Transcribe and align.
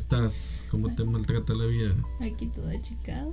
estás? 0.00 0.64
¿Cómo 0.70 0.94
te 0.94 1.04
maltrata 1.04 1.54
la 1.54 1.66
vida? 1.66 1.94
Aquí 2.20 2.46
toda 2.46 2.80
chicada. 2.80 3.30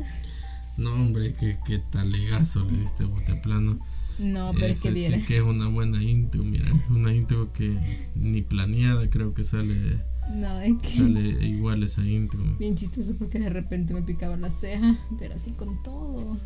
No, 0.78 0.94
hombre, 0.94 1.34
qué, 1.34 1.58
qué 1.66 1.80
talegazo 1.80 2.64
le 2.66 2.78
diste 2.78 3.06
bote 3.06 3.36
plano. 3.36 3.80
No, 4.20 4.52
pero 4.54 4.68
es 4.68 4.82
que 4.82 4.94
sí 4.96 5.26
que 5.26 5.38
es 5.38 5.44
una 5.44 5.68
buena 5.68 6.04
intro, 6.04 6.44
mira, 6.44 6.68
una 6.90 7.14
intro 7.14 7.54
que 7.54 7.78
ni 8.16 8.42
planeada 8.42 9.10
creo 9.10 9.34
que 9.34 9.44
sale. 9.44 10.04
No, 10.34 10.60
es 10.60 10.74
que. 10.82 10.88
Sale 10.88 11.48
igual 11.48 11.84
esa 11.84 12.02
intro. 12.02 12.44
Bien 12.60 12.76
chistoso 12.76 13.16
porque 13.18 13.40
de 13.40 13.50
repente 13.50 13.94
me 13.94 14.02
picaba 14.02 14.36
la 14.36 14.50
ceja, 14.50 14.98
pero 15.18 15.36
así 15.36 15.52
con 15.52 15.82
todo. 15.84 16.38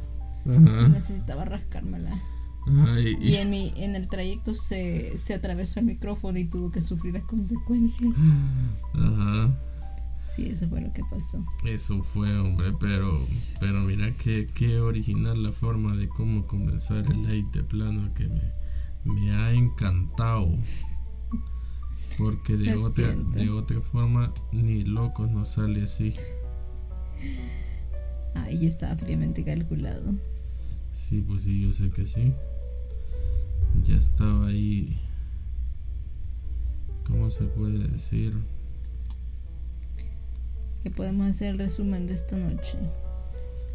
Ajá. 0.46 0.88
Necesitaba 0.90 1.46
rascármela. 1.46 2.12
Ay, 2.68 3.18
y 3.20 3.36
en, 3.36 3.50
mi, 3.50 3.74
en 3.76 3.96
el 3.96 4.08
trayecto 4.08 4.54
se, 4.54 5.18
se 5.18 5.34
atravesó 5.34 5.80
el 5.80 5.88
micrófono 5.88 6.38
y 6.38 6.46
tuvo 6.46 6.70
que 6.72 6.80
sufrir 6.82 7.14
las 7.14 7.24
consecuencias. 7.24 8.14
Ajá. 8.94 9.58
Sí, 10.36 10.48
eso 10.48 10.70
fue 10.70 10.82
lo 10.82 10.94
que 10.94 11.04
pasó. 11.10 11.44
Eso 11.66 12.02
fue, 12.02 12.40
hombre, 12.40 12.74
pero, 12.80 13.12
pero 13.60 13.82
mira 13.82 14.12
qué, 14.12 14.48
qué 14.48 14.80
original 14.80 15.44
la 15.44 15.52
forma 15.52 15.96
de 15.98 16.08
cómo 16.08 16.48
comenzar 16.48 17.06
el 17.12 17.52
de 17.52 17.64
plano 17.64 18.14
que 18.14 18.30
me, 18.30 18.54
me 19.04 19.32
ha 19.32 19.52
encantado. 19.52 20.58
Porque 22.18 22.56
de 22.56 22.76
otra, 22.76 23.14
de 23.16 23.50
otra 23.50 23.82
forma 23.82 24.34
ni 24.54 24.84
locos 24.84 25.30
no 25.30 25.44
sale 25.44 25.84
así. 25.84 26.14
Ahí 28.36 28.66
estaba 28.66 28.96
fríamente 28.96 29.44
calculado. 29.44 30.16
Sí, 30.94 31.22
pues 31.28 31.44
sí, 31.44 31.62
yo 31.62 31.74
sé 31.74 31.90
que 31.90 32.06
sí. 32.06 32.34
Ya 33.84 33.96
estaba 33.96 34.48
ahí. 34.48 34.98
¿Cómo 37.06 37.30
se 37.32 37.44
puede 37.46 37.88
decir? 37.90 38.34
Que 40.84 40.92
podemos 40.92 41.30
hacer 41.30 41.52
el 41.52 41.58
resumen 41.58 42.08
de 42.08 42.14
esta 42.14 42.38
noche. 42.38 42.78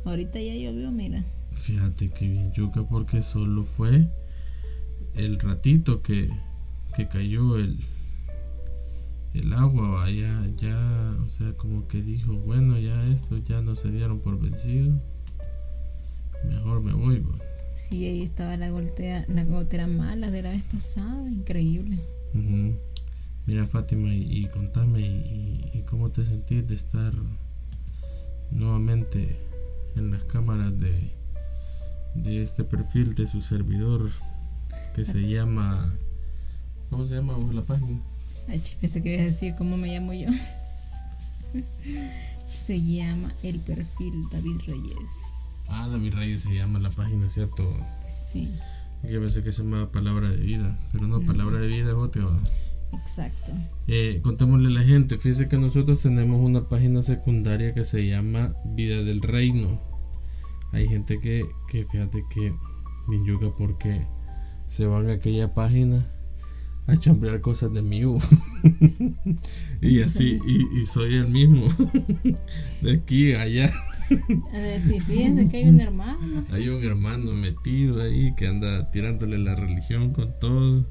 Ahorita 0.05 0.41
ya 0.41 0.55
llovió, 0.55 0.91
mira. 0.91 1.25
Fíjate 1.53 2.11
que 2.11 2.29
bien 2.29 2.53
yuca 2.53 2.83
porque 2.85 3.23
solo 3.23 3.65
fue 3.65 4.09
el 5.15 5.39
ratito 5.41 6.03
que, 6.03 6.31
que 6.95 7.09
cayó 7.09 7.57
el, 7.57 7.79
el 9.35 9.53
agua, 9.53 9.89
vaya, 9.89 10.47
ya, 10.57 11.17
o 11.25 11.29
sea, 11.31 11.53
como 11.55 11.89
que 11.89 12.03
dijo, 12.03 12.35
bueno, 12.35 12.79
ya 12.79 13.07
esto 13.09 13.37
ya 13.39 13.63
no 13.63 13.75
se 13.75 13.91
dieron 13.91 14.21
por 14.21 14.39
vencido, 14.39 15.01
mejor 16.49 16.83
me 16.83 16.93
voy. 16.93 17.25
Sí, 17.75 18.07
ahí 18.07 18.23
estaba 18.23 18.57
la, 18.57 18.71
goltea, 18.71 19.27
la 19.29 19.45
gotera 19.45 19.87
mala 19.87 20.31
de 20.31 20.43
la 20.43 20.51
vez 20.51 20.63
pasada, 20.65 21.29
increíble. 21.29 21.99
Mira 23.47 23.65
Fátima 23.67 24.13
y, 24.13 24.49
contame 24.53 25.01
y, 25.01 25.85
cómo 25.89 26.11
te 26.11 26.25
sentís 26.25 26.67
de 26.67 26.75
estar 26.75 27.13
nuevamente 28.51 29.39
en 29.95 30.11
las 30.11 30.25
cámaras 30.25 30.79
de, 30.81 31.13
de 32.17 32.43
este 32.43 32.65
perfil 32.65 33.15
de 33.15 33.27
su 33.27 33.41
servidor 33.41 34.11
que 34.95 35.05
se 35.05 35.21
llama 35.29 35.95
¿cómo 36.91 37.07
se 37.07 37.15
llama 37.15 37.35
la 37.53 37.63
página? 37.63 38.01
Ay, 38.49 38.61
pensé 38.81 39.03
que 39.03 39.15
ibas 39.15 39.23
a 39.23 39.27
decir 39.27 39.55
cómo 39.57 39.77
me 39.77 39.89
llamo 39.89 40.13
yo. 40.13 40.29
se 42.49 42.81
llama 42.81 43.33
el 43.45 43.61
perfil 43.61 44.25
David 44.33 44.61
Reyes. 44.67 45.11
Ah, 45.69 45.89
David 45.89 46.15
Reyes 46.15 46.41
se 46.43 46.55
llama 46.55 46.79
la 46.79 46.91
página, 46.91 47.31
¿cierto? 47.31 47.65
Sí. 48.09 48.51
Yo 49.03 49.21
pensé 49.21 49.43
que 49.43 49.53
se 49.53 49.63
llamaba 49.63 49.91
Palabra 49.91 50.31
de 50.31 50.37
Vida, 50.37 50.79
pero 50.93 51.07
no, 51.07 51.21
Palabra 51.21 51.59
de 51.59 51.67
Vida 51.69 51.91
es 51.91 51.97
otra. 51.97 52.25
Exacto. 52.93 53.53
Eh, 53.87 54.21
contémosle 54.23 54.69
a 54.69 54.71
la 54.71 54.83
gente, 54.83 55.19
fíjese 55.19 55.49
que 55.49 55.59
nosotros 55.59 56.01
tenemos 56.01 56.41
una 56.41 56.69
página 56.69 57.03
secundaria 57.03 57.75
que 57.75 57.85
se 57.85 58.07
llama 58.07 58.55
Vida 58.65 59.03
del 59.03 59.23
Reino. 59.23 59.81
Hay 60.73 60.89
gente 60.89 61.21
que, 61.21 61.45
que 61.69 61.85
fíjate 61.87 62.25
que 62.31 62.53
bien 63.09 63.25
yuca 63.25 63.49
porque 63.57 64.07
se 64.67 64.87
van 64.87 65.09
a 65.09 65.15
aquella 65.15 65.55
página 65.55 66.07
a 66.87 66.97
chambrear 66.97 67.41
cosas 67.41 67.73
de 67.73 67.83
mí 67.83 68.03
y 69.81 70.03
así, 70.03 70.39
y, 70.47 70.87
soy 70.87 71.17
el 71.17 71.29
mismo. 71.29 71.67
de 72.81 72.93
aquí 72.93 73.35
a 73.35 73.43
allá. 73.43 73.73
Sí, 74.81 75.01
fíjense 75.01 75.49
que 75.49 75.57
hay 75.59 75.69
un 75.69 75.81
hermano. 75.81 76.45
Hay 76.53 76.69
un 76.69 76.85
hermano 76.85 77.33
metido 77.33 78.03
ahí 78.03 78.35
que 78.37 78.47
anda 78.47 78.91
tirándole 78.93 79.39
la 79.39 79.57
religión 79.57 80.13
con 80.13 80.39
todo. 80.39 80.87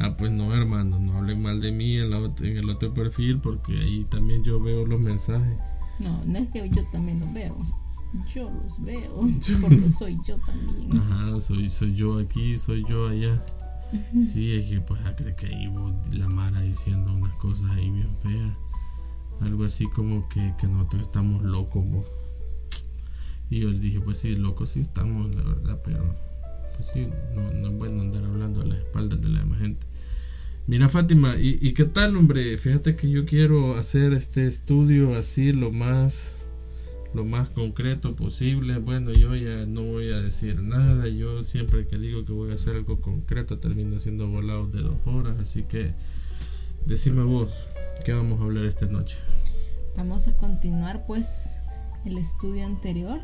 Ah, 0.00 0.16
pues 0.16 0.30
no, 0.30 0.54
hermano, 0.54 0.98
no 1.00 1.18
hablen 1.18 1.42
mal 1.42 1.60
de 1.60 1.72
mí 1.72 1.98
en, 1.98 2.12
el 2.12 2.70
otro 2.70 2.94
perfil 2.94 3.40
porque 3.40 3.72
ahí 3.72 4.04
también 4.04 4.44
yo 4.44 4.60
veo 4.60 4.86
los 4.86 5.00
mensajes. 5.00 5.58
No, 5.98 6.22
no 6.24 6.38
es 6.38 6.48
que 6.50 6.70
yo 6.70 6.84
también 6.92 7.18
los 7.18 7.32
veo. 7.32 7.56
Yo 8.32 8.48
los 8.48 8.80
veo 8.82 9.28
porque 9.60 9.90
soy 9.90 10.16
yo 10.24 10.38
también. 10.38 10.98
Ajá, 10.98 11.40
soy, 11.40 11.68
soy 11.68 11.94
yo 11.94 12.18
aquí, 12.18 12.56
soy 12.58 12.84
yo 12.88 13.08
allá. 13.08 13.44
Sí, 14.22 14.54
es 14.54 14.68
que 14.68 14.80
pues 14.80 15.00
creo 15.16 15.34
que 15.34 15.46
ahí 15.46 15.68
la 16.12 16.28
Mara 16.28 16.60
diciendo 16.60 17.12
unas 17.12 17.34
cosas 17.36 17.68
ahí 17.72 17.90
bien 17.90 18.16
feas. 18.22 18.52
Algo 19.40 19.64
así 19.64 19.86
como 19.88 20.28
que, 20.28 20.54
que 20.60 20.68
nosotros 20.68 21.02
estamos 21.02 21.42
locos. 21.42 21.84
Y 23.50 23.60
yo 23.60 23.70
le 23.70 23.80
dije, 23.80 24.00
pues 24.00 24.18
sí, 24.18 24.36
locos 24.36 24.70
sí 24.70 24.80
estamos, 24.80 25.34
la 25.34 25.42
verdad, 25.42 25.80
pero 25.82 26.14
pues 26.78 26.90
sí, 26.94 27.08
no, 27.34 27.52
no 27.52 27.68
es 27.68 27.74
bueno 27.74 28.02
andar 28.02 28.24
hablando 28.24 28.62
a 28.62 28.64
las 28.64 28.78
espaldas 28.78 29.20
de 29.20 29.28
la 29.28 29.40
demás 29.40 29.58
gente. 29.58 29.84
Mira 30.68 30.88
Fátima, 30.88 31.34
¿y, 31.38 31.72
qué 31.72 31.86
tal 31.86 32.14
hombre? 32.14 32.56
Fíjate 32.56 32.94
que 32.94 33.10
yo 33.10 33.24
quiero 33.24 33.76
hacer 33.76 34.12
este 34.12 34.46
estudio 34.46 35.16
así 35.16 35.52
lo 35.52 35.72
más 35.72 36.36
lo 37.14 37.24
más 37.24 37.48
concreto 37.48 38.14
posible. 38.14 38.76
Bueno, 38.78 39.12
yo 39.12 39.34
ya 39.34 39.64
no 39.66 39.82
voy 39.82 40.12
a 40.12 40.20
decir 40.20 40.62
nada. 40.62 41.08
Yo 41.08 41.42
siempre 41.42 41.86
que 41.86 41.96
digo 41.96 42.26
que 42.26 42.32
voy 42.32 42.50
a 42.50 42.54
hacer 42.54 42.76
algo 42.76 43.00
concreto 43.00 43.58
termino 43.58 43.98
siendo 43.98 44.28
volados 44.28 44.70
de 44.70 44.82
dos 44.82 44.98
horas. 45.06 45.38
Así 45.40 45.62
que 45.62 45.94
decime 46.86 47.22
vos, 47.22 47.50
¿qué 48.04 48.12
vamos 48.12 48.38
a 48.38 48.44
hablar 48.44 48.66
esta 48.66 48.84
noche? 48.84 49.16
Vamos 49.96 50.28
a 50.28 50.36
continuar 50.36 51.06
pues 51.06 51.56
el 52.04 52.18
estudio 52.18 52.66
anterior, 52.66 53.20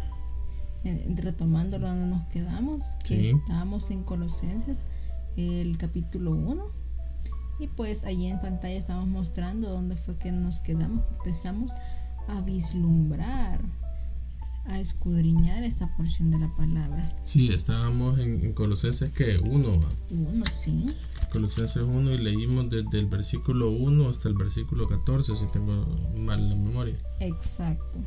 retomando 1.15 1.79
donde 1.79 2.07
nos 2.07 2.27
quedamos, 2.29 2.85
que 3.05 3.31
estábamos 3.31 3.91
en 3.91 4.03
Colosenses, 4.05 4.85
el 5.37 5.77
capítulo 5.79 6.33
1 6.33 6.85
y 7.59 7.69
pues 7.69 8.05
allí 8.05 8.27
en 8.27 8.41
pantalla 8.41 8.77
estamos 8.77 9.07
mostrando 9.07 9.71
dónde 9.71 9.97
fue 9.97 10.17
que 10.17 10.33
nos 10.33 10.61
quedamos, 10.61 11.05
que 11.05 11.15
empezamos 11.17 11.73
a 12.27 12.41
vislumbrar, 12.41 13.61
a 14.67 14.81
escudriñar 14.81 15.63
esta 15.63 15.95
porción 15.97 16.31
de 16.31 16.39
la 16.39 16.55
palabra. 16.57 17.15
Sí, 17.23 17.49
estábamos 17.53 18.19
en, 18.19 18.53
Colosenses 18.55 19.13
que 19.13 19.39
1. 19.39 19.81
Uno, 20.11 20.45
sí. 20.53 20.87
Colosenses 21.33 21.83
1 21.83 22.13
y 22.13 22.19
leímos 22.19 22.71
desde 22.71 22.99
el 22.99 23.07
versículo 23.07 23.71
1 23.71 24.09
hasta 24.09 24.29
el 24.29 24.35
versículo 24.35 24.89
14, 24.89 25.37
si 25.37 25.47
tengo 25.47 25.87
mal 26.19 26.49
la 26.49 26.57
memoria. 26.57 26.99
Exacto. 27.21 28.01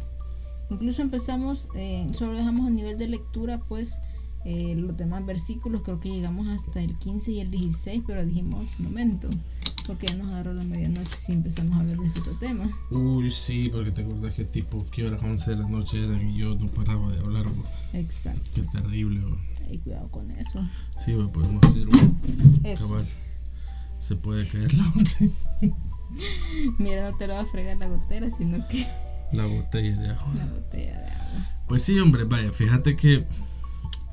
Incluso 0.70 1.02
empezamos, 1.02 1.68
eh, 1.76 2.08
solo 2.14 2.38
dejamos 2.38 2.68
a 2.68 2.70
nivel 2.70 2.98
de 2.98 3.08
lectura, 3.08 3.60
pues 3.68 4.00
eh, 4.50 4.76
los 4.76 4.96
demás 4.96 5.26
versículos, 5.26 5.82
creo 5.82 6.00
que 6.00 6.10
llegamos 6.10 6.48
hasta 6.48 6.82
el 6.82 6.98
15 6.98 7.32
y 7.32 7.40
el 7.42 7.52
16, 7.52 8.04
pero 8.08 8.26
dijimos, 8.26 8.66
momento, 8.80 9.28
porque 9.86 10.08
ya 10.08 10.16
nos 10.16 10.28
agarró 10.28 10.54
la 10.54 10.64
medianoche 10.64 11.18
si 11.18 11.34
empezamos 11.34 11.78
a 11.78 11.82
hablar 11.82 11.98
de 11.98 12.08
ese 12.08 12.20
otro 12.22 12.38
tema. 12.38 12.70
Uy, 12.90 13.30
sí, 13.32 13.70
porque 13.70 13.92
te 13.92 14.04
acordás 14.04 14.36
que 14.36 14.46
tipo, 14.46 14.86
que 14.90 15.06
horas 15.06 15.22
11 15.22 15.52
de 15.52 15.58
la 15.58 15.68
noche 15.68 16.02
eran 16.02 16.30
y 16.30 16.38
yo 16.38 16.56
no 16.56 16.68
paraba 16.68 17.12
de 17.12 17.20
hablar. 17.20 17.46
Exacto. 17.92 18.50
Qué 18.56 18.62
terrible. 18.62 19.20
Bro. 19.20 19.38
cuidado 19.84 20.12
con 20.12 20.32
eso. 20.32 20.62
Sí, 21.04 21.14
podemos 21.34 21.62
decir, 21.62 21.90
eso. 22.64 22.88
Cabal, 22.88 23.08
se 24.00 24.16
puede 24.16 24.48
caer 24.48 24.74
la 24.74 24.90
botella. 24.96 25.34
Mira, 26.78 27.12
no 27.12 27.18
te 27.18 27.28
lo 27.28 27.34
va 27.34 27.42
a 27.42 27.46
fregar 27.46 27.76
la 27.76 27.90
gotera, 27.90 28.30
sino 28.32 28.66
que... 28.70 28.88
La 29.32 29.46
botella 29.46 29.96
de 29.98 30.10
agua. 30.10 30.34
La 30.36 30.46
botella 30.46 31.00
de 31.00 31.08
agua. 31.08 31.64
Pues 31.68 31.84
sí, 31.84 32.00
hombre, 32.00 32.24
vaya, 32.24 32.52
fíjate 32.54 32.96
que 32.96 33.28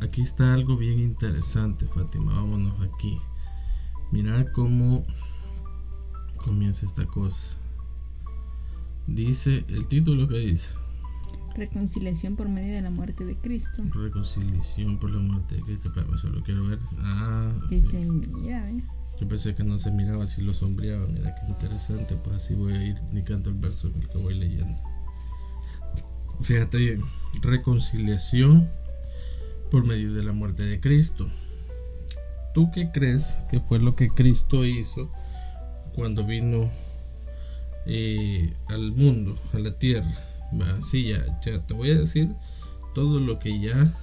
aquí 0.01 0.23
está 0.23 0.55
algo 0.55 0.77
bien 0.77 0.99
interesante, 0.99 1.87
Fátima. 1.87 2.35
Vámonos 2.35 2.81
aquí. 2.83 3.19
Mirar 4.11 4.53
cómo 4.53 5.05
comienza 6.37 6.87
esta 6.87 7.07
cosa. 7.07 7.59
Dice 9.07 9.65
el 9.69 9.87
título 9.87 10.29
que 10.29 10.39
dice. 10.39 10.75
Reconciliación 11.55 12.35
por 12.35 12.49
medio 12.49 12.75
de 12.75 12.83
la 12.83 12.91
muerte 12.91 13.25
de 13.25 13.37
Cristo. 13.37 13.85
Reconciliación 13.93 14.99
por 14.99 15.11
la 15.11 15.21
muerte 15.21 15.55
de 15.57 15.63
Cristo. 15.63 15.93
Pero 15.95 16.19
solo 16.19 16.43
quiero 16.43 16.67
ver. 16.67 16.81
Ah. 16.99 17.53
Dice, 17.69 18.05
mira, 18.05 18.69
¿eh? 18.71 18.83
Yo 19.21 19.29
pensé 19.29 19.55
que 19.55 19.63
no 19.63 19.79
se 19.79 19.93
miraba 19.93 20.27
si 20.27 20.43
lo 20.43 20.53
sombreaba. 20.53 21.07
Mira 21.07 21.35
qué 21.37 21.47
interesante. 21.47 22.17
Pues 22.17 22.37
así 22.37 22.55
voy 22.55 22.73
a 22.73 22.85
ir 22.85 22.97
indicando 23.11 23.51
el 23.51 23.57
verso 23.57 23.87
en 23.89 24.03
el 24.03 24.09
que 24.09 24.19
voy 24.19 24.35
leyendo. 24.35 24.94
Fíjate 26.41 26.79
bien. 26.79 27.03
Reconciliación 27.43 28.69
por 29.71 29.87
medio 29.87 30.13
de 30.15 30.23
la 30.23 30.33
muerte 30.33 30.65
de 30.65 30.81
Cristo. 30.81 31.29
¿Tú 32.55 32.71
qué 32.71 32.91
crees 32.93 33.43
que 33.51 33.61
fue 33.61 33.81
lo 33.81 33.97
que 33.97 34.09
Cristo 34.09 34.65
hizo 34.65 35.11
cuando 35.95 36.25
vino 36.25 36.71
eh, 37.87 38.55
al 38.69 38.93
mundo, 38.93 39.37
a 39.53 39.59
la 39.59 39.79
tierra. 39.79 40.15
Así 40.79 41.09
ya, 41.09 41.41
ya 41.45 41.67
te 41.67 41.75
voy 41.75 41.91
a 41.91 41.99
decir 41.99 42.31
todo 42.95 43.21
lo 43.21 43.39
que 43.39 43.61
ya 43.61 43.95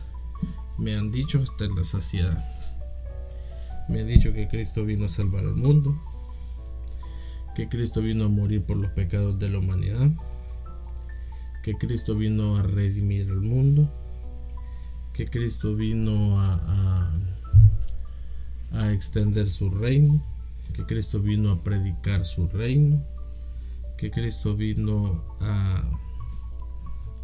me 0.77 0.95
han 0.95 1.11
dicho 1.11 1.41
hasta 1.41 1.65
en 1.65 1.75
la 1.75 1.83
saciedad. 1.83 2.45
Me 3.87 4.01
han 4.01 4.07
dicho 4.07 4.33
que 4.33 4.47
Cristo 4.47 4.85
vino 4.85 5.05
a 5.05 5.09
salvar 5.09 5.45
al 5.45 5.55
mundo, 5.55 5.99
que 7.55 7.69
Cristo 7.69 8.01
vino 8.01 8.25
a 8.25 8.29
morir 8.29 8.63
por 8.63 8.77
los 8.77 8.91
pecados 8.91 9.39
de 9.39 9.49
la 9.49 9.59
humanidad, 9.59 10.09
que 11.63 11.75
Cristo 11.75 12.15
vino 12.15 12.57
a 12.57 12.63
redimir 12.63 13.29
al 13.29 13.41
mundo, 13.41 13.89
que 15.13 15.29
Cristo 15.29 15.75
vino 15.75 16.39
a, 16.39 17.11
a, 18.71 18.91
extender 18.93 19.49
su 19.49 19.69
reino, 19.69 20.23
que 20.73 20.85
Cristo 20.85 21.19
vino 21.19 21.51
a 21.51 21.63
predicar 21.63 22.25
su 22.25 22.47
reino, 22.47 23.03
que 23.97 24.09
Cristo 24.09 24.55
vino 24.55 25.23
a, 25.39 25.83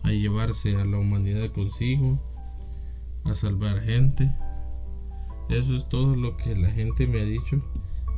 a 0.04 0.12
llevarse 0.12 0.76
a 0.76 0.86
la 0.86 0.98
humanidad 0.98 1.52
consigo, 1.52 2.20
a 3.24 3.34
salvar 3.34 3.82
gente. 3.82 4.32
Eso 5.50 5.76
es 5.76 5.88
todo 5.90 6.16
lo 6.16 6.38
que 6.38 6.56
la 6.56 6.70
gente 6.70 7.08
me 7.08 7.22
ha 7.22 7.26
dicho 7.26 7.60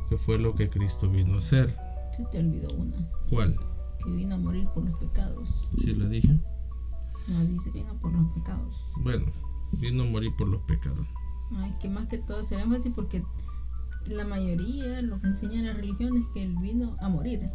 que 0.08 0.16
fue 0.16 0.38
lo 0.38 0.54
que 0.54 0.68
Cristo 0.68 1.08
vino 1.08 1.36
a 1.36 1.38
hacer. 1.38 1.74
Se 2.10 2.24
te 2.24 2.40
olvidó 2.40 2.68
una. 2.74 2.96
¿Cuál? 3.30 3.56
Que 4.04 4.10
vino 4.10 4.34
a 4.34 4.38
morir 4.38 4.66
por 4.74 4.84
los 4.84 4.98
pecados. 4.98 5.70
¿Sí 5.78 5.94
lo 5.94 6.08
dije? 6.08 6.38
No, 7.28 7.44
dice 7.44 7.70
vino 7.70 7.94
por 8.00 8.12
los 8.12 8.32
pecados. 8.32 8.86
Bueno, 9.02 9.26
vino 9.72 10.02
a 10.02 10.06
morir 10.06 10.32
por 10.36 10.48
los 10.48 10.62
pecados. 10.62 11.06
Ay, 11.56 11.74
que 11.80 11.88
más 11.88 12.06
que 12.06 12.18
todo 12.18 12.44
será 12.44 12.64
así 12.74 12.90
porque 12.90 13.22
la 14.06 14.24
mayoría 14.24 15.02
lo 15.02 15.20
que 15.20 15.28
enseña 15.28 15.62
la 15.62 15.74
religión 15.74 16.16
es 16.16 16.24
que 16.32 16.42
él 16.42 16.56
vino 16.60 16.96
a 17.00 17.08
morir. 17.08 17.50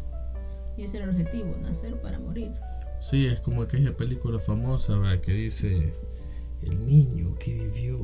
Y 0.76 0.82
ese 0.82 0.98
era 0.98 1.06
el 1.06 1.12
objetivo, 1.12 1.56
nacer 1.62 2.00
para 2.00 2.18
morir. 2.18 2.52
Sí, 3.00 3.26
es 3.26 3.40
como 3.40 3.62
aquella 3.62 3.96
película 3.96 4.38
famosa 4.38 4.98
que 5.22 5.32
dice 5.32 5.94
el 6.62 6.86
niño 6.86 7.34
que 7.36 7.54
vivió 7.54 7.98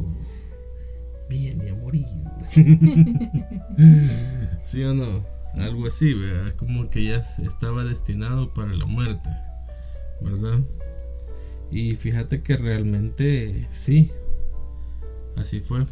viene 1.29 1.71
a 1.71 1.75
morir. 1.75 2.06
¿Sí 4.62 4.83
o 4.85 4.95
no? 4.95 5.25
Algo 5.54 5.87
así, 5.87 6.14
¿verdad? 6.14 6.54
Como 6.54 6.88
que 6.88 7.04
ya 7.04 7.16
estaba 7.44 7.84
destinado 7.84 8.54
para 8.54 8.75
la 8.75 8.87
muerte, 8.87 9.28
¿verdad? 10.20 10.60
Y 11.70 11.94
fíjate 11.96 12.43
que 12.43 12.56
realmente 12.56 13.69
sí, 13.70 14.10
así 15.37 15.60
fue. 15.60 15.87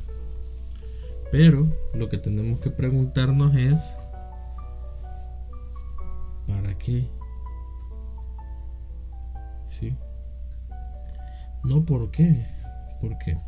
Pero 1.30 1.68
lo 1.94 2.08
que 2.08 2.18
tenemos 2.18 2.60
que 2.60 2.70
preguntarnos 2.70 3.54
es, 3.54 3.94
¿para 6.46 6.76
qué? 6.78 7.08
¿Sí? 9.68 9.96
No, 11.62 11.82
¿por 11.82 12.10
qué? 12.10 12.46
¿Por 13.00 13.16
qué? 13.18 13.38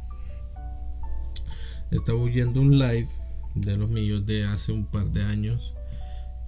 Estaba 1.90 2.18
oyendo 2.18 2.60
un 2.60 2.78
live 2.78 3.08
de 3.54 3.76
los 3.76 3.88
míos 3.88 4.24
de 4.24 4.44
hace 4.44 4.72
un 4.72 4.86
par 4.86 5.06
de 5.06 5.22
años 5.24 5.74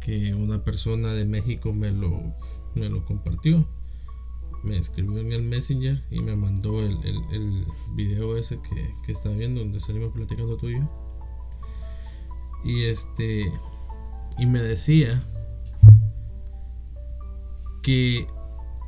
que 0.05 0.35
una 0.35 0.63
persona 0.63 1.15
de 1.15 1.25
México 1.25 1.73
me 1.73 1.91
lo, 1.91 2.35
me 2.75 2.89
lo 2.91 3.05
compartió. 3.07 3.67
Me 4.63 4.77
escribió 4.77 5.19
en 5.19 5.33
el 5.33 5.43
Messenger 5.43 6.05
y 6.11 6.21
me 6.21 6.37
mandó 6.37 6.81
el, 6.81 6.97
el, 7.33 7.65
video 7.95 8.37
ese 8.37 8.61
que, 8.61 8.95
que 9.05 9.13
estaba 9.13 9.35
viendo 9.35 9.61
donde 9.61 9.81
salimos 9.81 10.13
platicando 10.13 10.57
tú 10.57 10.69
y 10.69 10.79
yo. 10.79 10.89
Y 12.65 12.85
este. 12.85 13.51
Y 14.39 14.47
me 14.47 14.61
decía 14.61 15.25
que 17.83 18.27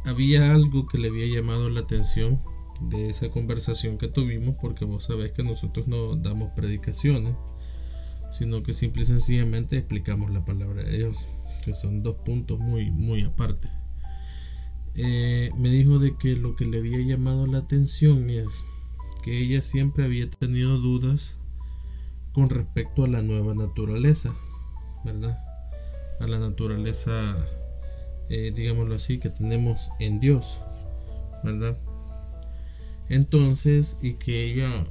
había 0.05 0.53
algo 0.53 0.87
que 0.87 0.99
le 0.99 1.09
había 1.09 1.27
llamado 1.27 1.69
la 1.69 1.81
atención 1.81 2.41
de 2.81 3.09
esa 3.09 3.31
conversación 3.31 3.97
que 3.97 4.09
tuvimos, 4.09 4.57
porque 4.59 4.85
vos 4.85 5.05
sabés 5.05 5.33
que 5.33 5.43
nosotros 5.43 5.89
no 5.89 6.17
damos 6.17 6.51
predicaciones, 6.55 7.35
sino 8.37 8.63
que 8.63 8.73
simple 8.73 9.03
y 9.03 9.07
sencillamente 9.07 9.79
explicamos 9.79 10.31
la 10.31 10.45
palabra 10.45 10.83
de 10.83 10.99
Dios, 10.99 11.17
que 11.65 11.73
son 11.73 12.03
dos 12.03 12.17
puntos 12.17 12.59
muy, 12.59 12.91
muy 12.91 13.23
aparte. 13.23 13.69
Eh, 14.95 15.51
me 15.57 15.71
dijo 15.71 15.99
de 15.99 16.17
que 16.17 16.37
lo 16.37 16.55
que 16.55 16.67
le 16.67 16.79
había 16.79 17.01
llamado 17.01 17.47
la 17.47 17.59
atención 17.59 18.29
es 18.29 18.49
que 19.23 19.39
ella 19.39 19.63
siempre 19.63 20.05
había 20.05 20.31
tenido 20.31 20.79
dudas 20.79 21.37
con 22.33 22.51
respecto 22.51 23.05
a 23.05 23.09
la 23.09 23.23
nueva 23.23 23.55
naturaleza, 23.55 24.35
¿verdad? 25.05 25.39
A 26.21 26.27
la 26.27 26.39
naturaleza, 26.39 27.37
eh, 28.29 28.53
digámoslo 28.55 28.95
así, 28.95 29.19
que 29.19 29.31
tenemos 29.31 29.91
en 29.99 30.21
Dios, 30.21 30.61
¿verdad? 31.43 31.79
Entonces, 33.09 33.99
y 34.03 34.15
que 34.15 34.45
ella 34.45 34.87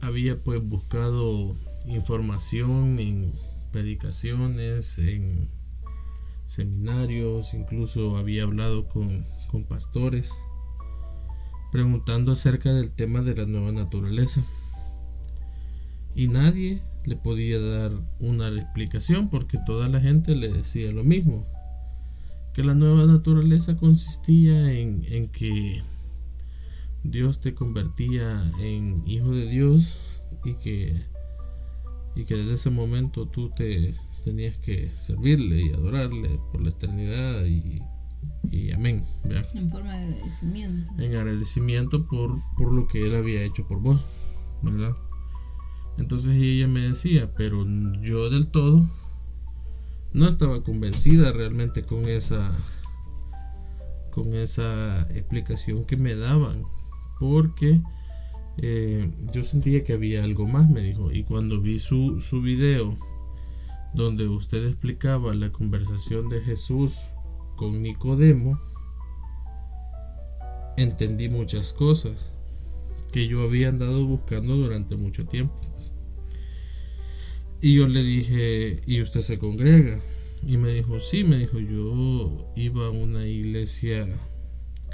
había 0.00 0.38
pues 0.42 0.62
buscado 0.62 1.56
información 1.86 2.98
en 2.98 3.32
predicaciones, 3.72 4.98
en 4.98 5.50
seminarios, 6.46 7.54
incluso 7.54 8.16
había 8.16 8.44
hablado 8.44 8.88
con, 8.88 9.26
con 9.50 9.64
pastores, 9.64 10.32
preguntando 11.72 12.32
acerca 12.32 12.72
del 12.72 12.90
tema 12.92 13.22
de 13.22 13.34
la 13.34 13.46
nueva 13.46 13.72
naturaleza. 13.72 14.44
Y 16.14 16.28
nadie 16.28 16.82
le 17.04 17.16
podía 17.16 17.60
dar 17.60 17.92
una 18.18 18.48
explicación 18.48 19.28
porque 19.28 19.58
toda 19.66 19.88
la 19.88 20.00
gente 20.00 20.34
le 20.34 20.48
decía 20.48 20.90
lo 20.92 21.04
mismo, 21.04 21.46
que 22.54 22.64
la 22.64 22.74
nueva 22.74 23.04
naturaleza 23.04 23.76
consistía 23.76 24.72
en, 24.72 25.04
en 25.08 25.28
que 25.28 25.82
Dios 27.04 27.40
te 27.40 27.54
convertía 27.54 28.42
en 28.60 29.02
hijo 29.06 29.30
de 29.30 29.46
Dios 29.46 29.98
y 30.44 30.54
que, 30.54 31.04
y 32.16 32.24
que 32.24 32.34
desde 32.34 32.54
ese 32.54 32.70
momento 32.70 33.28
tú 33.28 33.50
te 33.50 33.94
tenías 34.24 34.56
que 34.58 34.90
servirle 34.98 35.62
y 35.62 35.70
adorarle 35.70 36.40
por 36.50 36.62
la 36.62 36.70
eternidad 36.70 37.44
y, 37.44 37.82
amén. 38.72 39.04
En 39.54 39.70
forma 39.70 39.94
de 39.94 40.04
agradecimiento. 40.04 40.90
En 40.98 41.14
agradecimiento 41.14 42.06
por, 42.06 42.36
por 42.56 42.72
lo 42.72 42.88
que 42.88 43.06
Él 43.06 43.14
había 43.14 43.42
hecho 43.42 43.68
por 43.68 43.80
vos, 43.80 44.00
¿verdad? 44.62 44.96
Entonces 45.98 46.32
ella 46.32 46.66
me 46.66 46.80
decía, 46.80 47.32
pero 47.36 47.64
yo 48.00 48.30
del 48.30 48.48
todo 48.48 48.84
no 50.12 50.26
estaba 50.26 50.62
convencida 50.62 51.30
realmente 51.30 51.84
con 51.84 52.06
esa 52.06 52.50
con 54.10 54.34
esa 54.34 55.02
explicación 55.10 55.84
que 55.84 55.98
me 55.98 56.14
daban 56.14 56.62
porque 57.20 57.82
eh, 58.58 59.10
yo 59.32 59.44
sentía 59.44 59.84
que 59.84 59.92
había 59.92 60.24
algo 60.24 60.46
más, 60.46 60.68
me 60.68 60.82
dijo. 60.82 61.12
Y 61.12 61.24
cuando 61.24 61.60
vi 61.60 61.78
su, 61.78 62.20
su 62.20 62.40
video 62.40 62.96
donde 63.94 64.28
usted 64.28 64.66
explicaba 64.66 65.34
la 65.34 65.50
conversación 65.50 66.28
de 66.28 66.40
Jesús 66.40 66.98
con 67.56 67.82
Nicodemo, 67.82 68.60
entendí 70.76 71.28
muchas 71.28 71.72
cosas 71.72 72.30
que 73.12 73.28
yo 73.28 73.42
había 73.42 73.68
andado 73.68 74.06
buscando 74.06 74.56
durante 74.56 74.96
mucho 74.96 75.26
tiempo. 75.26 75.54
Y 77.60 77.76
yo 77.76 77.88
le 77.88 78.02
dije, 78.02 78.82
¿y 78.86 79.00
usted 79.00 79.22
se 79.22 79.38
congrega? 79.38 80.00
Y 80.46 80.58
me 80.58 80.74
dijo, 80.74 81.00
sí, 81.00 81.24
me 81.24 81.38
dijo, 81.38 81.58
yo 81.58 82.52
iba 82.54 82.86
a 82.86 82.90
una 82.90 83.26
iglesia 83.26 84.06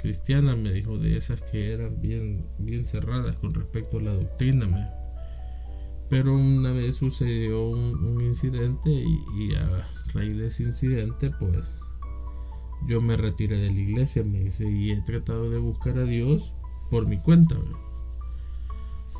cristiana, 0.03 0.55
me 0.57 0.73
dijo, 0.73 0.97
de 0.97 1.15
esas 1.15 1.41
que 1.41 1.71
eran 1.71 2.01
bien, 2.01 2.45
bien 2.59 2.85
cerradas 2.85 3.37
con 3.37 3.53
respecto 3.53 3.97
a 3.97 4.01
la 4.01 4.13
doctrina. 4.13 4.93
Pero 6.09 6.35
una 6.35 6.73
vez 6.73 6.97
sucedió 6.97 7.69
un, 7.69 8.21
incidente 8.21 8.91
y, 8.91 9.55
a 9.55 9.87
raíz 10.13 10.37
de 10.37 10.47
ese 10.47 10.63
incidente, 10.63 11.31
pues 11.39 11.65
yo 12.85 13.01
me 13.01 13.15
retiré 13.15 13.57
de 13.57 13.71
la 13.71 13.79
iglesia, 13.79 14.23
me 14.25 14.41
dice, 14.41 14.69
y 14.69 14.91
he 14.91 15.01
tratado 15.01 15.49
de 15.49 15.57
buscar 15.57 15.97
a 15.97 16.03
Dios 16.03 16.53
por 16.91 17.07
mi 17.07 17.17
cuenta. 17.19 17.55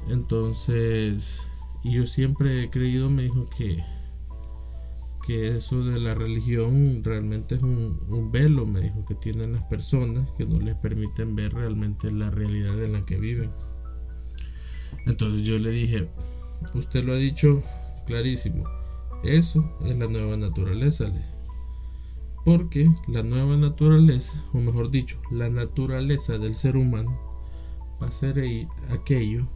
Entonces, 0.09 1.47
y 1.81 1.93
yo 1.93 2.07
siempre 2.07 2.61
he 2.61 2.69
creído, 2.69 3.09
me 3.09 3.23
dijo 3.23 3.49
que 3.57 3.81
que 5.25 5.55
eso 5.55 5.83
de 5.83 5.99
la 5.99 6.13
religión 6.13 7.01
realmente 7.03 7.55
es 7.55 7.63
un, 7.63 8.29
velo, 8.31 8.65
me 8.65 8.81
dijo, 8.81 9.05
que 9.05 9.15
tienen 9.15 9.53
las 9.53 9.63
personas 9.65 10.29
que 10.33 10.45
no 10.45 10.59
les 10.59 10.75
permiten 10.75 11.35
ver 11.35 11.53
realmente 11.53 12.11
la 12.11 12.29
realidad 12.29 12.81
en 12.83 12.93
la 12.93 13.05
que 13.05 13.17
viven. 13.17 13.51
Entonces 15.05 15.41
yo 15.43 15.57
le 15.57 15.71
dije, 15.71 16.09
usted 16.73 17.03
lo 17.05 17.13
ha 17.13 17.17
dicho 17.17 17.63
clarísimo, 18.05 18.65
eso 19.23 19.77
es 19.85 19.97
la 19.97 20.07
nueva 20.07 20.35
naturaleza. 20.35 21.05
Porque 22.43 22.93
la 23.07 23.23
nueva 23.23 23.55
naturaleza, 23.55 24.43
o 24.53 24.57
mejor 24.57 24.91
dicho, 24.91 25.21
la 25.31 25.49
naturaleza 25.49 26.37
del 26.37 26.55
ser 26.55 26.75
humano 26.75 27.17
va 28.01 28.07
a 28.07 28.11
ser 28.11 28.43
aquello 28.89 29.47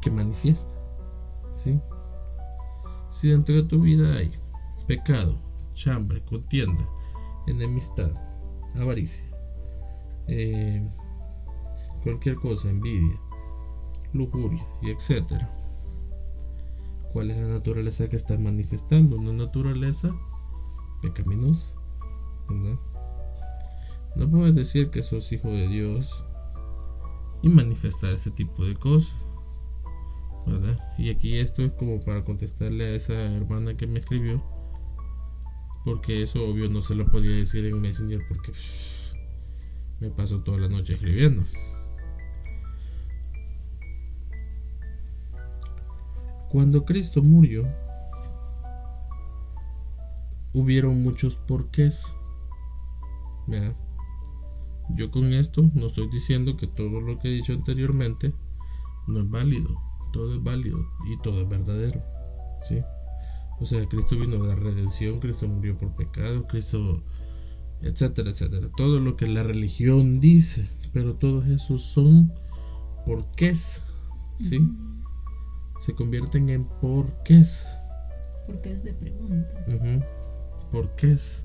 que 0.00 0.10
manifiesta. 0.10 0.72
¿sí? 1.54 1.78
Si 3.10 3.28
dentro 3.28 3.54
de 3.54 3.62
tu 3.64 3.80
vida 3.80 4.16
hay 4.16 4.32
pecado, 4.86 5.36
chambre, 5.74 6.22
contienda, 6.24 6.88
enemistad, 7.46 8.12
avaricia, 8.76 9.24
eh, 10.26 10.88
cualquier 12.02 12.36
cosa, 12.36 12.70
envidia, 12.70 13.18
lujuria 14.12 14.64
y 14.82 14.90
etcétera. 14.90 15.50
¿Cuál 17.12 17.32
es 17.32 17.36
la 17.38 17.48
naturaleza 17.48 18.08
que 18.08 18.16
está 18.16 18.38
manifestando? 18.38 19.16
Una 19.16 19.32
naturaleza 19.32 20.14
pecaminosa. 21.02 21.74
No 24.16 24.30
puedes 24.30 24.54
decir 24.54 24.90
que 24.90 25.02
sos 25.02 25.32
hijo 25.32 25.48
de 25.48 25.68
Dios 25.68 26.24
y 27.42 27.48
manifestar 27.48 28.12
ese 28.12 28.30
tipo 28.30 28.64
de 28.64 28.74
cosas. 28.74 29.16
¿Verdad? 30.46 30.78
Y 30.98 31.10
aquí 31.10 31.38
esto 31.38 31.62
es 31.62 31.72
como 31.72 32.00
para 32.00 32.24
contestarle 32.24 32.84
a 32.84 32.94
esa 32.94 33.14
hermana 33.14 33.76
que 33.76 33.86
me 33.86 34.00
escribió. 34.00 34.42
Porque 35.84 36.22
eso 36.22 36.44
obvio 36.44 36.68
no 36.68 36.82
se 36.82 36.94
lo 36.94 37.10
podía 37.10 37.36
decir 37.36 37.64
en 37.64 37.80
Messenger 37.80 38.20
porque 38.28 38.52
me 40.00 40.10
paso 40.10 40.40
toda 40.40 40.58
la 40.58 40.68
noche 40.68 40.94
escribiendo. 40.94 41.44
Cuando 46.50 46.84
Cristo 46.84 47.22
murió, 47.22 47.64
hubieron 50.52 51.02
muchos 51.02 51.36
porqués. 51.36 52.12
¿verdad? 53.46 53.76
Yo 54.90 55.10
con 55.10 55.32
esto 55.32 55.70
no 55.74 55.86
estoy 55.86 56.08
diciendo 56.08 56.56
que 56.56 56.66
todo 56.66 57.00
lo 57.00 57.18
que 57.18 57.28
he 57.28 57.32
dicho 57.32 57.52
anteriormente 57.52 58.34
no 59.06 59.20
es 59.20 59.30
válido. 59.30 59.89
Todo 60.12 60.34
es 60.34 60.42
válido 60.42 60.78
y 61.06 61.20
todo 61.22 61.42
es 61.42 61.48
verdadero. 61.48 62.02
¿sí? 62.62 62.82
O 63.60 63.64
sea, 63.64 63.86
Cristo 63.88 64.16
vino 64.16 64.42
a 64.42 64.48
dar 64.48 64.58
redención, 64.60 65.20
Cristo 65.20 65.46
murió 65.48 65.76
por 65.76 65.94
pecado, 65.94 66.46
Cristo, 66.46 67.02
etcétera, 67.82 68.30
etcétera. 68.30 68.68
Todo 68.76 69.00
lo 69.00 69.16
que 69.16 69.26
la 69.26 69.42
religión 69.42 70.20
dice, 70.20 70.68
pero 70.92 71.14
todos 71.14 71.46
esos 71.46 71.82
son 71.82 72.32
porqués. 73.06 73.82
¿sí? 74.40 74.60
Se 75.80 75.94
convierten 75.94 76.48
en 76.48 76.64
porqués. 76.64 77.66
Porqués 78.46 78.82
de 78.82 78.94
pregunta. 78.94 79.54
Porqués. 80.70 81.44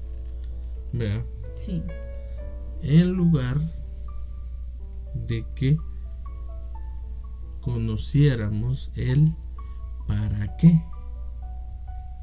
Vea. 0.93 1.25
Sí 1.55 1.83
en 2.85 3.13
lugar 3.13 3.59
de 5.13 5.45
que 5.55 5.77
conociéramos 7.65 8.91
el 8.93 9.33
para 10.07 10.55
qué, 10.57 10.83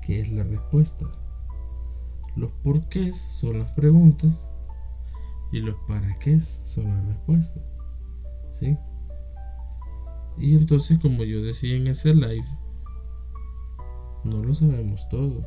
que 0.00 0.20
es 0.20 0.30
la 0.30 0.44
respuesta. 0.44 1.04
Los 2.36 2.52
porqués 2.62 3.20
son 3.20 3.58
las 3.58 3.72
preguntas 3.72 4.32
y 5.50 5.58
los 5.58 5.74
para 5.88 6.16
qué 6.20 6.38
son 6.38 6.86
las 6.86 7.06
respuestas. 7.06 7.62
¿Sí? 8.60 8.78
Y 10.38 10.56
entonces, 10.56 11.00
como 11.00 11.24
yo 11.24 11.42
decía 11.42 11.74
en 11.74 11.88
ese 11.88 12.14
live, 12.14 12.46
no 14.22 14.44
lo 14.44 14.54
sabemos 14.54 15.08
todo. 15.08 15.44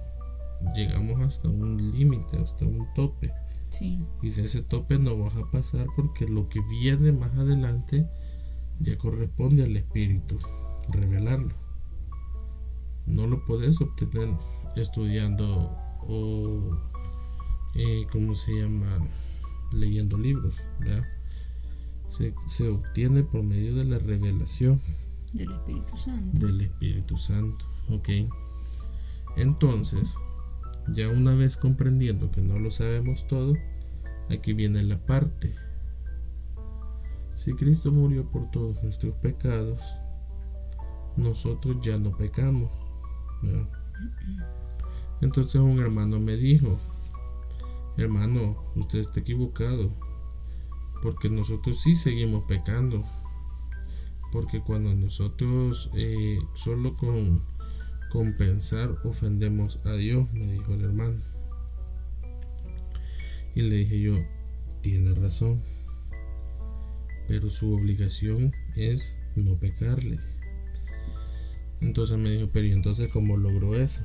Llegamos 0.75 1.21
hasta 1.21 1.47
un 1.47 1.91
límite, 1.93 2.37
hasta 2.37 2.65
un 2.65 2.85
tope. 2.95 3.31
Y 3.79 4.29
de 4.29 4.43
ese 4.43 4.61
tope 4.61 4.99
no 4.99 5.17
vas 5.17 5.35
a 5.37 5.49
pasar 5.51 5.87
porque 5.95 6.27
lo 6.27 6.49
que 6.49 6.59
viene 6.81 7.13
más 7.13 7.33
adelante 7.37 8.09
ya 8.79 8.97
corresponde 8.97 9.63
al 9.63 9.75
espíritu, 9.75 10.37
revelarlo. 10.89 11.55
No 13.05 13.27
lo 13.27 13.45
puedes 13.45 13.79
obtener 13.81 14.29
estudiando 14.75 15.75
o, 16.07 16.77
eh, 17.75 18.05
¿cómo 18.11 18.35
se 18.35 18.61
llama? 18.61 18.99
Leyendo 19.73 20.17
libros. 20.17 20.55
Se, 22.09 22.33
se 22.47 22.69
obtiene 22.69 23.23
por 23.23 23.43
medio 23.43 23.75
de 23.75 23.85
la 23.85 23.99
revelación. 23.99 24.79
Del 25.33 25.51
Espíritu 25.51 25.97
Santo. 25.97 26.45
Del 26.47 26.61
Espíritu 26.61 27.17
Santo, 27.17 27.65
ok. 27.89 28.09
Entonces, 29.37 30.15
ya 30.87 31.09
una 31.09 31.35
vez 31.35 31.57
comprendiendo 31.57 32.31
que 32.31 32.41
no 32.41 32.57
lo 32.57 32.71
sabemos 32.71 33.27
todo, 33.27 33.55
aquí 34.29 34.53
viene 34.53 34.83
la 34.83 35.05
parte. 35.05 35.53
Si 37.35 37.53
Cristo 37.53 37.91
murió 37.91 38.25
por 38.31 38.49
todos 38.49 38.81
nuestros 38.81 39.13
pecados, 39.15 39.81
nosotros 41.17 41.77
ya 41.81 41.97
no 41.97 42.15
pecamos. 42.15 42.71
Entonces 45.21 45.55
un 45.55 45.79
hermano 45.79 46.19
me 46.19 46.35
dijo, 46.35 46.79
hermano, 47.97 48.55
usted 48.75 48.99
está 48.99 49.19
equivocado, 49.19 49.89
porque 51.01 51.29
nosotros 51.29 51.81
sí 51.81 51.95
seguimos 51.95 52.45
pecando. 52.45 53.03
Porque 54.31 54.61
cuando 54.61 54.93
nosotros 54.93 55.89
eh, 55.93 56.39
solo 56.55 56.97
con 56.97 57.43
compensar 58.11 58.95
ofendemos 59.03 59.79
a 59.85 59.93
Dios, 59.93 60.31
me 60.33 60.51
dijo 60.53 60.73
el 60.73 60.85
hermano. 60.85 61.21
Y 63.53 63.61
le 63.61 63.75
dije 63.77 64.01
yo, 64.01 64.15
tiene 64.81 65.13
razón, 65.13 65.61
pero 67.27 67.49
su 67.49 67.73
obligación 67.73 68.53
es 68.75 69.15
no 69.35 69.55
pecarle. 69.55 70.19
Entonces 71.81 72.17
me 72.17 72.31
dijo, 72.31 72.49
pero 72.51 72.65
¿y 72.65 72.71
entonces 72.71 73.09
cómo 73.11 73.37
logró 73.37 73.75
eso? 73.75 74.01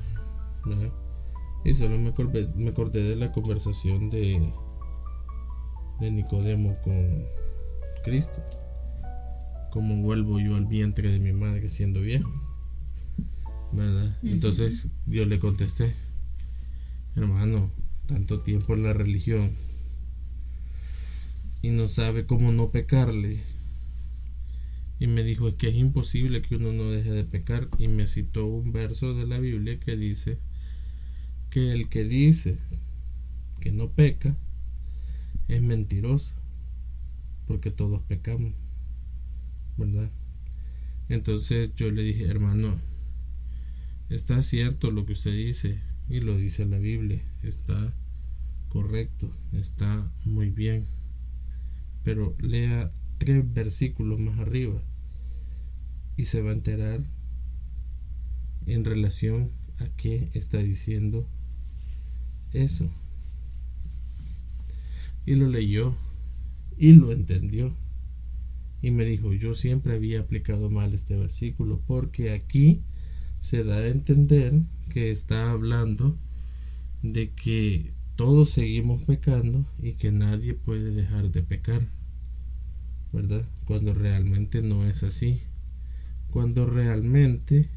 Y 1.63 1.73
solo 1.73 1.97
me 1.97 2.09
acordé, 2.09 2.47
me 2.55 2.69
acordé 2.69 3.03
de 3.03 3.15
la 3.15 3.31
conversación 3.31 4.09
de, 4.09 4.51
de 5.99 6.11
Nicodemo 6.11 6.75
con 6.83 7.25
Cristo. 8.03 8.43
¿Cómo 9.71 10.01
vuelvo 10.01 10.39
yo 10.39 10.55
al 10.55 10.65
vientre 10.65 11.11
de 11.11 11.19
mi 11.19 11.31
madre 11.31 11.69
siendo 11.69 12.01
viejo? 12.01 12.29
¿verdad? 13.71 14.17
Entonces 14.23 14.87
yo 15.07 15.25
le 15.25 15.39
contesté, 15.39 15.93
hermano, 17.15 17.71
tanto 18.07 18.41
tiempo 18.41 18.73
en 18.73 18.83
la 18.83 18.93
religión 18.93 19.51
y 21.61 21.69
no 21.69 21.87
sabe 21.87 22.25
cómo 22.25 22.51
no 22.51 22.71
pecarle. 22.71 23.41
Y 24.99 25.07
me 25.07 25.23
dijo, 25.23 25.53
que 25.55 25.69
es 25.69 25.75
imposible 25.75 26.41
que 26.41 26.55
uno 26.55 26.73
no 26.73 26.91
deje 26.91 27.11
de 27.11 27.23
pecar. 27.23 27.67
Y 27.79 27.87
me 27.87 28.07
citó 28.07 28.45
un 28.45 28.71
verso 28.71 29.13
de 29.15 29.25
la 29.25 29.39
Biblia 29.39 29.79
que 29.79 29.97
dice 29.97 30.37
que 31.49 31.71
el 31.71 31.89
que 31.89 32.03
dice 32.03 32.57
que 33.59 33.71
no 33.71 33.89
peca 33.89 34.37
es 35.47 35.61
mentiroso, 35.61 36.33
porque 37.47 37.71
todos 37.71 38.01
pecamos, 38.03 38.53
¿verdad? 39.77 40.09
Entonces 41.09 41.71
yo 41.75 41.91
le 41.91 42.03
dije, 42.03 42.25
hermano, 42.25 42.79
Está 44.11 44.43
cierto 44.43 44.91
lo 44.91 45.05
que 45.05 45.13
usted 45.13 45.31
dice 45.31 45.79
y 46.09 46.19
lo 46.19 46.35
dice 46.35 46.65
la 46.65 46.77
Biblia. 46.77 47.21
Está 47.43 47.93
correcto, 48.67 49.31
está 49.53 50.11
muy 50.25 50.49
bien. 50.49 50.85
Pero 52.03 52.35
lea 52.39 52.91
tres 53.17 53.51
versículos 53.53 54.19
más 54.19 54.39
arriba 54.39 54.81
y 56.17 56.25
se 56.25 56.41
va 56.41 56.51
a 56.51 56.53
enterar 56.53 57.03
en 58.65 58.85
relación 58.85 59.51
a 59.79 59.87
qué 59.95 60.29
está 60.33 60.59
diciendo 60.59 61.27
eso. 62.53 62.89
Y 65.25 65.35
lo 65.35 65.47
leyó 65.47 65.95
y 66.77 66.93
lo 66.93 67.11
entendió. 67.11 67.75
Y 68.81 68.89
me 68.89 69.05
dijo, 69.05 69.33
yo 69.33 69.53
siempre 69.53 69.93
había 69.93 70.21
aplicado 70.21 70.71
mal 70.71 70.93
este 70.93 71.15
versículo 71.15 71.81
porque 71.85 72.31
aquí 72.31 72.81
se 73.39 73.63
da 73.63 73.77
a 73.77 73.87
entender 73.87 74.63
que 74.89 75.11
está 75.11 75.51
hablando 75.51 76.17
de 77.03 77.31
que 77.31 77.93
todos 78.15 78.51
seguimos 78.51 79.03
pecando 79.03 79.65
y 79.79 79.93
que 79.93 80.11
nadie 80.11 80.53
puede 80.53 80.91
dejar 80.91 81.31
de 81.31 81.41
pecar, 81.43 81.87
¿verdad? 83.11 83.45
Cuando 83.65 83.93
realmente 83.93 84.61
no 84.61 84.85
es 84.85 85.03
así. 85.03 85.41
Cuando 86.29 86.65
realmente 86.65 87.69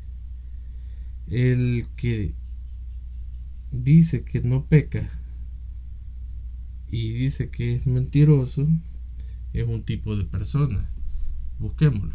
el 1.29 1.87
que 1.97 2.35
dice 3.73 4.25
que 4.25 4.41
no 4.43 4.67
peca 4.67 5.11
y 6.91 7.13
dice 7.13 7.51
que 7.51 7.75
es 7.75 7.87
mentiroso 7.87 8.69
es 9.53 9.67
un 9.67 9.83
tipo 9.83 10.17
de 10.17 10.25
persona. 10.25 10.91
Busquémoslo. 11.59 12.15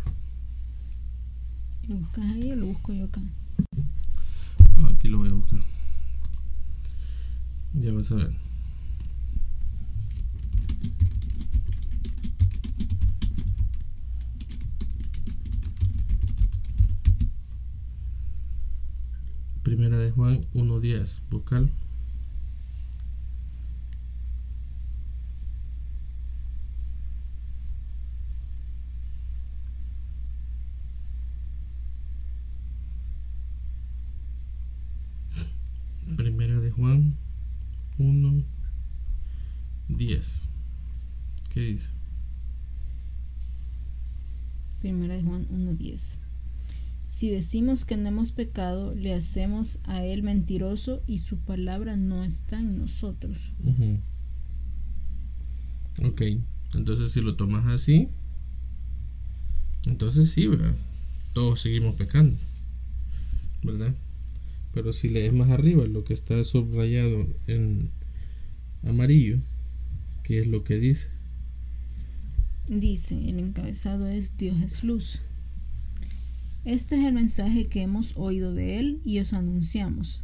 ¿Lo 1.88 1.95
buscas 1.95 2.25
ahí 2.25 2.51
o 2.51 2.55
lo 2.55 2.67
busco 2.67 2.93
yo 2.93 3.05
acá? 3.05 3.21
aquí 4.88 5.07
lo 5.07 5.19
voy 5.19 5.29
a 5.29 5.33
buscar. 5.33 5.59
Ya 7.73 7.93
vas 7.93 8.11
a 8.11 8.15
ver. 8.15 8.31
Primera 19.63 19.97
de 19.97 20.11
Juan 20.11 20.41
1.10, 20.53 21.19
vocal. 21.29 21.69
1.10. 37.99 40.47
¿Qué 41.50 41.62
dice? 41.62 41.89
Primera 44.79 45.15
de 45.15 45.24
Juan 45.24 45.48
1.10. 45.50 46.20
Si 47.08 47.29
decimos 47.29 47.86
que 47.86 47.98
no 47.98 48.08
hemos 48.08 48.32
pecado, 48.32 48.94
le 48.94 49.13
hacemos 49.13 49.79
a 49.86 50.06
él 50.06 50.24
mentiroso 50.24 51.01
y 51.08 51.20
su 51.20 51.38
palabra 51.38 51.98
no 51.98 52.24
está 52.24 52.60
en 52.60 52.77
nosotros. 52.77 53.38
Ok, 56.03 56.22
entonces 56.75 57.12
si 57.12 57.22
lo 57.22 57.36
tomas 57.36 57.65
así, 57.65 58.10
entonces 59.86 60.32
sí, 60.32 60.48
¿verdad? 60.48 60.75
todos 61.34 61.62
seguimos 61.62 61.96
pecando, 61.96 62.38
¿verdad? 63.63 63.96
Pero 64.74 64.94
si 64.94 65.10
lees 65.10 65.34
más 65.34 65.50
arriba 65.50 65.86
lo 65.86 66.03
que 66.03 66.13
está 66.13 66.44
subrayado 66.44 67.25
en 67.48 67.89
amarillo, 68.88 69.38
¿qué 70.24 70.41
es 70.41 70.48
lo 70.48 70.63
que 70.63 70.79
dice? 70.79 71.10
Dice, 72.69 73.27
el 73.27 73.39
encabezado 73.39 74.07
es 74.07 74.38
Dios 74.38 74.61
es 74.61 74.83
luz. 74.83 75.21
Este 76.65 76.99
es 76.99 77.05
el 77.05 77.13
mensaje 77.13 77.67
que 77.67 77.81
hemos 77.81 78.15
oído 78.15 78.53
de 78.53 78.77
Él 78.77 79.01
y 79.03 79.17
os 79.17 79.33
anunciamos. 79.33 80.21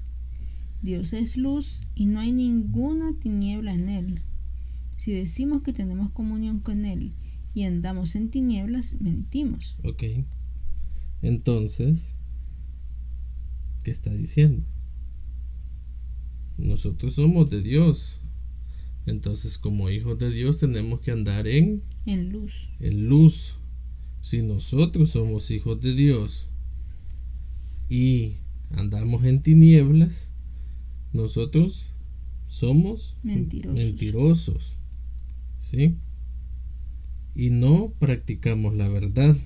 Dios 0.84 1.12
es 1.14 1.38
luz 1.38 1.82
y 1.96 2.06
no 2.06 2.20
hay 2.20 2.32
ninguna 2.32 3.18
tiniebla 3.20 3.74
en 3.74 3.90
Él. 3.90 4.22
Si 4.96 5.12
decimos 5.12 5.64
que 5.64 5.74
tenemos 5.74 6.12
comunión 6.12 6.60
con 6.60 6.86
Él 6.86 7.14
y 7.56 7.64
andamos 7.64 8.16
en 8.16 8.30
tinieblas, 8.30 9.02
mentimos. 9.02 9.76
Ok. 9.84 10.04
Entonces, 11.24 12.14
¿qué 13.82 13.90
está 13.90 14.14
diciendo? 14.14 14.64
Nosotros 16.60 17.16
somos 17.16 17.50
de 17.50 17.64
Dios. 17.64 18.22
Entonces, 19.06 19.58
como 19.58 19.90
hijos 19.90 20.18
de 20.18 20.32
Dios, 20.32 20.58
tenemos 20.58 21.00
que 21.00 21.12
andar 21.12 21.48
en, 21.48 21.84
en 22.06 22.32
luz. 22.32 22.70
En 22.80 23.08
luz. 23.08 23.58
Si 24.22 24.42
nosotros 24.42 25.10
somos 25.12 25.52
hijos 25.52 25.80
de 25.80 25.94
Dios 25.94 26.48
y 27.88 28.38
andamos 28.72 29.24
en 29.26 29.44
tinieblas, 29.44 30.32
nosotros 31.14 31.92
somos 32.48 33.16
mentirosos. 33.22 33.76
mentirosos. 33.76 34.80
¿Sí? 35.60 35.98
Y 37.36 37.52
no 37.52 37.94
practicamos 38.00 38.76
la 38.76 38.88
verdad. 38.88 39.38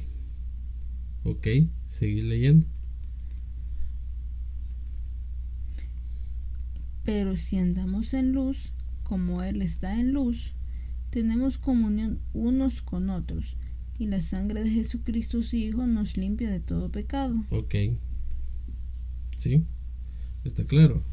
¿Ok? 1.23 1.47
Seguir 1.87 2.23
leyendo. 2.25 2.65
Pero 7.03 7.35
si 7.35 7.57
andamos 7.57 8.13
en 8.13 8.31
luz, 8.33 8.71
como 9.09 9.41
Él 9.41 9.63
está 9.63 9.99
en 9.99 10.13
luz, 10.13 10.53
tenemos 11.09 11.57
comunión 11.57 12.19
unos 12.31 12.83
con 12.83 13.09
otros, 13.09 13.57
y 13.97 14.05
la 14.05 14.21
sangre 14.21 14.63
de 14.63 14.69
Jesucristo 14.69 15.41
su 15.41 15.55
Hijo 15.55 15.87
nos 15.87 16.15
limpia 16.15 16.51
de 16.51 16.59
todo 16.59 16.91
pecado. 16.91 17.43
Ok. 17.49 17.73
¿Sí? 19.35 19.65
¿Está 20.43 20.63
claro? 20.65 21.03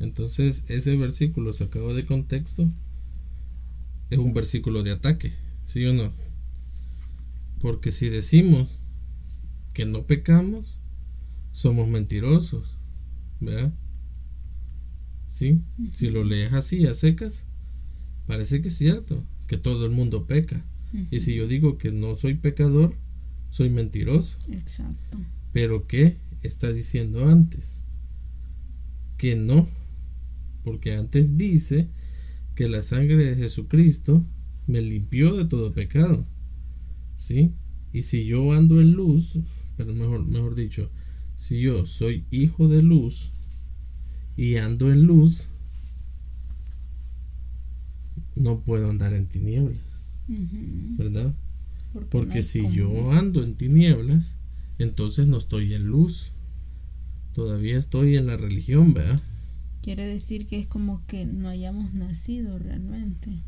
Entonces, 0.00 0.64
ese 0.68 0.96
versículo 0.96 1.52
sacado 1.52 1.94
de 1.94 2.06
contexto 2.06 2.70
es 4.08 4.18
un 4.18 4.32
versículo 4.32 4.82
de 4.82 4.92
ataque, 4.92 5.34
¿sí 5.66 5.84
o 5.84 5.92
no? 5.92 6.10
Porque 7.60 7.92
si 7.92 8.08
decimos 8.08 8.80
que 9.74 9.84
no 9.84 10.06
pecamos, 10.06 10.80
somos 11.52 11.86
mentirosos, 11.86 12.78
¿verdad? 13.40 13.74
¿Sí? 15.34 15.62
Si 15.92 16.10
lo 16.10 16.22
lees 16.22 16.52
así 16.52 16.86
a 16.86 16.94
secas, 16.94 17.44
parece 18.28 18.62
que 18.62 18.68
es 18.68 18.76
cierto, 18.76 19.26
que 19.48 19.58
todo 19.58 19.84
el 19.84 19.90
mundo 19.90 20.28
peca. 20.28 20.64
Y 21.10 21.18
si 21.18 21.34
yo 21.34 21.48
digo 21.48 21.76
que 21.76 21.90
no 21.90 22.14
soy 22.14 22.34
pecador, 22.34 22.94
soy 23.50 23.68
mentiroso. 23.68 24.38
Exacto. 24.52 25.18
Pero 25.52 25.88
¿qué 25.88 26.18
está 26.44 26.72
diciendo 26.72 27.28
antes? 27.28 27.82
Que 29.16 29.34
no. 29.34 29.66
Porque 30.62 30.94
antes 30.94 31.36
dice 31.36 31.88
que 32.54 32.68
la 32.68 32.82
sangre 32.82 33.16
de 33.16 33.34
Jesucristo 33.34 34.24
me 34.68 34.82
limpió 34.82 35.34
de 35.34 35.46
todo 35.46 35.72
pecado. 35.72 36.24
¿Sí? 37.16 37.54
Y 37.92 38.04
si 38.04 38.24
yo 38.24 38.52
ando 38.52 38.80
en 38.80 38.92
luz, 38.92 39.40
pero 39.76 39.94
mejor, 39.94 40.24
mejor 40.24 40.54
dicho, 40.54 40.92
si 41.34 41.60
yo 41.60 41.86
soy 41.86 42.24
hijo 42.30 42.68
de 42.68 42.84
luz, 42.84 43.32
y 44.36 44.56
ando 44.56 44.92
en 44.92 45.04
luz, 45.04 45.48
no 48.34 48.60
puedo 48.60 48.90
andar 48.90 49.14
en 49.14 49.26
tinieblas. 49.26 49.80
¿Verdad? 50.26 51.34
Porque, 52.10 52.42
si 52.42 52.68
yo 52.70 53.12
ando 53.12 53.42
en 53.44 53.54
tinieblas, 53.54 54.36
entonces 54.78 55.28
no 55.28 55.38
estoy 55.38 55.74
en 55.74 55.84
luz. 55.84 56.32
Todavía 57.32 57.78
estoy 57.78 58.16
en 58.16 58.26
la 58.26 58.36
religión, 58.36 58.94
¿verdad? 58.94 59.20
Quiere 59.82 60.06
decir 60.06 60.46
que 60.46 60.58
es 60.58 60.66
como 60.66 61.06
que 61.06 61.26
no 61.26 61.48
hayamos 61.48 61.92
nacido 61.92 62.58
realmente. 62.58 63.42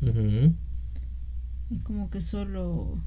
Es 0.00 1.80
como 1.82 2.08
que 2.10 2.20
solo 2.20 3.02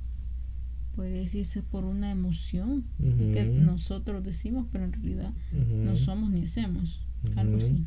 podría 0.96 1.22
decirse 1.22 1.62
por 1.62 1.86
una 1.86 2.12
emoción 2.12 2.86
que 3.00 3.46
nosotros 3.46 4.24
decimos, 4.24 4.68
pero 4.72 4.86
en 4.86 4.94
realidad 4.94 5.34
no 5.52 5.96
somos 5.96 6.32
ni 6.32 6.44
hacemos. 6.44 7.02
Algo 7.36 7.58
así. 7.58 7.86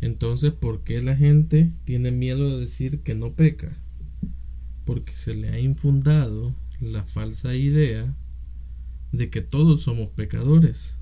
Entonces, 0.00 0.52
¿por 0.52 0.82
qué 0.82 1.00
la 1.00 1.16
gente 1.16 1.72
tiene 1.84 2.10
miedo 2.10 2.50
de 2.50 2.60
decir 2.60 3.00
que 3.00 3.14
no 3.14 3.34
peca? 3.34 3.72
Porque 4.84 5.12
se 5.12 5.34
le 5.34 5.50
ha 5.50 5.60
infundado 5.60 6.54
la 6.80 7.04
falsa 7.04 7.54
idea 7.54 8.14
de 9.12 9.30
que 9.30 9.42
todos 9.42 9.82
somos 9.82 10.10
pecadores, 10.10 10.96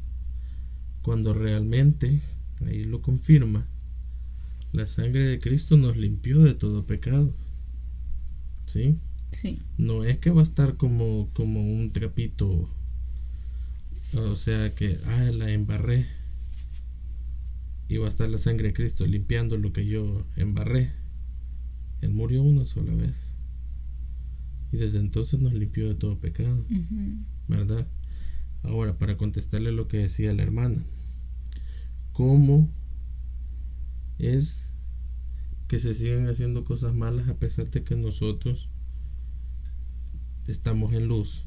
cuando 1.02 1.32
realmente, 1.32 2.20
ahí 2.66 2.84
lo 2.84 3.00
confirma, 3.00 3.66
la 4.72 4.84
sangre 4.86 5.24
de 5.24 5.38
Cristo 5.38 5.76
nos 5.76 5.96
limpió 5.96 6.40
de 6.40 6.54
todo 6.54 6.86
pecado. 6.86 7.34
¿Sí? 8.66 8.98
No 9.78 10.04
es 10.04 10.18
que 10.18 10.30
va 10.30 10.40
a 10.40 10.44
estar 10.44 10.76
como, 10.76 11.30
como 11.32 11.62
un 11.62 11.92
trapito. 11.92 12.68
O 14.14 14.36
sea 14.36 14.74
que, 14.74 14.98
ah, 15.06 15.30
la 15.32 15.50
embarré. 15.50 16.06
Y 17.88 17.96
va 17.96 18.06
a 18.06 18.10
estar 18.10 18.28
la 18.28 18.38
sangre 18.38 18.68
de 18.68 18.74
Cristo 18.74 19.06
limpiando 19.06 19.56
lo 19.56 19.72
que 19.72 19.86
yo 19.86 20.26
embarré. 20.36 20.92
Él 22.00 22.10
murió 22.10 22.42
una 22.42 22.64
sola 22.64 22.94
vez. 22.94 23.16
Y 24.72 24.76
desde 24.76 24.98
entonces 24.98 25.40
nos 25.40 25.52
limpió 25.52 25.88
de 25.88 25.94
todo 25.94 26.18
pecado. 26.18 26.64
¿Verdad? 27.48 27.86
Ahora, 28.62 28.98
para 28.98 29.16
contestarle 29.16 29.72
lo 29.72 29.88
que 29.88 29.98
decía 29.98 30.32
la 30.34 30.42
hermana. 30.42 30.84
¿Cómo 32.12 32.70
es 34.18 34.70
que 35.66 35.78
se 35.78 35.94
siguen 35.94 36.28
haciendo 36.28 36.64
cosas 36.64 36.94
malas 36.94 37.28
a 37.28 37.38
pesar 37.38 37.70
de 37.70 37.84
que 37.84 37.94
nosotros 37.94 38.69
estamos 40.46 40.92
en 40.92 41.07
luz 41.07 41.42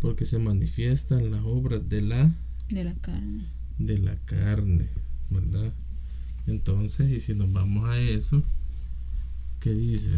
porque 0.00 0.26
se 0.26 0.38
manifiestan 0.38 1.30
las 1.30 1.42
obras 1.44 1.88
de 1.88 2.02
la 2.02 2.32
de 2.68 2.84
la 2.84 2.94
carne. 2.94 3.44
de 3.78 3.98
la 3.98 4.16
carne 4.24 4.88
verdad 5.30 5.72
entonces 6.46 7.10
y 7.10 7.20
si 7.20 7.34
nos 7.34 7.52
vamos 7.52 7.88
a 7.88 7.98
eso 7.98 8.42
qué 9.60 9.72
dice 9.72 10.12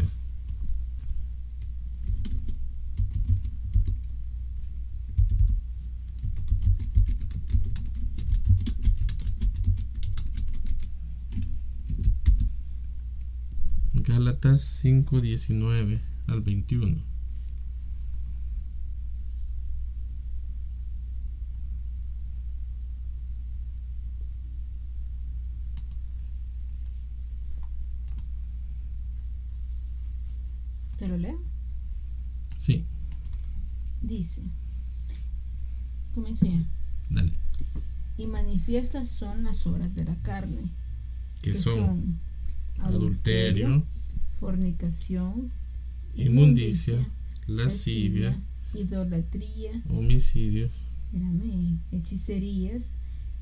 Gálatas 14.10 14.62
5, 14.62 15.20
19 15.20 16.00
al 16.26 16.40
21. 16.40 16.96
¿Te 30.98 31.08
lo 31.08 31.16
leo? 31.16 31.38
Sí. 32.54 32.84
Dice, 34.02 34.42
comienzo 36.14 36.46
ya. 36.46 36.62
Dale. 37.10 37.32
Y 38.70 38.74
manifiestas 38.74 39.08
son 39.08 39.42
las 39.42 39.66
obras 39.66 39.96
de 39.96 40.04
la 40.04 40.14
carne, 40.22 40.70
que, 41.42 41.52
son, 41.54 42.20
adulterio, 42.78 43.84
fornicación, 44.38 45.50
inmundicia, 46.14 47.04
lascivia, 47.48 48.40
idolatría, 48.72 49.72
homicidios, 49.88 50.70
hechicerías, 51.90 52.94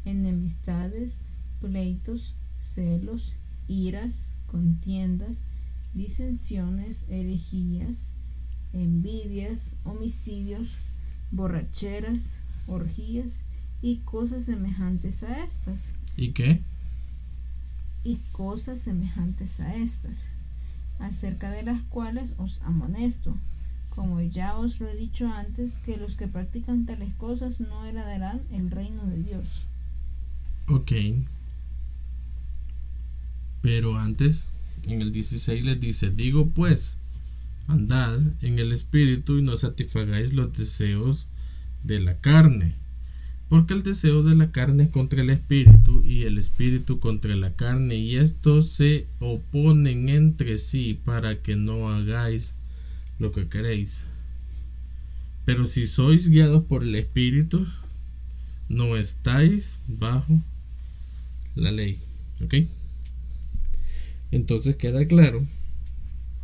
enemistades, 0.07 1.19
pleitos, 1.61 2.35
celos, 2.75 3.35
iras, 3.69 4.33
contiendas, 4.47 5.37
disensiones, 5.93 7.05
herejías, 7.11 8.13
envidias, 8.73 9.75
homicidios, 9.85 10.71
borracheras, 11.31 12.39
orgías 12.67 13.43
y 13.83 13.97
cosas 13.99 14.45
semejantes 14.45 15.23
a 15.23 15.45
estas. 15.45 15.93
¿Y 16.17 16.33
qué? 16.33 16.63
Y 18.05 18.19
cosas 18.33 18.81
semejantes 18.81 19.61
a 19.61 19.75
estas, 19.75 20.29
acerca 20.99 21.51
de 21.51 21.63
las 21.63 21.83
cuales 21.83 22.35
os 22.39 22.61
amonesto, 22.63 23.37
como 23.91 24.21
ya 24.21 24.57
os 24.57 24.81
lo 24.81 24.89
he 24.89 24.97
dicho 24.97 25.29
antes, 25.29 25.79
que 25.79 25.97
los 25.97 26.17
que 26.17 26.29
practican 26.29 26.87
tales 26.87 27.13
cosas 27.15 27.61
no 27.61 27.85
heredarán 27.85 28.43
el 28.53 28.71
reino 28.71 29.05
de 29.07 29.23
Dios. 29.23 29.47
Ok. 30.69 30.93
Pero 33.61 33.99
antes, 33.99 34.49
en 34.87 35.03
el 35.03 35.13
16 35.13 35.65
les 35.65 35.81
dice, 35.81 36.11
digo 36.11 36.49
pues, 36.51 36.97
andad 37.67 38.21
en 38.43 38.59
el 38.59 38.73
espíritu 38.73 39.39
y 39.39 39.43
no 39.43 39.57
satisfagáis 39.57 40.33
los 40.33 40.53
deseos 40.53 41.27
de 41.85 42.01
la 42.01 42.19
carne. 42.19 42.75
Porque 43.49 43.73
el 43.73 43.83
deseo 43.83 44.23
de 44.23 44.35
la 44.35 44.53
carne 44.53 44.85
es 44.85 44.89
contra 44.91 45.23
el 45.23 45.31
espíritu 45.31 46.03
y 46.05 46.25
el 46.25 46.37
espíritu 46.37 47.01
contra 47.01 47.35
la 47.35 47.55
carne 47.55 47.97
y 47.97 48.17
estos 48.17 48.71
se 48.73 49.07
oponen 49.21 50.11
entre 50.11 50.59
sí 50.59 51.01
para 51.03 51.41
que 51.41 51.57
no 51.57 51.91
hagáis 51.91 52.57
lo 53.19 53.33
que 53.33 53.49
queréis. 53.49 54.07
Pero 55.47 55.67
si 55.67 55.87
sois 55.87 56.29
guiados 56.29 56.65
por 56.65 56.83
el 56.83 56.95
espíritu, 56.95 57.67
no 58.69 58.99
estáis 58.99 59.79
bajo 59.87 60.43
la 61.55 61.73
ley. 61.73 61.99
¿Ok? 62.45 62.55
Entonces 64.31 64.77
queda 64.77 65.07
claro 65.07 65.47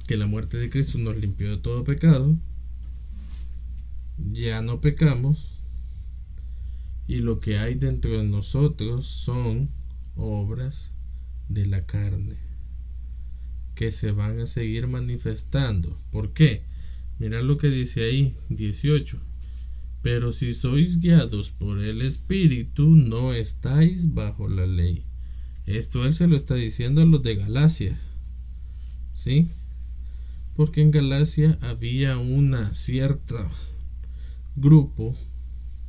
que 0.07 0.17
la 0.17 0.27
muerte 0.27 0.57
de 0.57 0.71
Cristo 0.71 0.99
nos 0.99 1.17
limpió 1.17 1.51
de 1.51 1.59
todo 1.59 1.85
pecado. 1.85 2.35
Ya 4.33 4.63
no 4.63 4.81
pecamos. 4.81 5.54
Y 7.07 7.19
lo 7.19 7.41
que 7.41 7.59
hay 7.59 7.75
dentro 7.75 8.19
de 8.19 8.25
nosotros 8.25 9.07
son 9.07 9.71
obras 10.17 10.93
de 11.49 11.67
la 11.67 11.85
carne 11.85 12.37
que 13.75 13.91
se 13.91 14.13
van 14.13 14.41
a 14.41 14.47
seguir 14.47 14.87
manifestando. 14.87 16.01
¿Por 16.11 16.33
qué? 16.33 16.63
Mira 17.19 17.43
lo 17.43 17.59
que 17.59 17.69
dice 17.69 18.05
ahí, 18.05 18.37
18. 18.49 19.21
Pero 20.03 20.33
si 20.33 20.55
sois 20.55 21.01
guiados 21.01 21.51
por 21.51 21.81
el 21.81 22.03
Espíritu, 22.03 22.95
no 22.95 23.33
estáis 23.33 24.15
bajo 24.15 24.49
la 24.49 24.67
ley. 24.67 25.05
Esto 25.67 26.05
él 26.05 26.15
se 26.15 26.27
lo 26.27 26.37
está 26.37 26.55
diciendo 26.55 27.03
a 27.03 27.07
los 27.07 27.23
de 27.23 27.37
Galacia. 27.37 28.01
¿Sí? 29.13 29.49
Porque 30.55 30.83
en 30.83 30.91
Galacia 30.91 31.59
había 31.61 32.19
una 32.19 32.75
cierta 32.75 33.51
grupo 34.57 35.17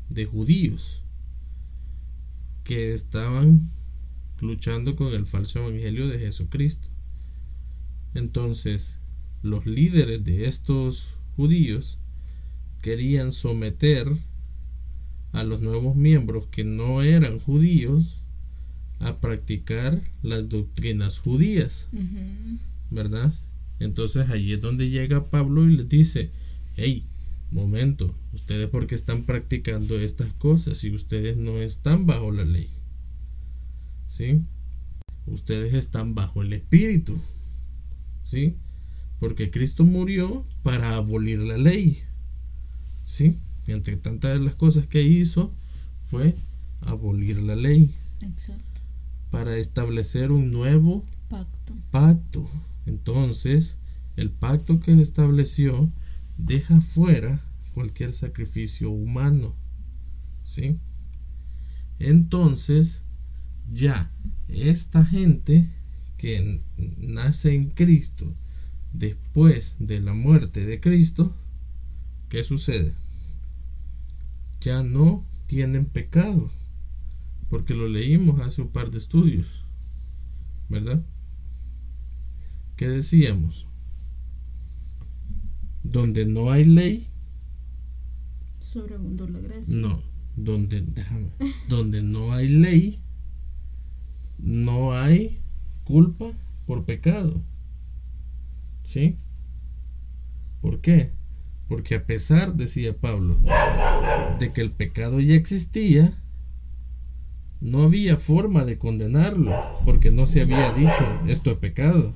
de 0.10 0.26
judíos 0.26 1.05
que 2.66 2.94
estaban 2.94 3.70
luchando 4.42 4.98
con 4.98 5.14
el 5.14 5.26
falso 5.26 5.60
evangelio 5.60 6.10
de 6.10 6.20
Jesucristo. 6.20 6.90
Entonces, 8.14 8.98
los 9.42 9.66
líderes 9.66 10.26
de 10.26 10.48
estos 10.48 11.08
judíos 11.38 11.98
querían 12.82 13.32
someter 13.32 14.12
a 15.32 15.44
los 15.44 15.62
nuevos 15.62 15.96
miembros 15.96 16.48
que 16.48 16.64
no 16.64 17.02
eran 17.02 17.40
judíos 17.40 18.20
a 19.00 19.20
practicar 19.20 20.02
las 20.24 20.50
doctrinas 20.50 21.20
judías, 21.20 21.88
¿verdad? 22.90 23.34
Entonces 23.80 24.30
allí 24.30 24.54
es 24.54 24.62
donde 24.62 24.90
llega 24.90 25.30
Pablo 25.30 25.70
y 25.70 25.78
les 25.78 25.90
dice, 25.90 26.32
hey, 26.78 27.06
momento, 27.52 28.16
ustedes 28.34 28.70
porque 28.70 28.96
están 28.96 29.24
practicando 29.24 30.00
estas 30.00 30.34
cosas 30.34 30.84
y 30.84 30.94
ustedes 30.94 31.38
no 31.38 31.58
están 31.58 32.06
bajo 32.06 32.32
la 32.32 32.44
ley, 32.44 32.70
¿sí? 34.08 34.42
Ustedes 35.26 35.74
están 35.74 36.16
bajo 36.16 36.42
el 36.42 36.54
Espíritu, 36.54 37.20
¿sí? 38.24 38.56
Porque 39.20 39.52
Cristo 39.52 39.84
murió 39.86 40.46
para 40.64 40.96
abolir 40.96 41.40
la 41.40 41.58
ley, 41.58 42.04
¿sí? 43.04 43.40
Y 43.68 43.72
entre 43.72 43.98
tantas 43.98 44.38
de 44.38 44.46
las 44.46 44.56
cosas 44.56 44.88
que 44.88 45.02
hizo 45.04 45.52
fue 46.04 46.36
abolir 46.82 47.42
la 47.42 47.56
ley. 47.56 47.96
Exacto 48.22 48.76
para 49.36 49.58
establecer 49.58 50.32
un 50.32 50.54
nuevo 50.54 51.04
pacto. 51.92 52.50
Entonces, 52.86 53.76
el 54.16 54.30
pacto 54.30 54.80
que 54.80 55.02
estableció 55.02 55.90
deja 56.38 56.82
fuera 56.82 57.42
cualquier 57.74 58.14
sacrificio 58.14 58.90
humano. 58.90 59.56
¿Sí? 60.44 60.78
Entonces, 62.00 63.02
ya 63.72 64.12
esta 64.48 65.06
gente 65.06 65.70
que 66.18 66.62
nace 66.98 67.54
en 67.54 67.70
Cristo 67.70 68.34
después 68.94 69.76
de 69.80 70.00
la 70.00 70.14
muerte 70.14 70.66
de 70.66 70.80
Cristo, 70.80 71.36
¿qué 72.30 72.44
sucede? 72.44 72.94
Ya 74.62 74.84
no 74.84 75.26
tienen 75.48 75.86
pecado 75.86 76.52
porque 77.50 77.74
lo 77.74 77.88
leímos 77.88 78.42
hace 78.42 78.62
un 78.62 78.70
par 78.70 78.92
de 78.92 78.98
estudios, 78.98 79.48
¿verdad? 80.70 81.04
¿Qué 82.76 82.90
decíamos? 82.90 83.68
Donde 85.92 86.26
no 86.26 86.52
hay 86.52 86.64
ley. 86.64 87.08
Sobreabundó 88.60 89.28
la 89.28 89.40
gracia. 89.40 89.76
No, 89.76 90.02
donde, 90.36 90.82
déjame, 90.82 91.30
donde 91.70 92.02
no 92.02 92.34
hay 92.34 92.48
ley, 92.50 93.00
no 94.38 94.94
hay 94.94 95.40
culpa 95.84 96.32
por 96.66 96.86
pecado. 96.86 97.42
¿Sí? 98.84 99.18
¿Por 100.62 100.82
qué? 100.82 101.12
Porque 101.68 101.96
a 101.96 102.06
pesar, 102.06 102.56
decía 102.56 102.98
Pablo, 102.98 103.38
de 104.40 104.52
que 104.52 104.62
el 104.62 104.72
pecado 104.72 105.20
ya 105.20 105.36
existía, 105.36 106.18
no 107.62 107.84
había 107.84 108.18
forma 108.18 108.66
de 108.66 108.78
condenarlo, 108.78 109.54
porque 109.86 110.12
no 110.12 110.28
se 110.28 110.42
había 110.42 110.72
dicho 110.74 111.20
esto 111.28 111.52
es 111.52 111.58
pecado. 111.58 112.14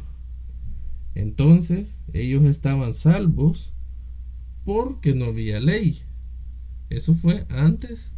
Entonces 1.15 1.99
ellos 2.13 2.45
estaban 2.45 2.93
salvos 2.93 3.73
porque 4.65 5.13
no 5.13 5.25
había 5.25 5.59
ley. 5.59 6.01
Eso 6.89 7.13
fue 7.13 7.45
antes 7.49 8.11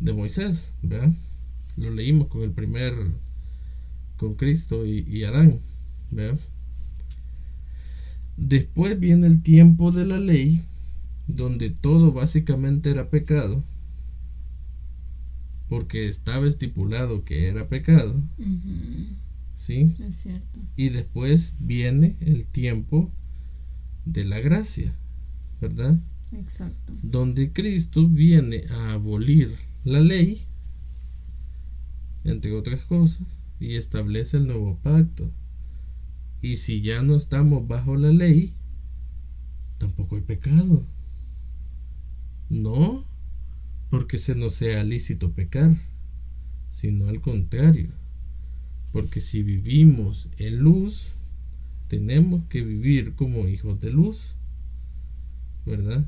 de 0.00 0.12
Moisés. 0.12 0.72
Lo 1.76 1.90
leímos 1.90 2.28
con 2.28 2.42
el 2.42 2.50
primer, 2.50 2.94
con 4.16 4.34
Cristo 4.34 4.84
y, 4.86 5.24
Adán. 5.24 5.60
Después 8.36 8.98
viene 8.98 9.26
el 9.26 9.42
tiempo 9.42 9.90
de 9.92 10.04
la 10.04 10.18
ley, 10.18 10.64
donde 11.26 11.70
todo 11.70 12.12
básicamente 12.12 12.90
era 12.90 13.10
pecado 13.10 13.62
porque 15.68 16.08
estaba 16.08 16.48
estipulado 16.48 17.24
que 17.24 17.48
era 17.48 17.68
pecado. 17.68 18.14
¿Sí? 19.58 19.96
Es 19.98 20.14
cierto. 20.14 20.60
Y 20.76 20.90
después 20.90 21.56
viene 21.58 22.16
el 22.20 22.46
tiempo 22.46 23.10
de 24.04 24.24
la 24.24 24.38
gracia, 24.38 24.96
¿verdad? 25.60 25.98
Exacto. 26.32 26.92
Donde 27.02 27.52
Cristo 27.52 28.06
viene 28.08 28.66
a 28.70 28.92
abolir 28.92 29.56
la 29.84 29.98
ley, 29.98 30.46
entre 32.22 32.52
otras 32.52 32.84
cosas, 32.84 33.26
y 33.58 33.74
establece 33.74 34.36
el 34.36 34.46
nuevo 34.46 34.78
pacto. 34.78 35.28
Y 36.40 36.58
si 36.58 36.80
ya 36.80 37.02
no 37.02 37.16
estamos 37.16 37.66
bajo 37.66 37.96
la 37.96 38.12
ley, 38.12 38.54
tampoco 39.78 40.14
hay 40.14 40.22
pecado. 40.22 40.86
No, 42.48 43.04
porque 43.90 44.18
se 44.18 44.36
nos 44.36 44.54
sea 44.54 44.84
lícito 44.84 45.32
pecar, 45.32 45.76
sino 46.70 47.08
al 47.08 47.20
contrario, 47.20 47.90
porque 48.92 49.20
si 49.20 49.42
vivimos 49.42 50.28
en 50.38 50.58
luz, 50.58 51.08
tenemos 51.88 52.44
que 52.48 52.62
vivir 52.62 53.14
como 53.14 53.48
hijos 53.48 53.80
de 53.80 53.92
luz, 53.92 54.34
¿verdad? 55.64 56.06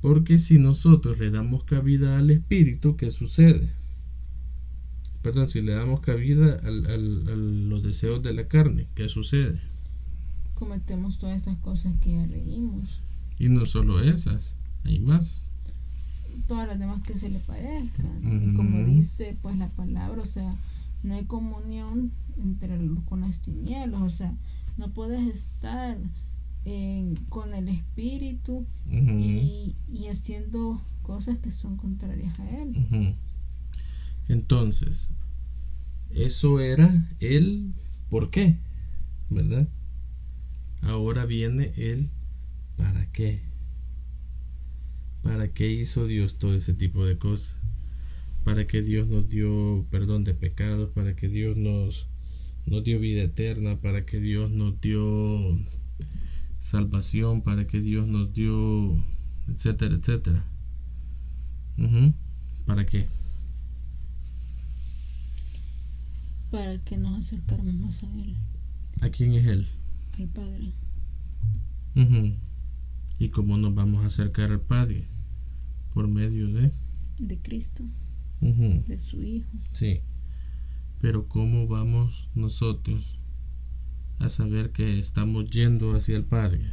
Porque 0.00 0.38
si 0.38 0.58
nosotros 0.58 1.18
le 1.18 1.30
damos 1.30 1.64
cabida 1.64 2.18
al 2.18 2.30
espíritu, 2.30 2.96
¿qué 2.96 3.10
sucede? 3.10 3.70
Perdón, 5.22 5.48
si 5.48 5.62
le 5.62 5.72
damos 5.72 6.00
cabida 6.00 6.60
a 6.62 6.70
los 6.70 7.82
deseos 7.82 8.22
de 8.22 8.34
la 8.34 8.46
carne, 8.46 8.88
¿qué 8.94 9.08
sucede? 9.08 9.60
Cometemos 10.54 11.18
todas 11.18 11.40
esas 11.40 11.56
cosas 11.58 11.94
que 12.00 12.12
ya 12.12 12.26
leímos. 12.26 13.00
Y 13.38 13.48
no 13.48 13.64
solo 13.64 14.02
esas, 14.02 14.56
hay 14.84 15.00
más 15.00 15.44
todas 16.46 16.66
las 16.68 16.78
demás 16.78 17.02
que 17.02 17.16
se 17.16 17.28
le 17.30 17.38
parezcan. 17.40 18.20
Y 18.22 18.54
como 18.54 18.84
dice 18.84 19.36
pues 19.42 19.56
la 19.56 19.68
palabra, 19.68 20.20
o 20.20 20.26
sea, 20.26 20.54
no 21.04 21.14
hay 21.14 21.26
comunión 21.26 22.12
entre 22.38 22.76
con 23.04 23.20
las 23.20 23.40
tinieblas, 23.40 24.00
o 24.00 24.10
sea, 24.10 24.36
no 24.76 24.92
puedes 24.92 25.22
estar 25.32 25.98
con 27.28 27.54
el 27.54 27.68
espíritu 27.68 28.66
y, 28.90 29.76
haciendo 30.10 30.80
cosas 31.02 31.38
que 31.38 31.50
son 31.50 31.76
contrarias 31.76 32.38
a 32.40 32.50
él. 32.50 33.16
Entonces, 34.28 35.10
eso 36.10 36.60
era 36.60 37.06
el 37.20 37.74
por 38.08 38.30
qué, 38.30 38.56
¿verdad? 39.28 39.68
Ahora 40.80 41.26
viene 41.26 41.72
el 41.76 42.10
para 42.76 43.10
qué. 43.12 43.42
¿Para 45.22 45.52
qué 45.52 45.70
hizo 45.70 46.06
Dios 46.06 46.38
todo 46.38 46.54
ese 46.54 46.72
tipo 46.72 47.04
de 47.04 47.18
cosas? 47.18 47.56
Para 48.44 48.66
que 48.66 48.82
Dios 48.82 49.08
nos 49.08 49.28
dio 49.28 49.86
perdón 49.90 50.24
de 50.24 50.34
pecados, 50.34 50.90
para 50.90 51.16
que 51.16 51.28
Dios 51.28 51.56
nos, 51.56 52.06
nos 52.66 52.84
dio 52.84 53.00
vida 53.00 53.22
eterna, 53.22 53.80
para 53.80 54.04
que 54.04 54.20
Dios 54.20 54.50
nos 54.50 54.80
dio 54.80 55.58
salvación, 56.60 57.42
para 57.42 57.66
que 57.66 57.80
Dios 57.80 58.06
nos 58.06 58.32
dio, 58.32 58.96
etcétera, 59.48 59.96
etcétera. 59.96 60.44
¿Para 62.66 62.86
qué? 62.86 63.06
Para 66.50 66.78
que 66.84 66.96
nos 66.96 67.18
acercáramos 67.18 67.74
más 67.74 68.02
a 68.04 68.06
Él. 68.14 68.36
¿A 69.00 69.10
quién 69.10 69.32
es 69.34 69.46
Él? 69.46 69.68
Al 70.18 70.28
Padre. 70.28 70.72
¿Y 73.18 73.28
cómo 73.28 73.56
nos 73.56 73.74
vamos 73.74 74.04
a 74.04 74.06
acercar 74.06 74.50
al 74.50 74.60
Padre? 74.60 75.08
Por 75.92 76.08
medio 76.08 76.48
de... 76.48 76.72
De 77.18 77.38
Cristo. 77.38 77.84
De 78.86 78.98
su 78.98 79.22
Hijo. 79.22 79.48
Sí. 79.72 80.00
Pero 81.00 81.28
¿cómo 81.28 81.66
vamos 81.66 82.28
nosotros 82.34 83.18
a 84.18 84.28
saber 84.28 84.70
que 84.70 84.98
estamos 84.98 85.50
yendo 85.50 85.94
hacia 85.94 86.16
el 86.16 86.24
Padre. 86.24 86.70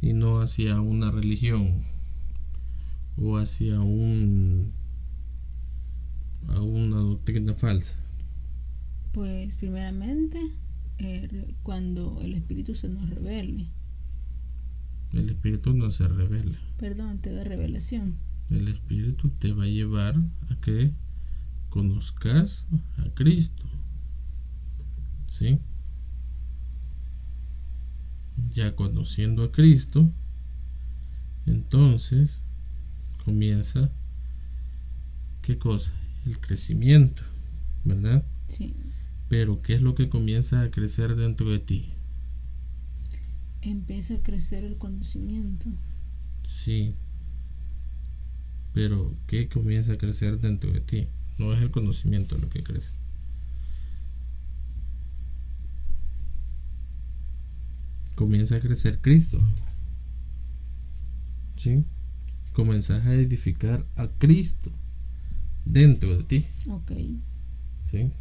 Y 0.00 0.12
no 0.12 0.40
hacia 0.40 0.80
una 0.80 1.10
religión 1.10 1.84
o 3.16 3.38
hacia 3.38 3.80
un 3.80 4.72
a 6.48 6.60
una 6.60 6.98
doctrina 6.98 7.54
falsa. 7.54 7.96
Pues 9.12 9.56
primeramente 9.56 10.38
eh, 10.98 11.54
cuando 11.62 12.20
el 12.20 12.34
espíritu 12.34 12.74
se 12.74 12.90
nos 12.90 13.08
revele. 13.08 13.70
El 15.14 15.30
espíritu 15.30 15.72
no 15.72 15.90
se 15.90 16.08
revela. 16.08 16.58
Perdón, 16.76 17.20
te 17.20 17.32
da 17.32 17.44
revelación. 17.44 18.16
El 18.50 18.68
espíritu 18.68 19.30
te 19.30 19.52
va 19.52 19.64
a 19.64 19.68
llevar 19.68 20.16
a 20.50 20.60
que 20.60 20.92
conozcas 21.68 22.66
a 22.98 23.08
Cristo. 23.14 23.64
¿Sí? 25.30 25.60
Ya 28.50 28.74
conociendo 28.74 29.44
a 29.44 29.52
Cristo, 29.52 30.10
entonces 31.46 32.40
comienza, 33.24 33.90
¿qué 35.42 35.58
cosa? 35.58 35.92
El 36.26 36.40
crecimiento, 36.40 37.22
¿verdad? 37.84 38.24
Sí. 38.48 38.74
Pero 39.28 39.62
¿qué 39.62 39.74
es 39.74 39.82
lo 39.82 39.94
que 39.94 40.08
comienza 40.08 40.62
a 40.62 40.70
crecer 40.70 41.16
dentro 41.16 41.50
de 41.50 41.58
ti? 41.58 41.93
Empieza 43.64 44.14
a 44.14 44.22
crecer 44.22 44.64
el 44.64 44.76
conocimiento. 44.76 45.66
Sí. 46.46 46.94
Pero 48.74 49.14
¿qué 49.26 49.48
comienza 49.48 49.94
a 49.94 49.98
crecer 49.98 50.38
dentro 50.38 50.70
de 50.70 50.80
ti? 50.80 51.06
No 51.38 51.52
es 51.54 51.62
el 51.62 51.70
conocimiento 51.70 52.36
lo 52.36 52.50
que 52.50 52.62
crece. 52.62 52.92
Comienza 58.14 58.56
a 58.56 58.60
crecer 58.60 59.00
Cristo. 59.00 59.38
¿Sí? 61.56 61.84
Comenzás 62.52 63.06
a 63.06 63.14
edificar 63.14 63.86
a 63.96 64.08
Cristo 64.08 64.70
dentro 65.64 66.16
de 66.16 66.24
ti. 66.24 66.46
Ok. 66.68 66.92
¿Sí? 67.90 68.12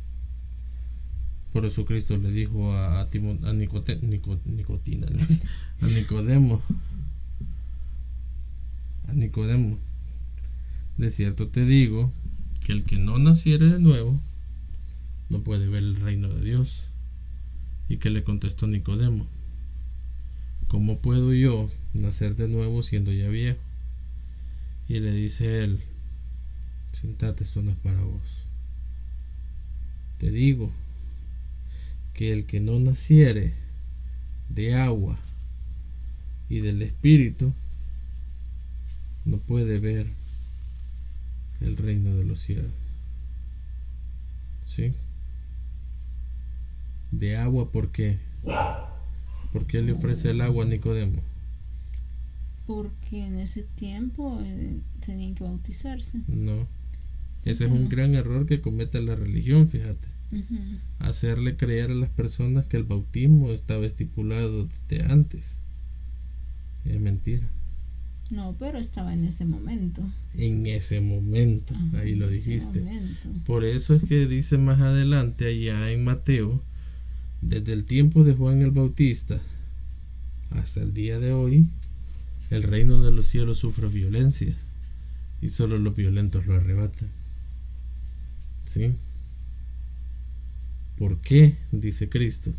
Por 1.53 1.67
eso 1.67 1.85
Cristo 1.85 2.17
le 2.17 2.31
dijo 2.31 2.73
a, 2.73 3.01
a, 3.01 3.03
a 3.03 3.53
Nicotina, 3.53 5.07
a 5.81 5.87
Nicodemo, 5.87 6.61
a 9.07 9.13
Nicodemo, 9.13 9.77
de 10.97 11.11
cierto 11.11 11.49
te 11.49 11.63
digo 11.63 12.11
que 12.65 12.71
el 12.71 12.85
que 12.85 12.97
no 12.97 13.19
naciere 13.19 13.67
de 13.67 13.79
nuevo 13.79 14.19
no 15.29 15.41
puede 15.41 15.67
ver 15.67 15.83
el 15.83 15.95
reino 15.97 16.29
de 16.29 16.43
Dios. 16.43 16.85
Y 17.87 17.97
que 17.97 18.09
le 18.09 18.23
contestó 18.23 18.65
Nicodemo, 18.65 19.27
¿cómo 20.67 20.97
puedo 20.99 21.33
yo 21.33 21.69
nacer 21.93 22.35
de 22.35 22.47
nuevo 22.47 22.81
siendo 22.81 23.11
ya 23.11 23.27
viejo? 23.27 23.59
Y 24.87 24.99
le 24.99 25.11
dice 25.11 25.63
él, 25.63 25.81
sentate, 26.93 27.43
esto 27.43 27.61
no 27.61 27.71
es 27.71 27.77
para 27.77 28.01
vos. 28.01 28.45
Te 30.17 30.31
digo 30.31 30.71
que 32.13 32.31
el 32.31 32.45
que 32.45 32.59
no 32.59 32.79
naciere 32.79 33.53
de 34.49 34.75
agua 34.75 35.17
y 36.49 36.59
del 36.59 36.81
espíritu 36.81 37.53
no 39.25 39.37
puede 39.37 39.79
ver 39.79 40.07
el 41.61 41.77
reino 41.77 42.15
de 42.15 42.25
los 42.25 42.41
cielos. 42.41 42.71
¿Sí? 44.67 44.93
De 47.11 47.37
agua, 47.37 47.71
¿por 47.71 47.89
qué? 47.91 48.17
¿Por 49.51 49.65
qué 49.65 49.81
le 49.81 49.93
ofrece 49.93 50.31
el 50.31 50.41
agua 50.41 50.65
a 50.65 50.67
Nicodemo? 50.67 51.21
Porque 52.65 53.25
en 53.25 53.35
ese 53.35 53.63
tiempo 53.63 54.39
eh, 54.43 54.79
tenían 55.05 55.35
que 55.35 55.43
bautizarse. 55.43 56.19
No. 56.27 56.67
Ese 57.45 57.65
es 57.65 57.71
un 57.71 57.89
gran 57.89 58.15
error 58.15 58.45
que 58.45 58.61
comete 58.61 59.01
la 59.01 59.15
religión, 59.15 59.67
fíjate. 59.67 60.12
Hacerle 60.99 61.57
creer 61.57 61.91
a 61.91 61.95
las 61.95 62.09
personas 62.09 62.65
que 62.65 62.77
el 62.77 62.83
bautismo 62.83 63.51
estaba 63.51 63.85
estipulado 63.85 64.67
desde 64.89 65.05
antes. 65.11 65.59
Es 66.85 66.99
mentira. 66.99 67.47
No, 68.29 68.55
pero 68.57 68.77
estaba 68.77 69.13
en 69.13 69.25
ese 69.25 69.45
momento. 69.45 70.01
En 70.35 70.65
ese 70.65 71.01
momento, 71.01 71.75
ahí 71.93 72.15
lo 72.15 72.27
dijiste. 72.27 72.83
Por 73.45 73.63
eso 73.63 73.95
es 73.95 74.03
que 74.03 74.25
dice 74.27 74.57
más 74.57 74.81
adelante 74.81 75.45
allá 75.45 75.91
en 75.91 76.03
Mateo, 76.03 76.63
desde 77.41 77.73
el 77.73 77.85
tiempo 77.85 78.23
de 78.23 78.33
Juan 78.33 78.61
el 78.61 78.71
Bautista 78.71 79.39
hasta 80.51 80.81
el 80.81 80.93
día 80.93 81.19
de 81.19 81.33
hoy, 81.33 81.67
el 82.49 82.63
reino 82.63 83.01
de 83.01 83.11
los 83.11 83.27
cielos 83.27 83.59
sufre 83.59 83.87
violencia 83.87 84.55
y 85.41 85.49
solo 85.49 85.77
los 85.77 85.95
violentos 85.95 86.45
lo 86.45 86.55
arrebatan. 86.55 87.09
¿Sí? 88.65 88.93
¿Por 91.03 91.17
qué? 91.17 91.57
dice 91.73 92.07
Cristo. 92.07 92.53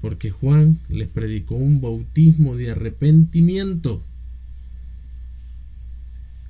Porque 0.00 0.30
Juan 0.30 0.80
les 0.88 1.06
predicó 1.06 1.54
un 1.54 1.80
bautismo 1.80 2.56
de 2.56 2.72
arrepentimiento 2.72 4.02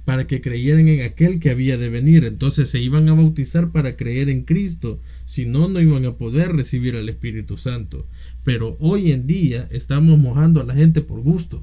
para 0.06 0.26
que 0.26 0.40
creyeran 0.40 0.88
en 0.88 1.02
aquel 1.02 1.38
que 1.38 1.50
había 1.50 1.76
de 1.76 1.90
venir. 1.90 2.24
Entonces 2.24 2.70
se 2.70 2.80
iban 2.80 3.10
a 3.10 3.12
bautizar 3.12 3.72
para 3.72 3.94
creer 3.94 4.30
en 4.30 4.44
Cristo, 4.44 4.98
si 5.26 5.44
no, 5.44 5.68
no 5.68 5.82
iban 5.82 6.06
a 6.06 6.14
poder 6.14 6.56
recibir 6.56 6.96
al 6.96 7.10
Espíritu 7.10 7.58
Santo. 7.58 8.06
Pero 8.42 8.78
hoy 8.80 9.12
en 9.12 9.26
día 9.26 9.68
estamos 9.70 10.18
mojando 10.18 10.62
a 10.62 10.64
la 10.64 10.72
gente 10.72 11.02
por 11.02 11.20
gusto. 11.20 11.62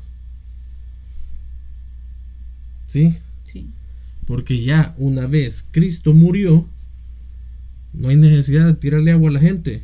¿Sí? 2.85 3.15
Sí. 3.51 3.65
Porque 4.27 4.63
ya 4.63 4.93
una 4.99 5.25
vez 5.25 5.65
Cristo 5.71 6.13
murió, 6.13 6.69
no 7.93 8.09
hay 8.09 8.15
necesidad 8.15 8.65
de 8.65 8.73
tirarle 8.73 9.11
agua 9.11 9.29
a 9.29 9.33
la 9.33 9.39
gente. 9.39 9.83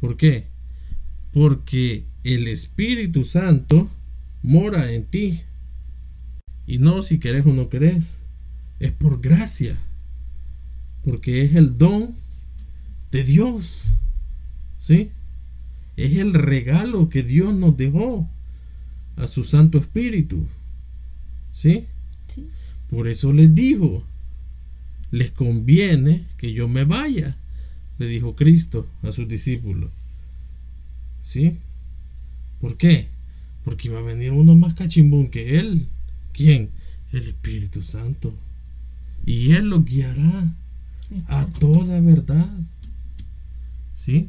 ¿Por 0.00 0.16
qué? 0.16 0.46
Porque 1.32 2.04
el 2.24 2.48
Espíritu 2.48 3.24
Santo 3.24 3.88
mora 4.42 4.92
en 4.92 5.04
ti. 5.04 5.42
Y 6.66 6.78
no 6.78 7.02
si 7.02 7.18
querés 7.18 7.46
o 7.46 7.52
no 7.52 7.68
querés. 7.68 8.18
Es 8.80 8.92
por 8.92 9.20
gracia. 9.20 9.76
Porque 11.04 11.42
es 11.42 11.54
el 11.54 11.78
don 11.78 12.14
de 13.10 13.24
Dios. 13.24 13.86
¿Sí? 14.78 15.10
Es 15.96 16.16
el 16.16 16.34
regalo 16.34 17.08
que 17.08 17.22
Dios 17.22 17.54
nos 17.54 17.76
dejó 17.76 18.28
a 19.16 19.26
su 19.26 19.44
Santo 19.44 19.78
Espíritu. 19.78 20.46
¿Sí? 21.52 21.86
sí. 22.28 22.48
Por 22.90 23.08
eso 23.08 23.32
les 23.32 23.54
dijo, 23.54 24.04
les 25.10 25.30
conviene 25.30 26.24
que 26.36 26.52
yo 26.52 26.68
me 26.68 26.84
vaya, 26.84 27.36
le 27.98 28.06
dijo 28.06 28.36
Cristo 28.36 28.86
a 29.02 29.12
sus 29.12 29.28
discípulos. 29.28 29.90
¿Sí? 31.24 31.58
¿Por 32.60 32.76
qué? 32.76 33.08
Porque 33.64 33.88
iba 33.88 33.98
a 33.98 34.02
venir 34.02 34.32
uno 34.32 34.54
más 34.54 34.74
cachimbón 34.74 35.28
que 35.28 35.58
él. 35.58 35.86
¿Quién? 36.32 36.70
El 37.12 37.28
Espíritu 37.28 37.82
Santo. 37.82 38.34
Y 39.24 39.52
Él 39.54 39.70
lo 39.70 39.82
guiará 39.82 40.52
a 41.28 41.46
toda 41.46 42.00
verdad. 42.00 42.48
¿Sí? 43.94 44.28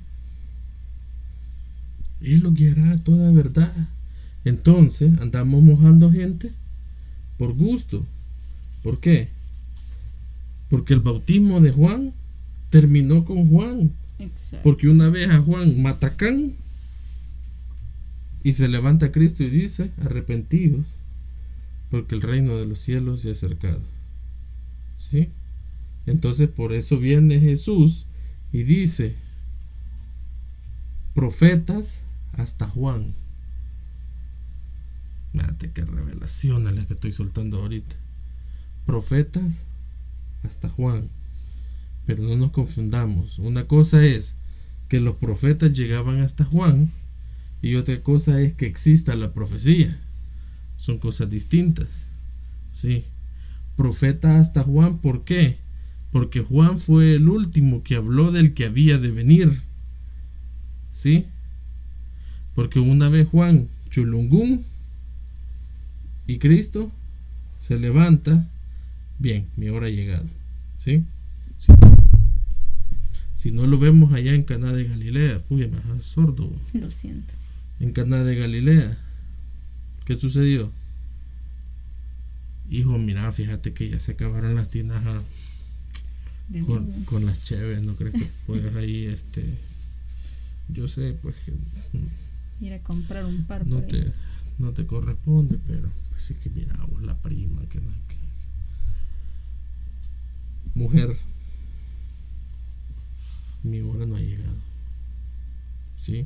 Él 2.22 2.40
lo 2.40 2.52
guiará 2.52 2.94
a 2.94 3.04
toda 3.04 3.32
verdad. 3.32 3.74
Entonces, 4.44 5.20
andamos 5.20 5.62
mojando 5.62 6.12
gente 6.12 6.52
por 7.38 7.54
gusto. 7.54 8.06
¿Por 8.82 9.00
qué? 9.00 9.30
Porque 10.70 10.94
el 10.94 11.00
bautismo 11.00 11.62
de 11.62 11.72
Juan 11.72 12.14
terminó 12.70 13.26
con 13.26 13.50
Juan. 13.50 13.92
Porque 14.64 14.88
una 14.88 15.10
vez 15.10 15.30
a 15.30 15.40
Juan 15.40 15.82
matacan 15.82 16.54
y 18.44 18.54
se 18.54 18.68
levanta 18.68 19.12
Cristo 19.12 19.44
y 19.44 19.50
dice, 19.50 19.92
arrepentidos, 20.04 20.86
porque 21.92 22.16
el 22.16 22.22
reino 22.22 22.58
de 22.58 22.66
los 22.66 22.80
cielos 22.80 23.22
se 23.22 23.30
ha 23.30 23.34
acercado. 23.34 23.82
¿Sí? 24.98 25.30
Entonces 26.06 26.50
por 26.50 26.74
eso 26.74 26.98
viene 26.98 27.40
Jesús 27.40 28.06
y 28.52 28.64
dice, 28.64 29.16
profetas 31.14 32.04
hasta 32.34 32.68
Juan. 32.68 33.14
Mate, 35.34 35.72
qué 35.72 35.86
revelación 35.86 36.68
a 36.68 36.72
la 36.72 36.86
que 36.86 36.94
estoy 36.94 37.14
soltando 37.14 37.60
ahorita. 37.60 37.96
Profetas 38.86 39.67
hasta 40.48 40.70
Juan. 40.70 41.10
Pero 42.06 42.24
no 42.24 42.36
nos 42.38 42.52
confundamos. 42.52 43.38
Una 43.40 43.68
cosa 43.68 44.06
es 44.06 44.36
que 44.88 45.00
los 45.00 45.16
profetas 45.16 45.74
llegaban 45.74 46.22
hasta 46.22 46.46
Juan 46.46 46.92
y 47.62 47.76
otra 47.76 48.02
cosa 48.02 48.42
es 48.42 48.54
que 48.54 48.66
exista 48.66 49.16
la 49.16 49.34
profecía. 49.34 50.00
Son 50.78 51.00
cosas 51.00 51.30
distintas. 51.30 51.88
Sí. 52.72 53.04
Profeta 53.76 54.40
hasta 54.40 54.64
Juan, 54.64 55.00
¿por 55.00 55.24
qué? 55.24 55.58
Porque 56.12 56.42
Juan 56.42 56.80
fue 56.80 57.16
el 57.16 57.28
último 57.28 57.84
que 57.84 57.96
habló 57.96 58.32
del 58.32 58.54
que 58.54 58.66
había 58.66 58.98
de 58.98 59.12
venir. 59.12 59.62
¿Sí? 60.92 61.26
Porque 62.56 62.80
una 62.80 63.10
vez 63.10 63.28
Juan 63.28 63.68
Chulungún 63.90 64.64
y 66.26 66.40
Cristo 66.40 66.92
se 67.60 67.78
levanta, 67.78 68.50
bien, 69.20 69.48
mi 69.58 69.70
hora 69.70 69.88
ha 69.88 69.92
llegado. 69.92 70.37
¿Sí? 70.88 71.04
Si 73.38 73.52
no 73.52 73.67
lo 73.67 73.78
vemos 73.78 74.13
allá 74.13 74.34
en 74.34 74.43
Caná 74.43 74.71
de 74.71 74.86
Galilea, 74.86 75.41
uy, 75.50 75.67
me 75.67 76.02
sordo. 76.02 76.50
Lo 76.73 76.89
siento. 76.89 77.34
En 77.82 77.91
Caná 77.91 78.23
de 78.23 78.38
Galilea, 78.38 78.97
¿qué 80.06 80.15
sucedió? 80.15 80.71
Hijo, 82.69 82.97
mira, 82.97 83.30
fíjate 83.34 83.73
que 83.73 83.89
ya 83.89 84.00
se 84.00 84.13
acabaron 84.13 84.56
las 84.56 84.69
tinajas 84.69 85.23
con, 87.06 87.26
las 87.26 87.43
chéves, 87.43 87.84
¿no 87.84 87.95
crees 87.95 88.13
que 88.13 88.30
puedes 88.47 88.73
ahí, 88.78 89.08
este, 89.08 89.43
yo 90.69 90.88
sé, 90.88 91.17
pues 91.21 91.36
que... 91.45 91.52
Ir 92.65 92.73
a 92.73 92.80
comprar 92.80 93.26
un 93.26 93.43
par. 93.43 93.67
No, 93.67 93.82
te, 93.82 94.13
no 94.58 94.71
te 94.71 94.86
corresponde, 94.86 95.60
pero 95.67 95.91
pues 96.10 96.23
sí 96.23 96.34
que 96.36 96.50
mira, 96.50 96.78
vos 96.89 97.04
la 97.04 97.21
prima, 97.21 97.62
que, 97.69 97.82
que 98.07 98.07
mujer, 100.78 101.18
mi 103.63 103.82
hora 103.82 104.06
no 104.06 104.16
ha 104.16 104.22
llegado. 104.22 104.56
¿Sí? 105.98 106.26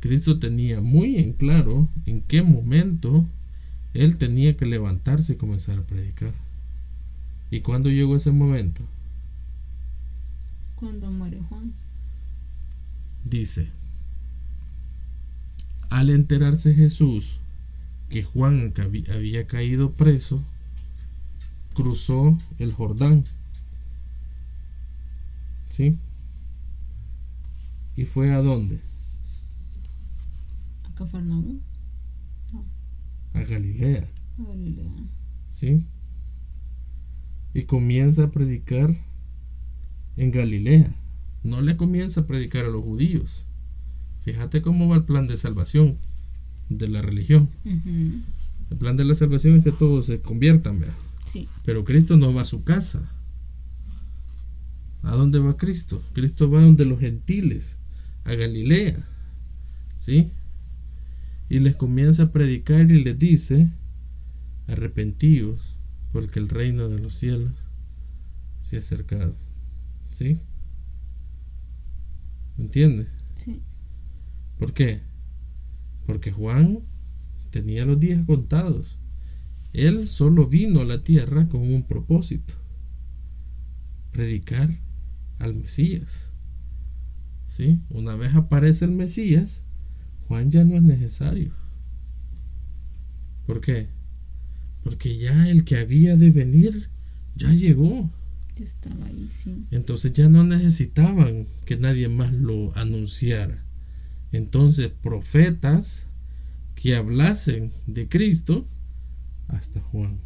Cristo 0.00 0.38
tenía 0.38 0.80
muy 0.80 1.16
en 1.16 1.32
claro 1.32 1.88
en 2.04 2.20
qué 2.20 2.42
momento 2.42 3.26
él 3.94 4.18
tenía 4.18 4.56
que 4.56 4.66
levantarse 4.66 5.32
y 5.32 5.36
comenzar 5.36 5.78
a 5.78 5.82
predicar. 5.82 6.34
¿Y 7.50 7.60
cuándo 7.60 7.88
llegó 7.88 8.14
ese 8.16 8.30
momento? 8.30 8.82
Cuando 10.76 11.10
muere 11.10 11.40
Juan. 11.48 11.72
Dice, 13.24 13.70
al 15.88 16.10
enterarse 16.10 16.74
Jesús 16.74 17.40
que 18.10 18.22
Juan 18.22 18.74
había 19.12 19.46
caído 19.46 19.92
preso, 19.92 20.44
cruzó 21.74 22.38
el 22.58 22.72
Jordán. 22.72 23.24
¿Sí? 25.68 25.98
¿Y 27.96 28.04
fue 28.04 28.32
a 28.32 28.42
dónde? 28.42 28.80
A 30.84 30.94
Cafarnaúm. 30.94 31.60
A 33.34 33.40
Galilea. 33.40 34.08
A 34.38 34.42
Galilea. 34.42 34.92
¿Sí? 35.48 35.86
Y 37.54 37.62
comienza 37.64 38.24
a 38.24 38.30
predicar 38.30 38.96
en 40.16 40.30
Galilea. 40.30 40.94
No 41.42 41.60
le 41.60 41.76
comienza 41.76 42.22
a 42.22 42.26
predicar 42.26 42.64
a 42.64 42.68
los 42.68 42.82
judíos. 42.84 43.46
Fíjate 44.22 44.60
cómo 44.60 44.88
va 44.88 44.96
el 44.96 45.04
plan 45.04 45.26
de 45.26 45.36
salvación 45.36 45.98
de 46.68 46.88
la 46.88 47.00
religión. 47.00 47.50
El 47.64 48.76
plan 48.76 48.96
de 48.96 49.04
la 49.04 49.14
salvación 49.14 49.56
es 49.58 49.64
que 49.64 49.72
todos 49.72 50.06
se 50.06 50.20
conviertan, 50.20 50.80
¿verdad? 50.80 50.96
Sí. 51.24 51.48
Pero 51.64 51.84
Cristo 51.84 52.16
no 52.16 52.34
va 52.34 52.42
a 52.42 52.46
su 52.46 52.64
casa. 52.64 53.12
¿A 55.02 55.12
dónde 55.12 55.38
va 55.38 55.56
Cristo? 55.56 56.02
Cristo 56.12 56.50
va 56.50 56.62
donde 56.62 56.84
los 56.84 57.00
gentiles 57.00 57.76
a 58.24 58.34
Galilea. 58.34 59.06
¿Sí? 59.96 60.32
Y 61.48 61.60
les 61.60 61.76
comienza 61.76 62.24
a 62.24 62.32
predicar 62.32 62.90
y 62.90 63.04
les 63.04 63.18
dice, 63.18 63.70
arrepentidos, 64.66 65.76
porque 66.12 66.38
el 66.38 66.48
reino 66.48 66.88
de 66.88 66.98
los 66.98 67.14
cielos 67.14 67.52
se 68.58 68.76
ha 68.76 68.80
acercado. 68.80 69.36
¿Sí? 70.10 70.38
¿Me 72.56 72.64
entiende? 72.64 73.06
Sí. 73.36 73.62
¿Por 74.58 74.72
qué? 74.72 75.00
Porque 76.06 76.32
Juan 76.32 76.80
tenía 77.50 77.84
los 77.84 78.00
días 78.00 78.24
contados. 78.24 78.98
Él 79.72 80.08
solo 80.08 80.46
vino 80.46 80.80
a 80.80 80.84
la 80.84 81.04
tierra 81.04 81.48
con 81.48 81.60
un 81.60 81.82
propósito. 81.82 82.54
Predicar 84.10 84.85
al 85.38 85.54
Mesías. 85.54 86.30
¿Sí? 87.48 87.80
Una 87.88 88.16
vez 88.16 88.34
aparece 88.34 88.84
el 88.84 88.92
Mesías, 88.92 89.64
Juan 90.28 90.50
ya 90.50 90.64
no 90.64 90.76
es 90.76 90.82
necesario. 90.82 91.52
¿Por 93.46 93.60
qué? 93.60 93.88
Porque 94.82 95.16
ya 95.18 95.48
el 95.48 95.64
que 95.64 95.78
había 95.78 96.16
de 96.16 96.30
venir 96.30 96.90
ya 97.34 97.52
llegó. 97.52 98.10
Estaba 98.56 99.06
ahí, 99.06 99.28
sí. 99.28 99.66
Entonces 99.70 100.12
ya 100.12 100.28
no 100.28 100.44
necesitaban 100.44 101.46
que 101.64 101.76
nadie 101.76 102.08
más 102.08 102.32
lo 102.32 102.76
anunciara. 102.76 103.64
Entonces 104.32 104.90
profetas 104.90 106.08
que 106.74 106.96
hablasen 106.96 107.72
de 107.86 108.08
Cristo 108.08 108.68
hasta 109.48 109.80
Juan. 109.80 110.20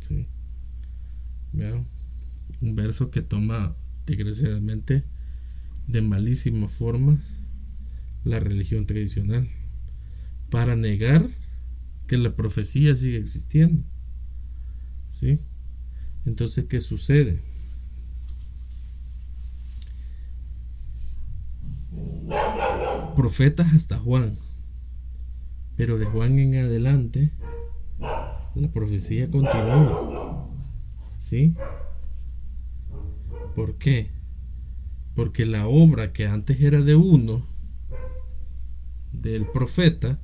¿Sí? 0.00 0.26
Un 2.60 2.74
verso 2.74 3.10
que 3.10 3.22
toma 3.22 3.76
desgraciadamente 4.06 5.04
de 5.86 6.02
malísima 6.02 6.68
forma 6.68 7.20
la 8.24 8.40
religión 8.40 8.86
tradicional 8.86 9.48
para 10.50 10.76
negar 10.76 11.28
que 12.06 12.16
la 12.16 12.34
profecía 12.34 12.96
sigue 12.96 13.18
existiendo. 13.18 13.84
¿Sí? 15.08 15.40
Entonces, 16.24 16.66
¿qué 16.66 16.80
sucede? 16.80 17.40
Profetas 23.16 23.74
hasta 23.74 23.98
Juan, 23.98 24.38
pero 25.76 25.98
de 25.98 26.06
Juan 26.06 26.38
en 26.38 26.56
adelante 26.56 27.32
la 28.54 28.70
profecía 28.72 29.30
continúa. 29.30 30.48
¿Sí? 31.18 31.54
¿Por 33.54 33.76
qué? 33.76 34.10
Porque 35.14 35.44
la 35.44 35.66
obra 35.66 36.12
que 36.12 36.26
antes 36.26 36.60
era 36.60 36.82
de 36.82 36.94
uno, 36.94 37.46
del 39.12 39.46
profeta, 39.46 40.20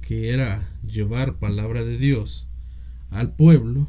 que 0.00 0.30
era 0.30 0.68
llevar 0.86 1.38
palabra 1.38 1.84
de 1.84 1.98
Dios 1.98 2.48
al 3.10 3.34
pueblo, 3.34 3.88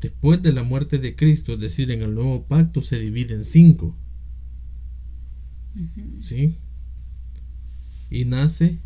después 0.00 0.42
de 0.42 0.52
la 0.52 0.62
muerte 0.62 0.98
de 0.98 1.16
Cristo, 1.16 1.54
es 1.54 1.60
decir, 1.60 1.90
en 1.90 2.02
el 2.02 2.14
nuevo 2.14 2.46
pacto, 2.46 2.82
se 2.82 2.98
divide 2.98 3.34
en 3.34 3.44
cinco. 3.44 3.96
¿Sí? 6.20 6.58
Y 8.10 8.24
nace 8.24 8.78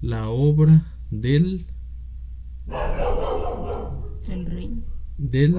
la 0.00 0.28
obra 0.28 0.96
del 1.10 1.66
del 4.26 4.46
reino 4.46 4.82
del 5.18 5.54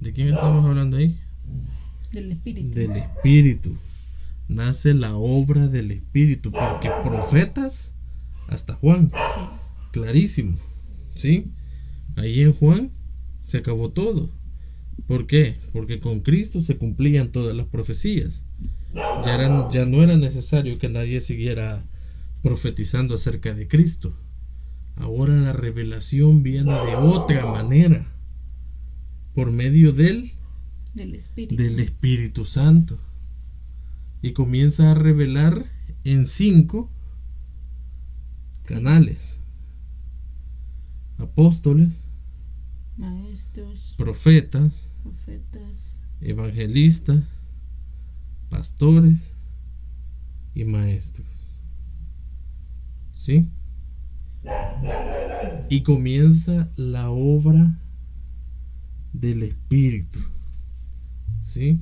¿de 0.00 0.12
quién 0.12 0.28
estamos 0.28 0.64
hablando 0.64 0.96
ahí? 0.96 1.18
del 2.12 2.32
espíritu 2.32 2.74
del 2.74 2.96
espíritu 2.96 3.76
nace 4.48 4.94
la 4.94 5.14
obra 5.14 5.68
del 5.68 5.92
espíritu 5.92 6.50
porque 6.50 6.90
profetas 7.04 7.92
hasta 8.48 8.74
Juan 8.74 9.12
clarísimo 9.92 10.58
¿Sí? 11.20 11.52
Ahí 12.16 12.40
en 12.40 12.54
Juan 12.54 12.90
se 13.42 13.58
acabó 13.58 13.90
todo. 13.90 14.30
¿Por 15.06 15.26
qué? 15.26 15.56
Porque 15.72 16.00
con 16.00 16.20
Cristo 16.20 16.62
se 16.62 16.76
cumplían 16.76 17.30
todas 17.30 17.54
las 17.54 17.66
profecías. 17.66 18.42
Ya, 18.94 19.34
eran, 19.34 19.70
ya 19.70 19.84
no 19.84 20.02
era 20.02 20.16
necesario 20.16 20.78
que 20.78 20.88
nadie 20.88 21.20
siguiera 21.20 21.84
profetizando 22.42 23.14
acerca 23.14 23.52
de 23.52 23.68
Cristo. 23.68 24.14
Ahora 24.96 25.34
la 25.34 25.52
revelación 25.52 26.42
viene 26.42 26.72
de 26.72 26.96
otra 26.96 27.46
manera, 27.46 28.09
por 29.34 29.52
medio 29.52 29.92
del, 29.92 30.32
del, 30.94 31.14
Espíritu. 31.14 31.62
del 31.62 31.80
Espíritu 31.80 32.44
Santo. 32.44 32.98
Y 34.22 34.32
comienza 34.32 34.90
a 34.90 34.94
revelar 34.94 35.66
en 36.04 36.26
cinco 36.26 36.90
canales. 38.64 39.40
Apóstoles, 41.18 41.88
maestros, 42.96 43.94
profetas, 43.96 44.92
profetas, 45.02 45.98
evangelistas, 46.20 47.24
pastores 48.48 49.36
y 50.54 50.64
maestros. 50.64 51.26
¿Sí? 53.14 53.48
Y 55.68 55.82
comienza 55.82 56.70
la 56.76 57.10
obra 57.10 57.79
del 59.12 59.42
Espíritu. 59.42 60.20
¿Sí? 61.40 61.80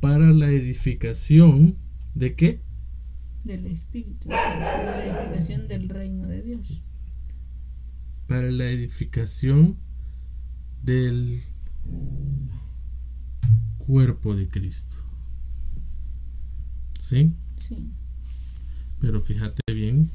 Para 0.00 0.30
la 0.32 0.50
edificación 0.50 1.76
de 2.14 2.34
qué? 2.34 2.60
Del 3.44 3.66
Espíritu, 3.66 4.28
para 4.28 4.84
la 4.84 5.04
edificación 5.04 5.68
del 5.68 5.88
reino 5.88 6.26
de 6.26 6.42
Dios. 6.42 6.82
Para 8.26 8.50
la 8.50 8.68
edificación 8.70 9.78
del 10.82 11.40
cuerpo 13.78 14.34
de 14.34 14.48
Cristo. 14.48 14.96
¿Sí? 17.00 17.32
Sí. 17.58 17.90
Pero 19.00 19.20
fíjate 19.20 19.60
bien 19.72 20.10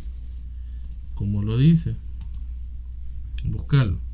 cómo 1.14 1.44
lo 1.44 1.58
dice. 1.58 1.98
Búscalo. 3.44 4.07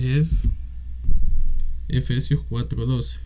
Es 0.00 0.46
Efesios 1.88 2.44
4:12. 2.48 3.18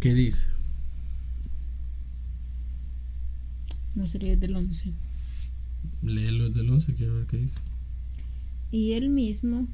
¿Qué 0.00 0.12
dice? 0.12 0.48
No 3.94 4.08
sería 4.08 4.36
del 4.36 4.56
11. 4.56 4.92
Léelo 6.02 6.50
del 6.50 6.68
11, 6.68 6.94
quiero 6.94 7.14
ver 7.14 7.26
qué 7.26 7.36
dice. 7.38 7.58
Y 8.72 8.94
él 8.94 9.08
mismo 9.08 9.68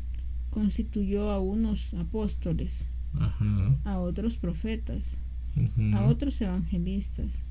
constituyó 0.51 1.31
a 1.31 1.41
unos 1.41 1.95
apóstoles, 1.95 2.85
Ajá. 3.15 3.79
a 3.85 3.99
otros 3.99 4.37
profetas, 4.37 5.17
a 5.95 6.05
otros 6.05 6.39
evangelistas, 6.43 7.43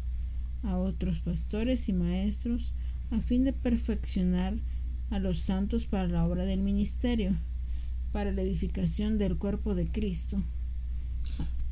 a 0.63 0.77
otros 0.77 1.19
pastores 1.19 1.89
y 1.89 1.93
maestros, 1.93 2.73
a 3.09 3.21
fin 3.21 3.43
de 3.43 3.53
perfeccionar 3.53 4.55
a 5.09 5.19
los 5.19 5.39
santos 5.39 5.85
para 5.85 6.07
la 6.07 6.25
obra 6.25 6.45
del 6.45 6.61
ministerio, 6.61 7.35
para 8.11 8.31
la 8.31 8.41
edificación 8.41 9.17
del 9.17 9.37
cuerpo 9.37 9.75
de 9.75 9.87
Cristo. 9.87 10.41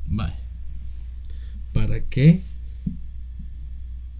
Vale. 0.06 0.34
¿Para 1.72 2.04
qué? 2.04 2.42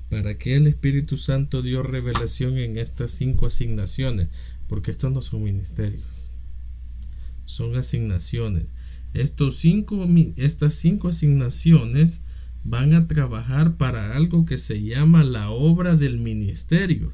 ¿Para 0.09 0.39
qué 0.39 0.57
el 0.57 0.67
Espíritu 0.67 1.17
Santo 1.17 1.63
dio 1.63 1.83
revelación 1.83 2.59
en 2.59 2.79
estas 2.79 3.13
cinco 3.13 3.47
asignaciones? 3.47 4.29
Porque 4.69 4.91
estos 4.91 5.13
no 5.13 5.23
son 5.23 5.45
ministerios. 5.45 6.05
Son 7.45 7.77
asignaciones. 7.77 8.67
Estos 9.13 9.57
cinco, 9.59 10.09
estas 10.37 10.75
cinco 10.75 11.09
asignaciones 11.09 12.23
van 12.65 12.95
a 12.95 13.09
trabajar 13.09 13.77
para 13.77 14.15
algo 14.17 14.45
que 14.45 14.59
se 14.59 14.83
llama 14.83 15.25
la 15.25 15.51
obra 15.51 15.97
del 15.97 16.19
ministerio. 16.19 17.13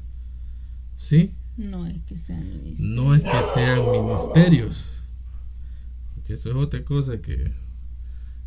¿Sí? 0.95 1.35
No 1.57 1.85
es 1.87 2.01
que 2.03 2.17
sean 2.17 2.47
ministerios. 2.49 2.93
No 2.95 3.15
es 3.15 3.23
que 3.23 3.43
sean 3.53 3.91
ministerios. 3.91 4.85
Porque 6.15 6.33
eso 6.33 6.49
es 6.49 6.55
otra 6.55 6.83
cosa 6.83 7.21
que 7.21 7.51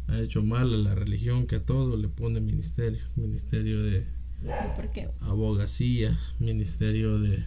ha 0.09 0.19
hecho 0.21 0.43
mal 0.43 0.75
a 0.75 0.77
la 0.77 0.95
religión, 0.95 1.47
que 1.47 1.57
a 1.57 1.65
todo 1.65 1.97
le 1.97 2.09
pone 2.09 2.41
ministerio. 2.41 3.01
Ministerio 3.17 3.83
de 3.83 4.07
¿Por 4.77 4.91
qué? 4.93 5.09
abogacía, 5.21 6.19
ministerio 6.39 7.19
de, 7.19 7.45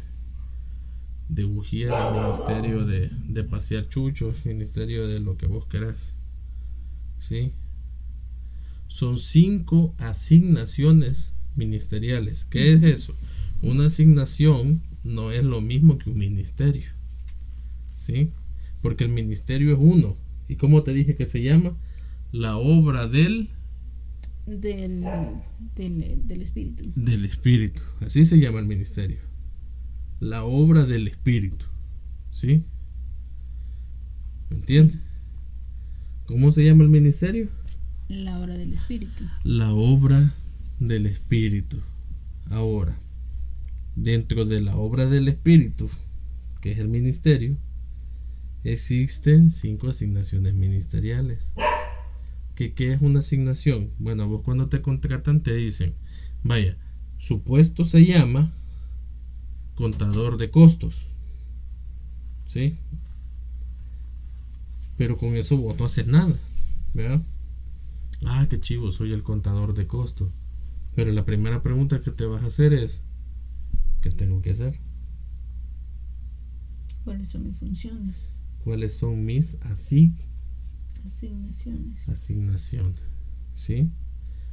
de 1.29 1.43
bujía, 1.43 2.11
ministerio 2.11 2.85
de, 2.85 3.09
de 3.27 3.43
pasear 3.43 3.87
chuchos, 3.89 4.45
ministerio 4.45 5.07
de 5.07 5.19
lo 5.19 5.37
que 5.37 5.47
vos 5.47 5.65
querás. 5.67 6.13
¿Sí? 7.19 7.53
Son 8.93 9.17
cinco 9.17 9.95
asignaciones 9.97 11.33
ministeriales. 11.55 12.45
¿Qué 12.45 12.73
es 12.73 12.83
eso? 12.83 13.15
Una 13.63 13.87
asignación 13.87 14.83
no 15.03 15.31
es 15.31 15.43
lo 15.43 15.61
mismo 15.61 15.97
que 15.97 16.11
un 16.11 16.19
ministerio. 16.19 16.91
¿Sí? 17.95 18.29
Porque 18.83 19.03
el 19.03 19.09
ministerio 19.09 19.73
es 19.73 19.79
uno. 19.81 20.15
¿Y 20.47 20.57
cómo 20.57 20.83
te 20.83 20.93
dije 20.93 21.15
que 21.15 21.25
se 21.25 21.41
llama? 21.41 21.75
La 22.31 22.57
obra 22.57 23.07
del 23.07 23.49
Del, 24.45 25.03
del, 25.75 26.27
del 26.27 26.41
Espíritu. 26.43 26.83
del 26.95 27.25
Espíritu. 27.25 27.81
Así 28.01 28.25
se 28.25 28.39
llama 28.39 28.59
el 28.59 28.67
ministerio. 28.67 29.17
La 30.19 30.43
obra 30.43 30.85
del 30.85 31.07
Espíritu. 31.07 31.65
¿Sí? 32.29 32.63
¿Me 34.51 34.57
entiendes? 34.57 34.97
¿Cómo 36.27 36.51
se 36.51 36.63
llama 36.63 36.83
el 36.83 36.89
ministerio? 36.91 37.49
La 38.09 38.39
obra 38.39 38.57
del 38.57 38.73
Espíritu. 38.73 39.23
La 39.43 39.73
obra 39.73 40.33
del 40.79 41.05
Espíritu. 41.05 41.81
Ahora, 42.49 42.99
dentro 43.95 44.45
de 44.45 44.61
la 44.61 44.75
obra 44.75 45.07
del 45.07 45.27
Espíritu, 45.27 45.89
que 46.61 46.71
es 46.71 46.79
el 46.79 46.89
ministerio, 46.89 47.57
existen 48.63 49.49
cinco 49.49 49.89
asignaciones 49.89 50.53
ministeriales. 50.53 51.53
¿Qué, 52.55 52.73
qué 52.73 52.93
es 52.93 53.01
una 53.01 53.19
asignación? 53.19 53.91
Bueno, 53.99 54.27
vos 54.27 54.41
cuando 54.43 54.67
te 54.67 54.81
contratan 54.81 55.41
te 55.41 55.53
dicen, 55.53 55.95
vaya, 56.43 56.77
su 57.17 57.41
puesto 57.41 57.85
se 57.85 58.05
llama 58.05 58.53
contador 59.75 60.37
de 60.37 60.51
costos. 60.51 61.07
¿Sí? 62.45 62.77
Pero 64.97 65.17
con 65.17 65.35
eso 65.35 65.57
vos 65.57 65.77
no 65.79 65.85
haces 65.85 66.05
nada. 66.05 66.35
¿Verdad? 66.93 67.21
Ah, 68.25 68.47
qué 68.49 68.59
chivo, 68.59 68.91
soy 68.91 69.13
el 69.13 69.23
contador 69.23 69.73
de 69.73 69.87
costos. 69.87 70.31
Pero 70.95 71.11
la 71.11 71.25
primera 71.25 71.61
pregunta 71.63 72.01
que 72.01 72.11
te 72.11 72.25
vas 72.25 72.43
a 72.43 72.47
hacer 72.47 72.73
es, 72.73 73.01
¿qué 74.01 74.09
tengo 74.11 74.41
que 74.41 74.51
hacer? 74.51 74.79
¿Cuáles 77.03 77.27
son 77.29 77.43
mis 77.43 77.57
funciones? 77.57 78.15
¿Cuáles 78.63 78.97
son 78.97 79.25
mis 79.25 79.55
así 79.63 80.15
Asignaciones. 81.05 82.07
asignaciones? 82.07 83.01
¿Sí? 83.55 83.89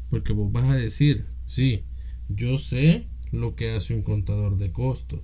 Porque 0.08 0.32
vos 0.32 0.50
vas 0.50 0.64
a 0.64 0.74
decir, 0.74 1.26
sí, 1.46 1.84
yo 2.28 2.58
sé 2.58 3.06
lo 3.30 3.54
que 3.54 3.70
hace 3.70 3.94
un 3.94 4.02
contador 4.02 4.56
de 4.56 4.72
costos, 4.72 5.20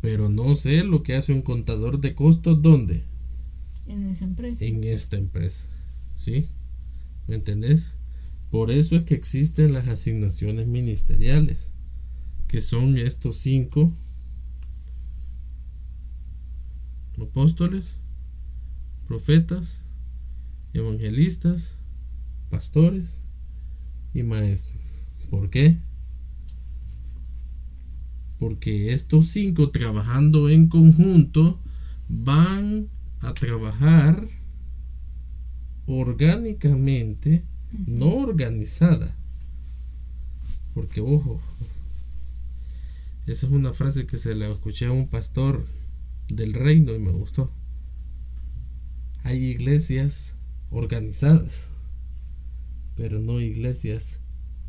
pero 0.00 0.28
no 0.28 0.54
sé 0.54 0.84
lo 0.84 1.02
que 1.02 1.16
hace 1.16 1.32
un 1.32 1.42
contador 1.42 2.00
de 2.00 2.14
costos 2.14 2.62
¿dónde? 2.62 3.04
En 3.88 4.04
esa 4.04 4.24
empresa. 4.24 4.64
En 4.64 4.84
esta 4.84 5.16
empresa. 5.16 5.66
¿Sí? 6.14 6.48
¿Me 7.26 7.36
entendés? 7.36 7.94
Por 8.50 8.70
eso 8.70 8.96
es 8.96 9.04
que 9.04 9.14
existen 9.14 9.72
las 9.72 9.88
asignaciones 9.88 10.66
ministeriales, 10.66 11.70
que 12.48 12.60
son 12.60 12.98
estos 12.98 13.38
cinco 13.38 13.94
apóstoles, 17.20 18.00
profetas, 19.06 19.82
evangelistas, 20.74 21.76
pastores 22.50 23.22
y 24.12 24.22
maestros. 24.22 24.82
¿Por 25.30 25.48
qué? 25.48 25.78
Porque 28.38 28.92
estos 28.92 29.28
cinco 29.28 29.70
trabajando 29.70 30.48
en 30.48 30.68
conjunto 30.68 31.60
van 32.08 32.88
a 33.20 33.32
trabajar 33.34 34.28
orgánicamente 35.86 37.44
no 37.86 38.14
organizada. 38.16 39.16
Porque, 40.74 41.00
ojo, 41.00 41.40
esa 43.26 43.46
es 43.46 43.52
una 43.52 43.72
frase 43.72 44.06
que 44.06 44.18
se 44.18 44.34
la 44.34 44.48
escuché 44.48 44.86
a 44.86 44.92
un 44.92 45.08
pastor 45.08 45.66
del 46.28 46.54
reino 46.54 46.94
y 46.94 46.98
me 46.98 47.10
gustó. 47.10 47.52
Hay 49.24 49.44
iglesias 49.44 50.36
organizadas, 50.70 51.66
pero 52.96 53.20
no 53.20 53.40
iglesias 53.40 54.20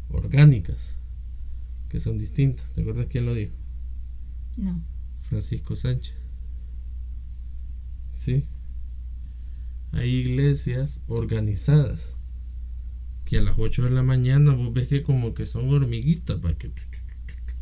orgánicas, 0.10 0.96
que 1.90 2.00
son 2.00 2.18
distintas. 2.18 2.70
¿Te 2.74 2.82
acuerdas 2.82 3.08
quién 3.10 3.26
lo 3.26 3.34
dijo? 3.34 3.56
No. 4.58 4.82
Francisco 5.22 5.76
Sánchez. 5.76 6.16
¿Sí? 8.16 8.46
Hay 9.94 10.10
iglesias 10.10 11.02
organizadas 11.08 12.16
que 13.26 13.38
a 13.38 13.42
las 13.42 13.58
8 13.58 13.84
de 13.84 13.90
la 13.92 14.04
mañana 14.04 14.54
vos 14.54 14.74
ves 14.74 14.88
que 14.88 15.04
como 15.04 15.34
que 15.34 15.46
son 15.46 15.70
hormiguitas 15.70 16.40
para 16.40 16.58
que 16.58 16.72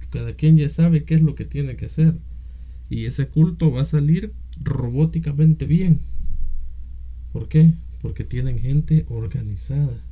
cada 0.10 0.34
quien 0.36 0.58
ya 0.58 0.70
sabe 0.70 1.04
qué 1.04 1.16
es 1.16 1.22
lo 1.22 1.36
que 1.36 1.46
tiene 1.46 1.76
que 1.76 1.86
hacer 1.86 2.18
y 2.90 3.06
ese 3.06 3.28
culto 3.28 3.72
va 3.72 3.82
a 3.82 3.86
salir 3.86 4.34
robóticamente 4.62 5.66
bien. 5.66 6.02
¿Por 7.32 7.48
qué? 7.48 7.74
Porque 8.02 8.24
tienen 8.24 8.60
gente 8.60 9.06
organizada, 9.10 10.04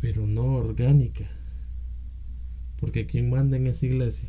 pero 0.00 0.26
no 0.26 0.44
orgánica. 0.44 1.28
Porque 2.78 3.06
¿quién 3.06 3.30
manda 3.30 3.56
en 3.56 3.66
esa 3.66 3.86
iglesia? 3.86 4.28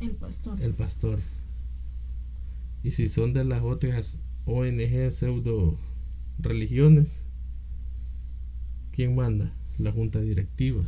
El 0.00 0.12
pastor. 0.12 0.62
El 0.62 0.72
pastor. 0.72 1.18
Y 2.82 2.92
si 2.92 3.08
son 3.08 3.34
de 3.34 3.44
las 3.44 3.62
otras 3.62 4.18
ONG 4.46 5.10
pseudo 5.10 5.78
religiones, 6.38 7.22
¿quién 8.92 9.14
manda? 9.14 9.54
La 9.78 9.92
junta 9.92 10.20
directiva. 10.20 10.84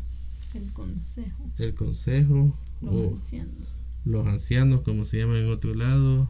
El 0.55 0.73
consejo. 0.73 1.51
El 1.59 1.75
consejo. 1.75 2.57
Los 2.81 3.13
ancianos. 3.13 3.77
Los 4.05 4.27
ancianos, 4.27 4.83
como 4.83 5.05
se 5.05 5.19
llama 5.19 5.39
en 5.39 5.49
otro 5.49 5.75
lado, 5.75 6.29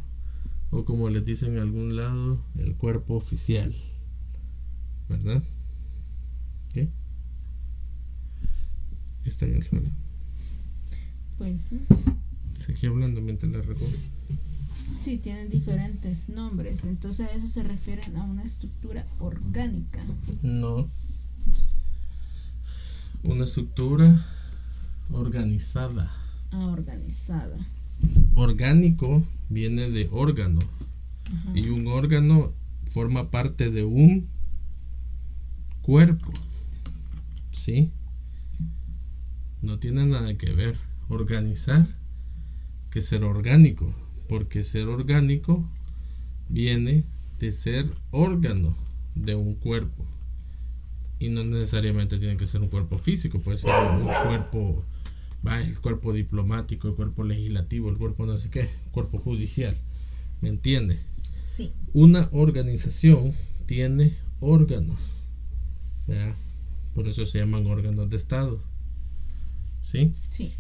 o 0.71 0.85
como 0.85 1.09
les 1.09 1.25
dicen 1.25 1.55
en 1.55 1.61
algún 1.61 1.97
lado, 1.97 2.45
el 2.59 2.77
cuerpo 2.77 3.15
oficial. 3.15 3.75
¿Verdad? 5.09 5.43
¿Qué? 6.73 6.89
Está 9.25 9.47
en 9.47 9.57
el 9.57 9.63
suelo. 9.63 9.89
Pues 11.39 11.61
sí. 11.61 11.81
Seguí 12.55 12.87
hablando 12.87 13.21
mientras 13.21 13.51
la 13.51 13.61
recojo. 13.61 13.91
Sí, 14.97 15.19
tienen 15.19 15.51
diferentes 15.51 16.29
nombres. 16.29 16.85
Entonces 16.85 17.29
a 17.29 17.33
eso 17.33 17.49
se 17.49 17.63
refieren 17.63 18.17
a 18.17 18.25
una 18.25 18.45
estructura 18.45 19.07
orgánica. 19.19 20.01
No. 20.43 20.89
Una 23.23 23.45
estructura 23.45 24.25
organizada. 25.13 26.13
Ah, 26.51 26.67
organizada. 26.67 27.57
Orgánico 28.35 29.25
viene 29.49 29.91
de 29.91 30.09
órgano. 30.13 30.61
Y 31.55 31.69
un 31.71 31.87
órgano 31.87 32.53
forma 32.91 33.31
parte 33.31 33.71
de 33.71 33.85
un 33.85 34.29
cuerpo. 35.81 36.33
¿Sí? 37.53 37.91
No 39.63 39.79
tiene 39.79 40.05
nada 40.07 40.37
que 40.37 40.53
ver. 40.53 40.77
Organizar 41.09 41.87
que 42.91 43.01
ser 43.01 43.25
orgánico 43.25 43.95
porque 44.33 44.63
ser 44.63 44.89
orgánico 44.89 45.69
viene 46.49 47.05
de 47.39 47.53
ser 47.53 47.85
órgano 48.13 48.75
de 49.15 49.35
un 49.35 49.57
cuerpo 49.57 50.07
y 51.19 51.29
no 51.29 51.45
necesariamente 51.45 52.17
tiene 52.19 52.39
que 52.39 52.47
ser 52.47 52.63
un 52.63 52.69
cuerpo 52.69 52.97
físico, 52.97 53.41
puede 53.41 53.59
ser 53.59 53.69
un 53.69 54.07
cuerpo, 54.27 54.87
va, 55.47 55.61
el 55.61 55.79
cuerpo 55.79 56.15
diplomático, 56.15 56.89
el 56.89 56.95
cuerpo 56.95 57.25
legislativo, 57.25 57.91
el 57.91 57.99
cuerpo 57.99 58.25
no 58.25 58.39
sé 58.39 58.49
qué, 58.49 58.71
cuerpo 58.91 59.19
judicial, 59.19 59.77
¿me 60.41 60.49
entiende? 60.49 61.01
Sí. 61.55 61.75
Una 61.93 62.31
organización 62.33 63.35
tiene 63.67 64.17
órganos, 64.41 64.99
por 66.95 67.07
eso 67.07 67.27
se 67.27 67.39
llaman 67.39 67.67
órganos 67.67 68.09
de 68.09 68.17
Estado, 68.17 68.63
¿sí? 69.83 70.15
Sí. 70.31 70.55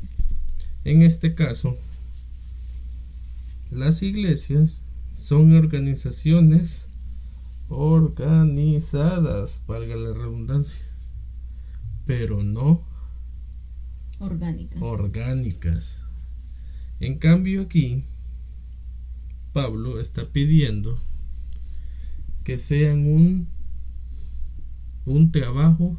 En 0.84 1.00
este 1.00 1.34
caso, 1.34 1.78
las 3.72 4.02
iglesias 4.02 4.82
son 5.14 5.56
organizaciones 5.56 6.88
organizadas, 7.68 9.62
valga 9.66 9.96
la 9.96 10.12
redundancia, 10.12 10.84
pero 12.04 12.42
no 12.42 12.86
orgánicas. 14.18 14.82
orgánicas. 14.82 16.06
En 17.00 17.18
cambio 17.18 17.62
aquí, 17.62 18.04
Pablo 19.54 20.00
está 20.00 20.30
pidiendo 20.30 20.98
que 22.44 22.58
sean 22.58 23.06
un, 23.06 23.48
un 25.06 25.32
trabajo 25.32 25.96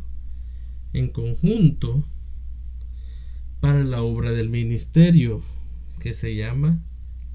en 0.94 1.10
conjunto 1.10 2.06
para 3.62 3.84
la 3.84 4.04
obra 4.04 4.32
del 4.32 4.50
ministerio 4.50 5.42
que 6.00 6.14
se 6.14 6.36
llama 6.36 6.84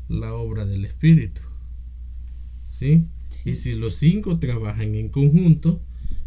la 0.08 0.34
obra 0.34 0.64
del 0.64 0.84
Espíritu. 0.84 1.40
¿Sí? 2.68 3.06
Y 3.44 3.56
si 3.56 3.74
los 3.74 3.94
cinco 3.94 4.38
trabajan 4.38 4.94
en 4.94 5.08
conjunto, 5.10 5.82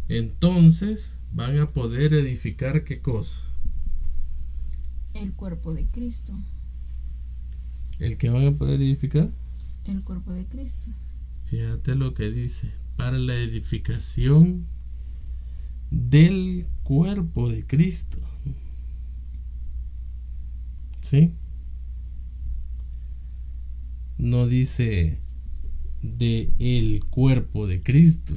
entonces 0.08 1.18
van 1.32 1.58
a 1.58 1.72
poder 1.72 2.14
edificar 2.14 2.84
qué 2.84 3.00
cosa? 3.00 3.42
El 5.14 5.32
cuerpo 5.32 5.74
de 5.74 5.86
Cristo. 5.86 6.32
¿El 7.98 8.16
que 8.16 8.30
van 8.30 8.46
a 8.46 8.52
poder 8.52 8.80
edificar? 8.80 9.30
El 9.84 10.02
cuerpo 10.02 10.32
de 10.32 10.46
Cristo. 10.46 10.88
Fíjate 11.46 11.94
lo 11.94 12.14
que 12.14 12.30
dice, 12.30 12.72
para 12.96 13.18
la 13.18 13.34
edificación 13.34 14.66
del 15.90 16.66
cuerpo 16.82 17.50
de 17.50 17.66
Cristo. 17.66 18.18
¿Sí? 21.00 21.34
No 24.22 24.46
dice 24.46 25.18
de 26.00 26.52
el 26.60 27.04
cuerpo 27.06 27.66
de 27.66 27.82
Cristo. 27.82 28.34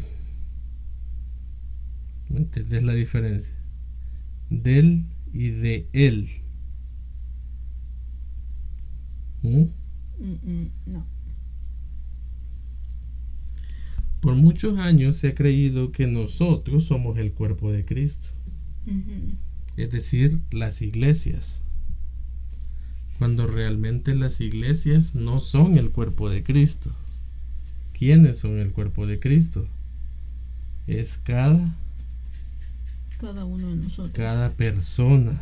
¿Me 2.28 2.40
entiendes 2.40 2.82
la 2.82 2.94
diferencia? 2.94 3.56
Del 4.50 5.06
y 5.32 5.50
de 5.50 5.88
él. 5.94 6.28
¿Mm? 9.44 9.66
no. 10.88 11.06
Por 14.22 14.34
muchos 14.34 14.80
años 14.80 15.18
se 15.18 15.28
ha 15.28 15.36
creído 15.36 15.92
que 15.92 16.08
nosotros 16.08 16.86
somos 16.86 17.20
el 17.20 17.32
cuerpo 17.32 17.72
de 17.72 17.86
Cristo. 17.86 18.30
Es 19.78 19.92
decir, 19.92 20.42
las 20.50 20.82
iglesias 20.82 21.65
cuando 23.18 23.48
realmente 23.48 24.16
las 24.16 24.42
iglesias 24.42 25.16
no 25.16 25.40
son 25.40 25.78
el 25.78 25.92
cuerpo 25.92 26.30
de 26.30 26.44
Cristo. 26.44 26.92
¿Quiénes 27.98 28.40
son 28.40 28.60
el 28.60 28.72
cuerpo 28.72 29.08
de 29.08 29.20
Cristo? 29.20 29.68
Es 30.88 31.18
cada 31.18 31.76
cada 33.18 33.46
uno 33.46 33.70
de 33.70 33.76
nosotros. 33.78 34.12
Cada 34.14 34.52
persona. 34.52 35.42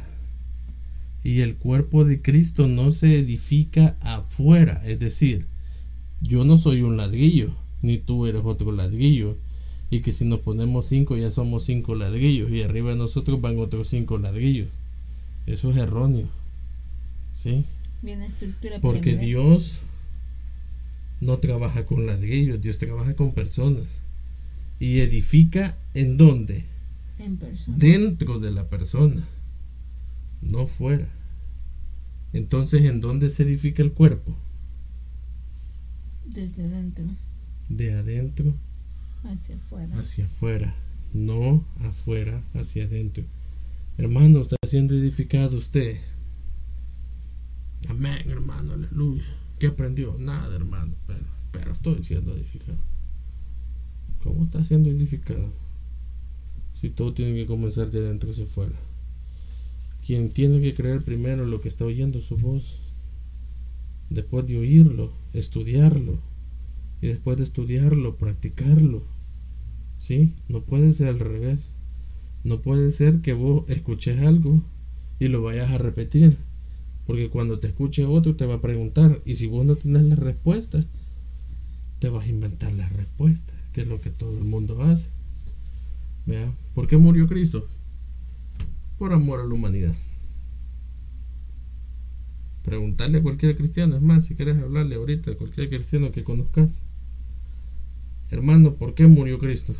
Y 1.24 1.41
el 1.41 1.55
cuerpo 1.55 2.05
de 2.05 2.21
Cristo 2.21 2.67
no 2.67 2.91
se 2.91 3.17
edifica 3.17 3.95
afuera, 4.01 4.82
es 4.86 4.99
decir, 4.99 5.47
yo 6.21 6.43
no 6.43 6.57
soy 6.57 6.82
un 6.82 6.97
ladrillo, 6.97 7.55
ni 7.82 7.97
tú 7.97 8.28
eres 8.28 8.41
otro 8.43 8.71
ladrillo, 8.71 9.38
y 9.89 10.01
que 10.01 10.11
si 10.11 10.26
nos 10.26 10.39
ponemos 10.39 10.88
cinco 10.88 11.15
ya 11.17 11.32
somos 11.32 11.63
cinco 11.63 11.95
ladrillos, 11.95 12.51
y 12.51 12.61
arriba 12.61 12.91
de 12.91 12.97
nosotros 12.97 13.39
van 13.39 13.57
otros 13.59 13.88
cinco 13.88 14.17
ladrillos. 14.17 14.67
Eso 15.45 15.71
es 15.71 15.78
erróneo. 15.78 16.28
¿Sí? 17.43 17.65
Porque 18.81 19.17
Dios 19.17 19.79
no 21.19 21.39
trabaja 21.39 21.85
con 21.85 22.05
ladrillos, 22.05 22.61
Dios 22.61 22.77
trabaja 22.77 23.15
con 23.15 23.33
personas. 23.33 23.83
Y 24.79 25.01
edifica 25.01 25.77
en 25.93 26.15
dónde? 26.17 26.63
En 27.19 27.35
persona. 27.35 27.77
Dentro 27.77 28.39
de 28.39 28.51
la 28.51 28.69
persona, 28.69 29.27
no 30.41 30.67
fuera. 30.67 31.09
Entonces, 32.31 32.83
¿en 32.85 33.01
dónde 33.01 33.29
se 33.29 33.43
edifica 33.43 33.83
el 33.83 33.91
cuerpo? 33.91 34.37
Desde 36.25 36.63
adentro. 36.63 37.03
De 37.67 37.93
adentro. 37.93 38.53
Hacia 39.25 39.57
afuera. 39.57 39.99
Hacia 39.99 40.25
afuera. 40.25 40.75
No 41.13 41.65
afuera, 41.81 42.41
hacia 42.53 42.85
adentro. 42.85 43.25
Hermano, 43.97 44.41
está 44.41 44.55
siendo 44.65 44.95
edificado 44.95 45.57
usted. 45.57 45.97
Amén, 47.89 48.29
hermano, 48.29 48.73
aleluya. 48.73 49.23
¿Qué 49.59 49.67
aprendió? 49.67 50.15
Nada, 50.19 50.55
hermano, 50.55 50.95
pero, 51.07 51.25
pero 51.51 51.71
estoy 51.73 52.03
siendo 52.03 52.34
edificado. 52.34 52.77
¿Cómo 54.23 54.45
está 54.45 54.63
siendo 54.63 54.89
edificado? 54.89 55.51
Si 56.79 56.89
todo 56.89 57.13
tiene 57.13 57.34
que 57.34 57.45
comenzar 57.45 57.91
de 57.91 57.99
adentro 57.99 58.31
hacia 58.31 58.45
afuera. 58.45 58.75
Quien 60.05 60.31
tiene 60.31 60.61
que 60.61 60.73
creer 60.73 61.01
primero 61.01 61.45
lo 61.45 61.61
que 61.61 61.69
está 61.69 61.86
oyendo 61.86 62.21
su 62.21 62.38
voz. 62.38 62.79
Después 64.09 64.45
de 64.47 64.57
oírlo, 64.57 65.13
estudiarlo. 65.34 66.19
Y 67.01 67.07
después 67.07 67.38
de 67.38 67.43
estudiarlo, 67.43 68.15
practicarlo. 68.15 69.03
¿Sí? 69.97 70.36
No 70.47 70.63
puede 70.63 70.93
ser 70.93 71.07
al 71.07 71.19
revés. 71.19 71.69
No 72.43 72.61
puede 72.61 72.91
ser 72.91 73.21
que 73.21 73.34
vos 73.34 73.63
escuches 73.69 74.21
algo 74.21 74.61
y 75.19 75.29
lo 75.29 75.41
vayas 75.41 75.71
a 75.71 75.77
repetir. 75.77 76.38
Porque 77.05 77.29
cuando 77.29 77.59
te 77.59 77.67
escuche 77.67 78.05
otro 78.05 78.35
te 78.35 78.45
va 78.45 78.55
a 78.55 78.61
preguntar. 78.61 79.21
Y 79.25 79.35
si 79.35 79.47
vos 79.47 79.65
no 79.65 79.75
tenés 79.75 80.03
la 80.03 80.15
respuesta, 80.15 80.83
te 81.99 82.09
vas 82.09 82.25
a 82.25 82.29
inventar 82.29 82.71
la 82.73 82.87
respuesta. 82.89 83.53
Que 83.73 83.81
es 83.81 83.87
lo 83.87 83.99
que 83.99 84.09
todo 84.09 84.37
el 84.37 84.43
mundo 84.43 84.81
hace. 84.83 85.09
¿Vea? 86.25 86.53
¿Por 86.73 86.87
qué 86.87 86.97
murió 86.97 87.27
Cristo? 87.27 87.67
Por 88.97 89.13
amor 89.13 89.41
a 89.41 89.45
la 89.45 89.53
humanidad. 89.53 89.95
Preguntarle 92.63 93.17
a 93.17 93.23
cualquier 93.23 93.57
cristiano, 93.57 93.97
es 93.97 94.01
más, 94.01 94.25
si 94.25 94.35
quieres 94.35 94.61
hablarle 94.61 94.95
ahorita 94.95 95.31
a 95.31 95.35
cualquier 95.35 95.69
cristiano 95.69 96.13
que 96.13 96.23
conozcas. 96.23 96.81
Hermano, 98.29 98.75
¿por 98.75 98.93
qué 98.93 99.05
murió 99.05 99.37
Cristo? 99.37 99.75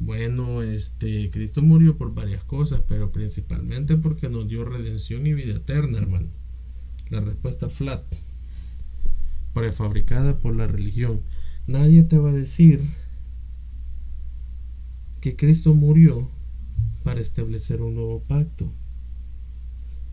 Bueno, 0.00 0.62
este 0.62 1.30
Cristo 1.30 1.60
murió 1.60 1.96
por 1.96 2.14
varias 2.14 2.44
cosas, 2.44 2.82
pero 2.86 3.10
principalmente 3.10 3.96
porque 3.96 4.28
nos 4.28 4.48
dio 4.48 4.64
redención 4.64 5.26
y 5.26 5.34
vida 5.34 5.56
eterna, 5.56 5.98
hermano. 5.98 6.28
La 7.10 7.20
respuesta 7.20 7.68
flat, 7.68 8.04
prefabricada 9.54 10.38
por 10.38 10.54
la 10.54 10.68
religión. 10.68 11.22
Nadie 11.66 12.04
te 12.04 12.16
va 12.18 12.30
a 12.30 12.34
decir 12.34 12.80
que 15.20 15.34
Cristo 15.34 15.74
murió 15.74 16.30
para 17.02 17.20
establecer 17.20 17.82
un 17.82 17.94
nuevo 17.94 18.22
pacto. 18.22 18.72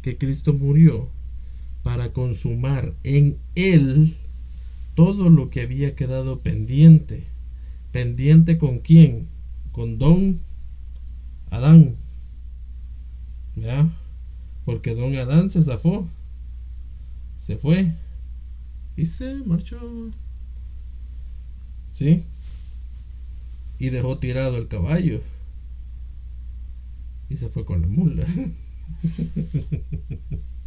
Que 0.02 0.18
Cristo 0.18 0.54
murió 0.54 1.10
para 1.84 2.12
consumar 2.12 2.96
en 3.04 3.38
Él 3.54 4.16
todo 4.96 5.30
lo 5.30 5.50
que 5.52 5.62
había 5.62 5.96
quedado 5.96 6.40
pendiente. 6.40 7.28
¿Pendiente 7.92 8.58
con 8.58 8.80
quién? 8.80 9.35
Con 9.76 10.00
don 10.00 10.40
Adán. 11.52 11.98
¿Ya? 13.58 13.92
Porque 14.64 14.96
don 14.96 15.16
Adán 15.18 15.50
se 15.50 15.62
zafó. 15.62 16.08
Se 17.38 17.58
fue. 17.58 17.94
Y 18.96 19.06
se 19.06 19.36
marchó. 19.36 19.78
¿Sí? 21.92 22.24
y 23.78 23.90
dejó 23.90 24.18
tirado 24.18 24.58
el 24.58 24.68
caballo 24.68 25.22
y 27.30 27.36
se 27.36 27.50
fue 27.50 27.66
con 27.66 27.82
la 27.82 27.88
mula. 27.88 28.26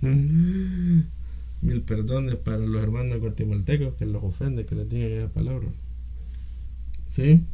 Mil 1.61 1.83
perdones 1.83 2.37
para 2.37 2.59
los 2.59 2.83
hermanos 2.83 3.19
guatemaltecos 3.21 3.95
que 3.95 4.07
los 4.07 4.23
ofende 4.23 4.67
que 4.67 4.75
les 4.75 4.89
digan 4.89 5.11
esa 5.13 5.33
palabra. 5.33 5.69
¿Sí? 7.07 7.45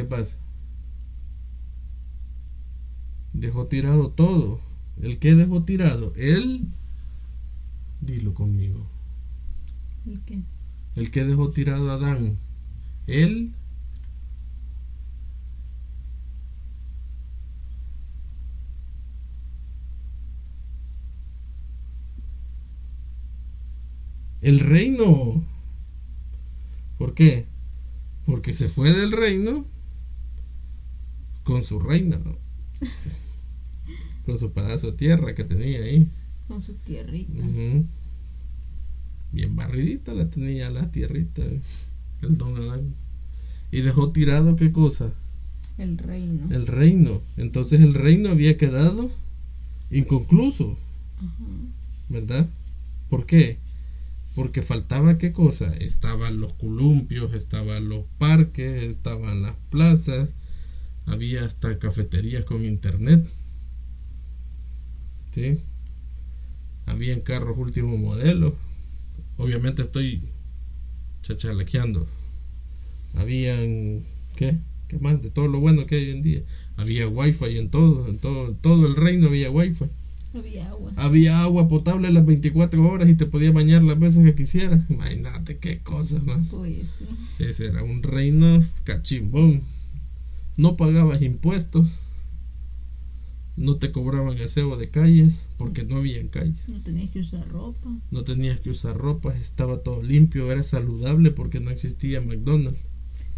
¿Qué 0.00 0.06
pasa? 0.06 0.38
Dejó 3.34 3.66
tirado 3.66 4.08
todo. 4.12 4.62
¿El 5.02 5.18
qué 5.18 5.34
dejó 5.34 5.64
tirado? 5.64 6.14
Él. 6.16 6.68
Dilo 8.00 8.32
conmigo. 8.32 8.86
¿El 10.06 10.22
qué? 10.22 10.40
El 10.96 11.10
que 11.10 11.26
dejó 11.26 11.50
tirado 11.50 11.90
a 11.90 11.96
Adán. 11.96 12.38
Él 13.06 13.52
el 24.40 24.60
reino. 24.60 25.44
¿Por 26.96 27.12
qué? 27.12 27.44
Porque 28.24 28.54
se 28.54 28.70
fue 28.70 28.94
del 28.94 29.12
reino 29.12 29.66
con 31.44 31.64
su 31.64 31.78
reina, 31.78 32.20
con 34.26 34.38
su 34.38 34.52
pedazo 34.52 34.92
de 34.92 34.96
tierra 34.96 35.34
que 35.34 35.44
tenía 35.44 35.80
ahí. 35.80 36.08
Con 36.48 36.60
su 36.60 36.74
tierrita. 36.74 37.44
Bien 39.32 39.56
barridita 39.56 40.12
la 40.14 40.28
tenía 40.28 40.70
la 40.70 40.90
tierrita, 40.90 41.42
el 42.22 42.38
don 42.38 42.56
Adán. 42.56 42.94
Y 43.70 43.82
dejó 43.82 44.10
tirado 44.10 44.56
qué 44.56 44.72
cosa? 44.72 45.12
El 45.78 45.96
reino. 45.98 46.48
El 46.50 46.66
reino. 46.66 47.22
Entonces 47.36 47.80
el 47.80 47.94
reino 47.94 48.30
había 48.30 48.56
quedado 48.56 49.10
inconcluso. 49.90 50.76
¿Verdad? 52.08 52.48
¿Por 53.08 53.26
qué? 53.26 53.58
porque 54.34 54.62
faltaba 54.62 55.18
qué 55.18 55.32
cosa 55.32 55.74
estaban 55.74 56.40
los 56.40 56.52
columpios 56.54 57.34
estaban 57.34 57.88
los 57.88 58.04
parques 58.18 58.82
estaban 58.82 59.42
las 59.42 59.56
plazas 59.70 60.30
había 61.06 61.44
hasta 61.44 61.78
cafeterías 61.78 62.44
con 62.44 62.64
internet 62.64 63.26
sí 65.32 65.60
habían 66.86 67.20
carros 67.20 67.56
último 67.58 67.96
modelo 67.96 68.54
obviamente 69.36 69.82
estoy 69.82 70.22
chachalaqueando 71.22 72.06
habían 73.14 74.04
qué 74.36 74.58
qué 74.88 74.98
más 74.98 75.22
de 75.22 75.30
todo 75.30 75.48
lo 75.48 75.60
bueno 75.60 75.86
que 75.86 75.96
hay 75.96 76.06
hoy 76.06 76.10
en 76.12 76.22
día 76.22 76.42
había 76.76 77.08
wifi 77.08 77.58
en 77.58 77.70
todo 77.70 78.08
en 78.08 78.18
todo 78.18 78.52
todo 78.54 78.86
el 78.86 78.96
reino 78.96 79.28
había 79.28 79.50
wifi 79.50 79.86
había 80.32 80.68
agua. 80.68 80.92
Había 80.96 81.42
agua 81.42 81.68
potable 81.68 82.10
las 82.12 82.24
24 82.24 82.88
horas 82.88 83.08
y 83.08 83.16
te 83.16 83.26
podías 83.26 83.52
bañar 83.52 83.82
las 83.82 83.98
veces 83.98 84.24
que 84.24 84.34
quisieras. 84.34 84.80
Imagínate 84.88 85.58
qué 85.58 85.80
cosas 85.80 86.22
más. 86.22 86.48
Pues, 86.50 86.86
Ese 87.38 87.66
era 87.66 87.82
un 87.82 88.02
reino 88.02 88.64
cachimbón. 88.84 89.62
No 90.56 90.76
pagabas 90.76 91.22
impuestos. 91.22 92.00
No 93.56 93.76
te 93.76 93.92
cobraban 93.92 94.38
aseo 94.38 94.76
de 94.76 94.90
calles 94.90 95.46
porque 95.58 95.84
no 95.84 95.96
había 95.96 96.26
calles. 96.30 96.56
No 96.68 96.80
tenías 96.80 97.10
que 97.10 97.20
usar 97.20 97.46
ropa. 97.48 97.90
No 98.10 98.24
tenías 98.24 98.60
que 98.60 98.70
usar 98.70 98.96
ropa. 98.96 99.36
Estaba 99.36 99.78
todo 99.78 100.02
limpio. 100.02 100.50
Era 100.50 100.62
saludable 100.62 101.30
porque 101.30 101.60
no 101.60 101.70
existía 101.70 102.20
McDonald's. 102.20 102.80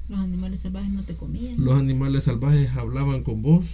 Los 0.08 0.18
animales 0.18 0.60
salvajes 0.60 0.92
no 0.92 1.02
te 1.04 1.16
comían. 1.16 1.64
Los 1.64 1.76
animales 1.76 2.24
salvajes 2.24 2.70
hablaban 2.76 3.22
con 3.22 3.42
vos 3.42 3.66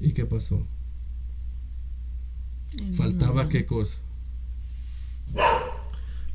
¿Y 0.00 0.12
qué 0.12 0.24
pasó? 0.24 0.66
Faltaba 2.94 3.48
qué 3.48 3.66
cosa. 3.66 3.98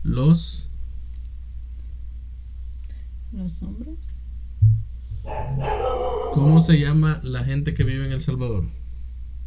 Los 0.04 0.68
los 3.36 3.62
hombres. 3.62 4.00
¿Cómo 6.34 6.62
se 6.62 6.80
llama 6.80 7.20
la 7.24 7.44
gente 7.44 7.74
que 7.74 7.84
vive 7.84 8.06
en 8.06 8.12
El 8.12 8.22
Salvador? 8.22 8.66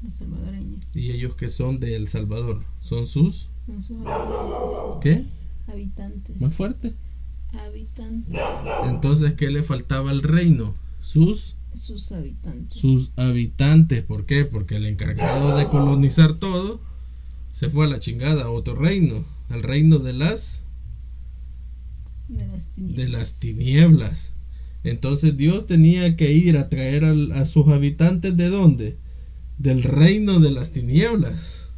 Los 0.03 0.14
salvadoreños. 0.14 0.84
¿Y 0.95 1.11
ellos 1.11 1.34
que 1.34 1.51
son 1.51 1.80
de 1.80 1.97
El 1.97 2.09
Salvador? 2.09 2.64
¿Son 2.80 3.07
sus? 3.07 3.51
Son 3.64 3.82
sus 3.82 3.99
habitantes. 4.07 4.99
¿Qué? 5.01 5.24
Habitantes. 5.66 6.41
¿Más 6.41 6.55
fuerte? 6.55 6.95
Habitantes. 7.53 8.39
Entonces, 8.84 9.34
¿qué 9.34 9.51
le 9.51 9.62
faltaba 9.62 10.11
al 10.11 10.22
reino? 10.22 10.74
Sus 11.01 11.57
sus 11.74 12.11
habitantes. 12.12 12.78
Sus 12.78 13.12
habitantes, 13.16 14.03
¿por 14.03 14.26
qué? 14.26 14.45
Porque 14.45 14.76
el 14.76 14.86
encargado 14.86 15.57
de 15.57 15.68
colonizar 15.68 16.34
todo 16.34 16.80
se 17.53 17.70
fue 17.70 17.86
a 17.86 17.89
la 17.89 18.01
chingada 18.01 18.45
a 18.45 18.51
otro 18.51 18.74
reino, 18.74 19.24
al 19.49 19.62
reino 19.62 19.99
de 19.99 20.12
las 20.12 20.64
de 22.29 22.47
las 22.47 22.68
tinieblas. 22.68 22.97
De 22.97 23.09
las 23.09 23.39
tinieblas. 23.41 24.33
Entonces 24.85 25.37
Dios 25.37 25.66
tenía 25.66 26.16
que 26.16 26.33
ir 26.33 26.57
a 26.57 26.68
traer 26.68 27.05
a, 27.05 27.47
sus 27.47 27.68
habitantes 27.68 28.37
de 28.37 28.49
dónde? 28.49 28.99
Del 29.59 29.83
reino 29.83 30.41
de 30.41 30.51
las 30.51 30.72
tinieblas. 30.72 31.68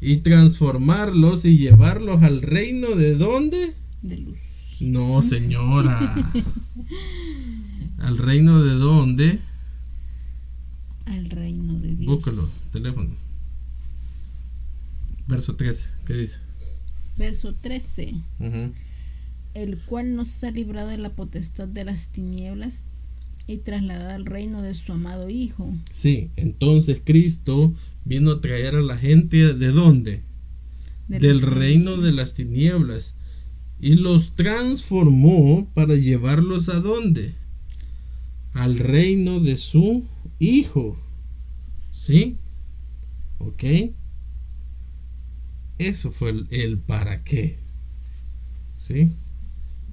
Y 0.00 0.18
transformarlos 0.18 1.44
y 1.44 1.58
llevarlos 1.58 2.22
al 2.22 2.42
reino 2.42 2.94
de 2.94 3.14
dónde? 3.16 3.74
De 4.02 4.18
luz. 4.18 4.38
No, 4.80 5.22
señora. 5.22 6.14
¿Al 7.98 8.16
reino 8.16 8.62
de 8.62 8.74
dónde? 8.74 9.40
Al 11.06 11.30
reino 11.30 11.78
de 11.80 11.96
Dios. 11.96 12.06
Búscalo, 12.06 12.46
teléfono. 12.70 13.10
Verso 15.26 15.56
13, 15.56 15.90
¿qué 16.06 16.14
dice? 16.14 16.38
Verso 17.16 17.54
13. 17.54 18.14
El 19.54 19.78
cual 19.78 20.14
nos 20.14 20.42
ha 20.44 20.50
librado 20.50 20.88
de 20.88 20.98
la 20.98 21.10
potestad 21.10 21.68
de 21.68 21.84
las 21.84 22.08
tinieblas 22.08 22.84
y 23.46 23.58
trasladado 23.58 24.10
al 24.10 24.26
reino 24.26 24.62
de 24.62 24.74
su 24.74 24.92
amado 24.92 25.30
Hijo. 25.30 25.72
Sí, 25.90 26.30
entonces 26.36 27.00
Cristo 27.04 27.74
vino 28.04 28.32
a 28.32 28.40
traer 28.40 28.76
a 28.76 28.82
la 28.82 28.96
gente 28.96 29.54
de 29.54 29.68
dónde? 29.68 30.22
Del 31.08 31.40
reino 31.40 31.96
de 31.96 32.12
las 32.12 32.34
tinieblas 32.34 33.14
y 33.80 33.94
los 33.94 34.34
transformó 34.36 35.70
para 35.72 35.94
llevarlos 35.94 36.68
a 36.68 36.80
dónde? 36.80 37.34
Al 38.52 38.78
reino 38.78 39.40
de 39.40 39.56
su 39.56 40.04
Hijo. 40.38 40.98
¿Sí? 41.90 42.36
¿Ok? 43.38 43.64
Eso 45.78 46.10
fue 46.10 46.34
el, 46.50 46.78
para 46.78 47.24
qué. 47.24 47.58
¿Sí? 48.76 49.12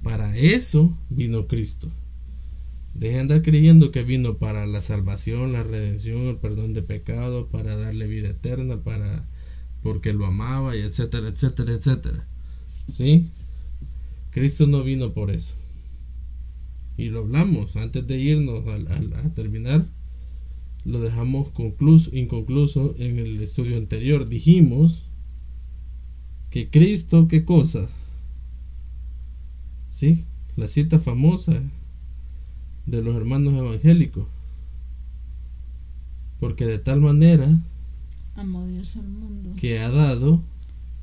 Para 0.06 0.36
eso 0.36 0.96
vino 1.10 1.48
Cristo. 1.48 1.90
Dejen 2.94 3.14
de 3.14 3.20
andar 3.22 3.42
creyendo 3.42 3.90
que 3.90 4.04
vino 4.04 4.38
para 4.38 4.64
la 4.64 4.80
salvación, 4.80 5.52
la 5.52 5.64
redención, 5.64 6.28
el 6.28 6.36
perdón 6.36 6.74
de 6.74 6.82
pecado, 6.82 7.48
para 7.48 7.74
darle 7.74 8.06
vida 8.06 8.28
eterna, 8.28 8.84
para 8.84 9.28
porque 9.82 10.12
lo 10.12 10.24
amaba 10.24 10.76
y 10.76 10.82
etcétera, 10.82 11.26
etcétera, 11.26 11.72
etcétera. 11.72 12.28
¿Sí? 12.86 13.32
Cristo 14.30 14.68
no 14.68 14.84
vino 14.84 15.12
por 15.12 15.32
eso. 15.32 15.54
Y 16.96 17.08
lo 17.08 17.22
hablamos 17.22 17.74
antes 17.74 18.06
de 18.06 18.16
irnos 18.16 18.64
a, 18.64 19.34
terminar. 19.34 19.88
Lo 20.84 21.00
dejamos 21.00 21.48
concluso, 21.48 22.14
inconcluso 22.14 22.94
en 23.00 23.18
el 23.18 23.42
estudio 23.42 23.76
anterior. 23.76 24.28
Dijimos 24.28 25.06
que 26.50 26.70
Cristo, 26.70 27.26
¿qué 27.26 27.44
cosa? 27.44 27.88
¿Sí? 29.96 30.26
La 30.56 30.68
cita 30.68 31.00
famosa 31.00 31.58
de 32.84 33.02
los 33.02 33.16
hermanos 33.16 33.54
evangélicos. 33.54 34.26
Porque 36.38 36.66
de 36.66 36.78
tal 36.78 37.00
manera 37.00 37.48
amó 38.34 38.66
Dios 38.66 38.94
al 38.96 39.08
mundo. 39.08 39.54
que 39.58 39.78
ha 39.78 39.88
dado 39.88 40.42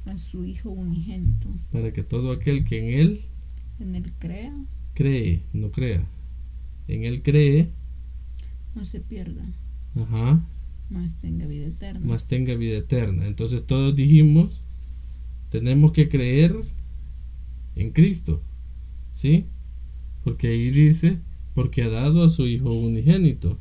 a 0.05 0.15
su 0.15 0.45
Hijo 0.45 0.69
unigénito. 0.69 1.47
para 1.71 1.91
que 1.91 2.03
todo 2.03 2.31
aquel 2.31 2.65
que 2.65 2.77
en 2.77 2.99
él 2.99 3.21
en 3.79 3.95
él 3.95 4.13
crea. 4.19 4.53
cree 4.93 5.41
no 5.53 5.71
crea 5.71 6.05
en 6.87 7.03
él 7.03 7.23
cree 7.23 7.69
no 8.75 8.85
se 8.85 8.99
pierda. 8.99 9.43
ajá 9.95 10.39
más 10.91 11.15
tenga 11.15 11.47
vida 11.47 11.65
eterna. 11.65 12.05
más 12.05 12.27
tenga 12.27 12.53
vida 12.53 12.77
eterna. 12.77 13.25
Entonces 13.25 13.65
todos 13.65 13.95
dijimos 13.95 14.61
tenemos 15.49 15.93
que 15.93 16.09
creer 16.09 16.55
en 17.75 17.89
Cristo 17.89 18.43
sí 19.13 19.45
porque 20.23 20.49
ahí 20.49 20.69
dice 20.69 21.19
porque 21.53 21.83
ha 21.83 21.89
dado 21.89 22.23
a 22.23 22.29
su 22.29 22.47
Hijo 22.47 22.71
unigénito, 22.73 23.57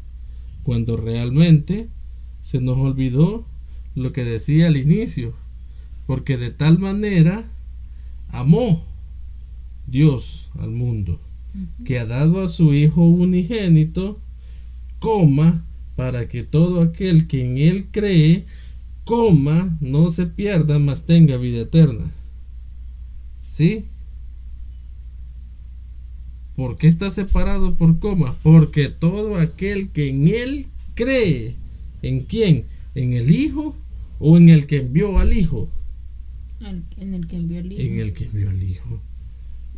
cuando 0.62 0.96
realmente 0.96 1.88
se 2.42 2.60
nos 2.60 2.78
olvidó 2.78 3.44
lo 3.94 4.12
que 4.12 4.24
decía 4.24 4.68
al 4.68 4.76
inicio, 4.76 5.34
porque 6.06 6.36
de 6.36 6.50
tal 6.50 6.78
manera 6.78 7.50
amó 8.28 8.84
Dios 9.86 10.50
al 10.58 10.70
mundo, 10.70 11.20
que 11.84 11.98
ha 11.98 12.06
dado 12.06 12.42
a 12.42 12.48
su 12.48 12.72
Hijo 12.72 13.04
unigénito, 13.04 14.18
coma, 14.98 15.64
para 15.96 16.26
que 16.28 16.42
todo 16.42 16.80
aquel 16.80 17.26
que 17.26 17.44
en 17.44 17.58
Él 17.58 17.88
cree, 17.90 18.46
coma, 19.04 19.76
no 19.80 20.10
se 20.10 20.26
pierda, 20.26 20.78
mas 20.78 21.04
tenga 21.04 21.36
vida 21.36 21.60
eterna. 21.60 22.10
¿Sí? 23.46 23.84
¿Por 26.56 26.76
qué 26.76 26.86
está 26.86 27.10
separado 27.10 27.76
por 27.76 27.98
coma? 27.98 28.36
Porque 28.42 28.88
todo 28.88 29.36
aquel 29.36 29.88
que 29.88 30.10
en 30.10 30.28
él 30.28 30.66
cree, 30.94 31.54
¿en 32.02 32.20
quién? 32.20 32.64
¿En 32.94 33.14
el 33.14 33.30
Hijo 33.30 33.76
o 34.18 34.36
en 34.36 34.48
el 34.50 34.66
que 34.66 34.78
envió 34.78 35.18
al 35.18 35.32
Hijo? 35.32 35.68
en 36.98 37.14
el 37.14 37.26
que 37.26 37.36
envió 37.36 37.58
al 37.58 37.72
Hijo. 37.72 37.82
En 37.82 37.98
el 37.98 38.12
que 38.12 38.24
envió 38.24 38.50
al 38.50 38.62
Hijo. 38.62 39.02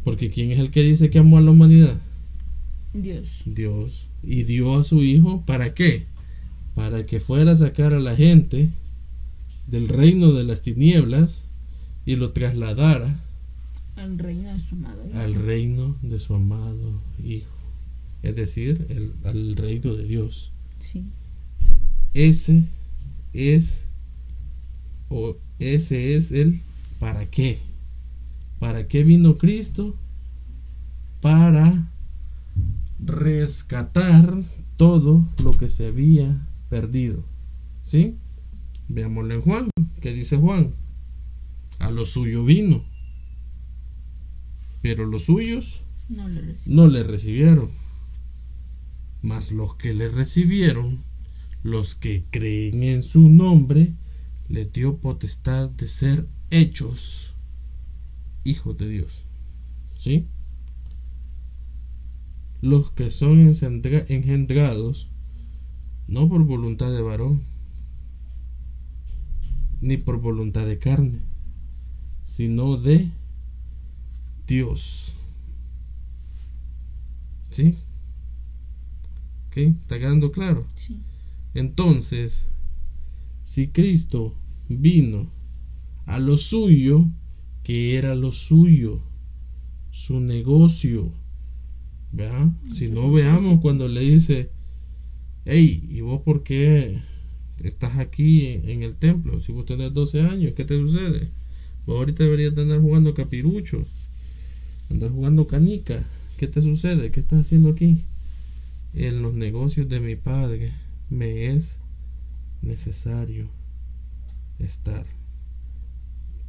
Porque 0.02 0.30
¿quién 0.30 0.50
es 0.50 0.58
el 0.58 0.70
que 0.70 0.82
dice 0.82 1.10
que 1.10 1.18
amó 1.18 1.38
a 1.38 1.40
la 1.40 1.52
humanidad? 1.52 2.00
Dios. 2.92 3.42
Dios. 3.46 4.08
Y 4.22 4.42
dio 4.42 4.78
a 4.78 4.84
su 4.84 5.02
Hijo, 5.02 5.44
¿para 5.46 5.74
qué? 5.74 6.04
Para 6.74 7.06
que 7.06 7.20
fuera 7.20 7.52
a 7.52 7.56
sacar 7.56 7.94
a 7.94 8.00
la 8.00 8.16
gente 8.16 8.68
del 9.66 9.88
reino 9.88 10.32
de 10.32 10.44
las 10.44 10.62
tinieblas 10.62 11.44
y 12.04 12.16
lo 12.16 12.32
trasladara 12.32 13.23
al 13.96 14.18
reino 14.18 14.52
de 14.52 14.60
su 14.60 14.74
amado 14.74 15.06
Hijo. 15.06 15.18
Al 15.18 15.34
reino 15.34 15.96
de 16.02 16.18
su 16.18 16.34
amado 16.34 17.00
Hijo. 17.22 17.50
Es 18.22 18.36
decir, 18.36 18.86
el, 18.88 19.14
al 19.24 19.56
reino 19.56 19.94
de 19.94 20.04
Dios. 20.04 20.52
Sí. 20.78 21.04
Ese 22.14 22.64
es, 23.32 23.84
o 25.08 25.36
ese 25.58 26.16
es 26.16 26.32
el 26.32 26.60
para 26.98 27.26
qué. 27.30 27.58
¿Para 28.58 28.88
qué 28.88 29.04
vino 29.04 29.36
Cristo? 29.36 29.96
Para 31.20 31.90
rescatar 32.98 34.42
todo 34.76 35.26
lo 35.42 35.52
que 35.52 35.68
se 35.68 35.86
había 35.86 36.46
perdido. 36.70 37.24
¿Sí? 37.82 38.16
Veámoslo 38.88 39.34
en 39.34 39.42
Juan. 39.42 39.68
¿Qué 40.00 40.12
dice 40.12 40.36
Juan? 40.36 40.72
A 41.78 41.90
lo 41.90 42.06
suyo 42.06 42.44
vino 42.44 42.93
pero 44.84 45.06
los 45.06 45.24
suyos 45.24 45.82
no 46.10 46.28
le 46.88 47.02
recibieron. 47.04 47.70
Mas 49.22 49.50
los 49.50 49.76
que 49.76 49.94
le 49.94 50.10
recibieron, 50.10 50.98
los 51.62 51.94
que 51.94 52.26
creen 52.30 52.82
en 52.82 53.02
su 53.02 53.30
nombre, 53.30 53.94
le 54.50 54.66
dio 54.66 54.98
potestad 54.98 55.70
de 55.70 55.88
ser 55.88 56.28
hechos 56.50 57.34
hijos 58.44 58.76
de 58.76 58.90
Dios. 58.90 59.24
¿Sí? 59.96 60.26
Los 62.60 62.90
que 62.90 63.10
son 63.10 63.50
engendrados 64.08 65.08
no 66.08 66.28
por 66.28 66.44
voluntad 66.44 66.92
de 66.92 67.00
varón, 67.00 67.42
ni 69.80 69.96
por 69.96 70.20
voluntad 70.20 70.66
de 70.66 70.78
carne, 70.78 71.20
sino 72.22 72.76
de 72.76 73.10
Dios. 74.46 75.12
¿Sí? 77.50 77.76
¿Ok? 79.48 79.56
¿Está 79.56 79.98
quedando 79.98 80.32
claro? 80.32 80.66
Sí. 80.74 80.98
Entonces, 81.54 82.46
si 83.42 83.68
Cristo 83.68 84.34
vino 84.68 85.30
a 86.06 86.18
lo 86.18 86.36
suyo, 86.36 87.06
que 87.62 87.96
era 87.96 88.14
lo 88.14 88.32
suyo, 88.32 89.00
su 89.90 90.20
negocio, 90.20 91.12
¿verdad? 92.12 92.50
Si 92.74 92.88
no 92.88 93.12
veamos 93.12 93.60
cuando 93.60 93.86
le 93.88 94.00
dice, 94.00 94.50
hey, 95.44 95.86
¿y 95.88 96.00
vos 96.00 96.22
por 96.22 96.42
qué 96.42 97.00
estás 97.62 97.98
aquí 97.98 98.46
en 98.46 98.82
el 98.82 98.96
templo? 98.96 99.40
Si 99.40 99.52
vos 99.52 99.64
tenés 99.64 99.94
12 99.94 100.22
años, 100.22 100.54
¿qué 100.56 100.64
te 100.64 100.76
sucede? 100.76 101.30
Vos 101.86 101.98
ahorita 101.98 102.24
deberías 102.24 102.54
tener 102.54 102.80
jugando 102.80 103.14
capirucho 103.14 103.84
andar 104.90 105.10
jugando 105.10 105.46
canica. 105.46 106.02
¿Qué 106.36 106.48
te 106.48 106.62
sucede? 106.62 107.10
¿Qué 107.10 107.20
estás 107.20 107.42
haciendo 107.42 107.70
aquí? 107.70 108.02
En 108.92 109.22
los 109.22 109.34
negocios 109.34 109.88
de 109.88 110.00
mi 110.00 110.16
padre 110.16 110.72
me 111.10 111.46
es 111.46 111.78
necesario 112.62 113.48
estar. 114.58 115.06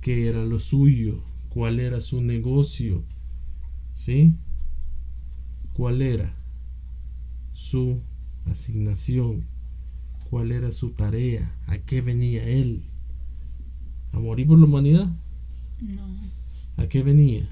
¿Qué 0.02 0.28
era 0.28 0.44
lo 0.46 0.60
suyo? 0.60 1.24
¿Cuál 1.50 1.80
era 1.80 2.02
su 2.02 2.22
negocio? 2.22 3.04
¿Sí? 3.94 4.36
¿Cuál 5.74 6.02
era 6.02 6.36
su 7.54 8.02
asignación? 8.46 9.46
¿Cuál 10.30 10.52
era 10.52 10.72
su 10.72 10.92
tarea? 10.92 11.56
¿A 11.68 11.78
qué 11.80 12.02
venía 12.02 12.48
él? 12.48 12.84
¿A 14.12 14.20
morir 14.20 14.48
por 14.48 14.60
la 14.60 14.66
humanidad? 14.66 15.10
No. 15.82 16.08
¿A 16.78 16.88
qué 16.88 17.04
venía? 17.04 17.50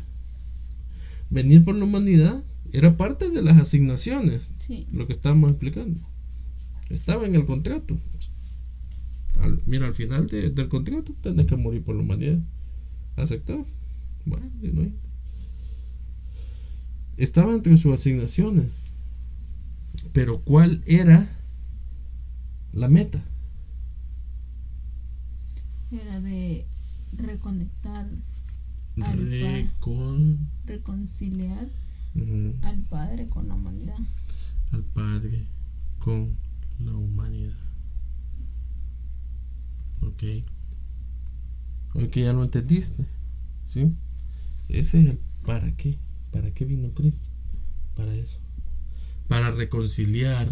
Venir 1.33 1.65
por 1.65 1.75
la 1.75 1.85
humanidad 1.85 2.43
era 2.71 2.95
parte 2.95 3.29
de 3.29 3.41
las 3.41 3.57
asignaciones. 3.59 4.41
Lo 4.91 5.07
que 5.07 5.13
estábamos 5.13 5.49
explicando. 5.49 5.99
Estaba 6.89 7.25
en 7.25 7.35
el 7.35 7.45
contrato. 7.45 7.97
mira, 9.65 9.87
al 9.87 9.93
final 9.93 10.27
del 10.27 10.69
contrato 10.69 11.13
tenés 11.21 11.47
que 11.47 11.55
morir 11.55 11.83
por 11.83 11.95
la 11.95 12.01
humanidad. 12.01 12.39
¿Aceptás? 13.15 13.67
Bueno, 14.25 14.49
no 14.61 14.91
Estaba 17.17 17.53
entre 17.53 17.77
sus 17.77 17.93
asignaciones. 17.93 18.67
Pero 20.13 20.41
¿cuál 20.41 20.83
era 20.85 21.27
la 22.71 22.87
meta? 22.87 23.23
Era 25.91 26.21
de 26.21 26.65
reconectar 27.17 28.07
Recon... 28.95 30.49
reconciliar 30.65 31.67
al 32.61 32.83
Padre 32.89 33.27
con 33.27 33.47
la 33.47 33.55
humanidad. 33.55 33.97
Al 34.71 34.83
Padre 34.83 35.47
con 35.97 36.37
la 36.79 36.93
humanidad. 36.93 37.57
Ok. 40.01 40.23
Que 42.11 42.21
ya 42.21 42.33
lo 42.33 42.43
entendiste. 42.43 43.05
¿Sí? 43.65 43.95
Ese 44.67 44.99
es 45.01 45.17
¿Para 45.45 45.75
qué? 45.75 45.99
¿Para 46.31 46.51
qué 46.51 46.65
vino 46.65 46.93
Cristo? 46.93 47.27
Para 47.95 48.13
eso. 48.13 48.39
Para 49.27 49.51
reconciliar 49.51 50.47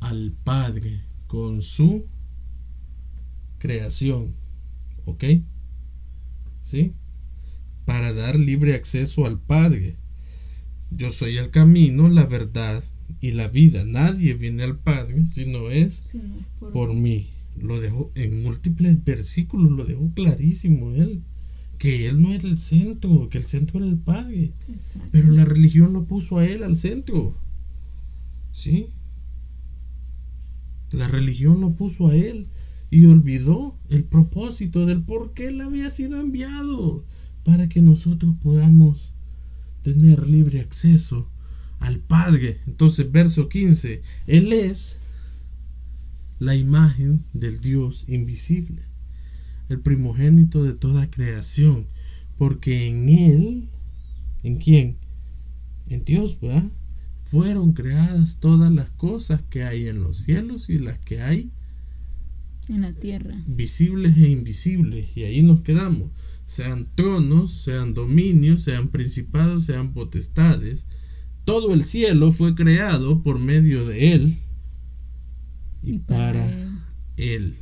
al 0.00 0.32
Padre 0.44 1.04
con 1.26 1.62
su 1.62 2.06
creación. 3.58 4.34
¿Ok? 5.06 5.24
¿Sí? 6.74 6.92
Para 7.84 8.12
dar 8.12 8.36
libre 8.36 8.74
acceso 8.74 9.26
al 9.26 9.38
Padre. 9.38 9.94
Yo 10.90 11.12
soy 11.12 11.38
el 11.38 11.50
camino, 11.50 12.08
la 12.08 12.26
verdad 12.26 12.82
y 13.20 13.30
la 13.30 13.46
vida. 13.46 13.84
Nadie 13.84 14.34
viene 14.34 14.64
al 14.64 14.80
Padre 14.80 15.24
si 15.26 15.46
no 15.46 15.70
es 15.70 16.02
por, 16.58 16.92
mí. 16.92 17.30
Lo 17.56 17.80
dejó 17.80 18.10
en 18.16 18.42
múltiples 18.42 19.04
versículos, 19.04 19.70
lo 19.70 19.84
dejó 19.84 20.12
clarísimo 20.14 20.90
él. 20.90 21.22
Que 21.78 22.08
él 22.08 22.20
no 22.20 22.32
era 22.32 22.48
el 22.48 22.58
centro, 22.58 23.28
que 23.28 23.38
el 23.38 23.44
centro 23.44 23.78
era 23.78 23.86
el 23.86 23.98
Padre. 23.98 24.52
Pero 25.12 25.30
la 25.30 25.44
religión 25.44 25.92
lo 25.92 26.06
puso 26.06 26.38
a 26.38 26.44
él 26.44 26.64
al 26.64 26.74
centro. 26.74 27.38
¿Sí? 28.50 28.88
La 30.90 31.06
religión 31.06 31.60
lo 31.60 31.76
puso 31.76 32.08
a 32.08 32.16
él 32.16 32.48
y 32.94 33.06
olvidó 33.06 33.76
el 33.88 34.04
propósito 34.04 34.86
del 34.86 35.02
por 35.02 35.34
qué 35.34 35.48
él 35.48 35.60
había 35.62 35.90
sido 35.90 36.20
enviado 36.20 37.04
para 37.42 37.68
que 37.68 37.82
nosotros 37.82 38.36
podamos 38.40 39.12
tener 39.82 40.28
libre 40.28 40.60
acceso 40.60 41.28
al 41.80 41.98
Padre. 41.98 42.60
Entonces, 42.68 43.10
verso 43.10 43.48
15, 43.48 44.00
Él 44.28 44.52
es 44.52 44.98
la 46.38 46.54
imagen 46.54 47.24
del 47.32 47.60
Dios 47.60 48.04
invisible, 48.06 48.82
el 49.68 49.80
primogénito 49.80 50.62
de 50.62 50.74
toda 50.74 51.10
creación, 51.10 51.88
porque 52.38 52.86
en 52.86 53.08
Él, 53.08 53.68
¿en 54.44 54.58
quién? 54.58 54.98
En 55.88 56.04
Dios, 56.04 56.38
¿verdad? 56.40 56.70
Fueron 57.24 57.72
creadas 57.72 58.38
todas 58.38 58.70
las 58.70 58.90
cosas 58.90 59.42
que 59.50 59.64
hay 59.64 59.88
en 59.88 60.00
los 60.00 60.18
cielos 60.18 60.70
y 60.70 60.78
las 60.78 61.00
que 61.00 61.22
hay 61.22 61.50
la 62.68 62.92
tierra. 62.92 63.34
Visibles 63.46 64.16
e 64.16 64.28
invisibles. 64.28 65.16
Y 65.16 65.24
ahí 65.24 65.42
nos 65.42 65.60
quedamos. 65.60 66.10
Sean 66.46 66.88
tronos, 66.94 67.52
sean 67.52 67.94
dominios, 67.94 68.62
sean 68.62 68.88
principados, 68.88 69.64
sean 69.64 69.92
potestades. 69.92 70.86
Todo 71.44 71.74
el 71.74 71.84
cielo 71.84 72.32
fue 72.32 72.54
creado 72.54 73.22
por 73.22 73.38
medio 73.38 73.86
de 73.86 74.12
Él 74.12 74.38
y, 75.86 75.98
para, 75.98 76.46
él. 77.16 77.56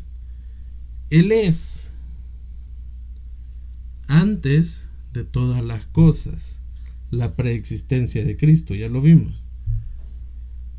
él. 1.11 1.33
es 1.33 1.93
antes 4.07 4.87
de 5.13 5.25
todas 5.25 5.65
las 5.65 5.87
cosas 5.87 6.61
la 7.11 7.35
preexistencia 7.35 8.25
de 8.25 8.37
Cristo, 8.37 8.75
ya 8.75 8.89
lo 8.89 9.03
vimos. 9.03 9.43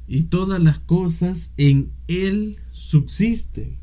Y 0.07 0.23
todas 0.23 0.61
las 0.61 0.79
cosas 0.79 1.53
en 1.57 1.91
Él 2.07 2.57
subsisten 2.71 3.82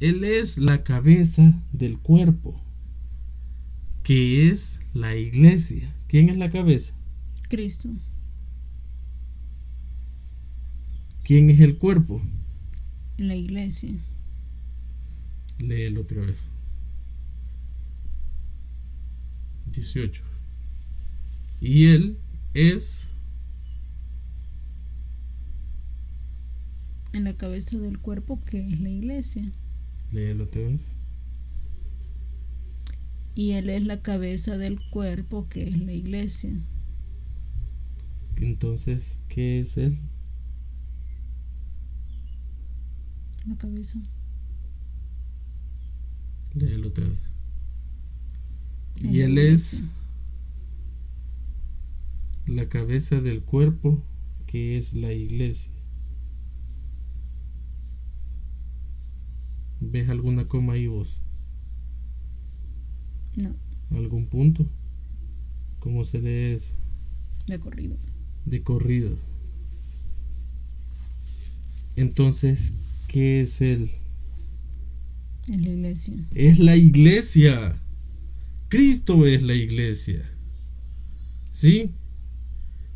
él 0.00 0.24
es 0.24 0.58
la 0.58 0.84
cabeza 0.84 1.54
del 1.72 1.98
cuerpo, 1.98 2.60
que 4.02 4.50
es 4.50 4.80
la 4.92 5.16
iglesia. 5.16 5.94
¿Quién 6.06 6.28
es 6.28 6.36
la 6.36 6.50
cabeza? 6.50 6.92
Cristo. 7.48 7.88
¿Quién 11.24 11.50
es 11.50 11.60
el 11.60 11.78
cuerpo? 11.78 12.22
La 13.18 13.34
iglesia. 13.34 13.90
Léelo 15.58 16.02
otra 16.02 16.20
vez. 16.20 16.48
18. 19.72 20.22
Y 21.60 21.86
él 21.86 22.18
es 22.54 23.08
en 27.12 27.24
la 27.24 27.34
cabeza 27.34 27.78
del 27.78 27.98
cuerpo 27.98 28.40
que 28.44 28.60
es 28.60 28.80
la 28.80 28.90
iglesia. 28.90 29.50
Léelo 30.12 30.48
te 30.48 30.64
ves. 30.64 30.96
Y 33.34 33.52
Él 33.52 33.68
es 33.68 33.84
la 33.84 34.00
cabeza 34.00 34.56
del 34.56 34.80
cuerpo 34.90 35.46
que 35.48 35.68
es 35.68 35.78
la 35.78 35.92
iglesia. 35.92 36.50
Entonces, 38.36 39.18
¿qué 39.28 39.60
es 39.60 39.76
Él? 39.76 39.98
La 43.46 43.56
cabeza. 43.56 43.98
Léelo 46.54 46.88
otra 46.88 47.06
vez. 47.06 47.20
Y 49.02 49.20
Él 49.20 49.36
es 49.36 49.84
la 52.46 52.68
cabeza 52.68 53.20
del 53.20 53.42
cuerpo 53.42 54.02
que 54.46 54.78
es 54.78 54.94
la 54.94 55.12
iglesia. 55.12 55.75
¿Ves 59.96 60.10
alguna 60.10 60.46
coma 60.46 60.74
ahí 60.74 60.88
vos? 60.88 61.22
No. 63.34 63.56
¿Algún 63.92 64.26
punto? 64.26 64.68
¿Cómo 65.78 66.04
se 66.04 66.20
lee 66.20 66.54
eso? 66.54 66.74
De 67.46 67.58
corrido. 67.58 67.96
De 68.44 68.62
corrido. 68.62 69.16
Entonces, 71.96 72.74
¿qué 73.08 73.40
es 73.40 73.62
él? 73.62 73.90
Es 75.48 75.62
la 75.62 75.70
iglesia. 75.70 76.14
Es 76.34 76.58
la 76.58 76.76
iglesia. 76.76 77.82
Cristo 78.68 79.26
es 79.26 79.40
la 79.40 79.54
iglesia. 79.54 80.30
¿Sí? 81.52 81.92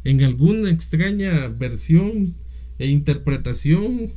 En 0.04 0.22
alguna 0.22 0.68
extraña 0.68 1.48
versión 1.48 2.34
e 2.78 2.88
interpretación 2.88 4.12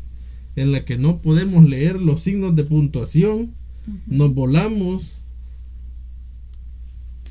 en 0.55 0.71
la 0.71 0.85
que 0.85 0.97
no 0.97 1.21
podemos 1.21 1.67
leer 1.67 2.01
los 2.01 2.21
signos 2.21 2.55
de 2.55 2.63
puntuación, 2.63 3.53
nos 4.07 4.33
volamos, 4.33 5.13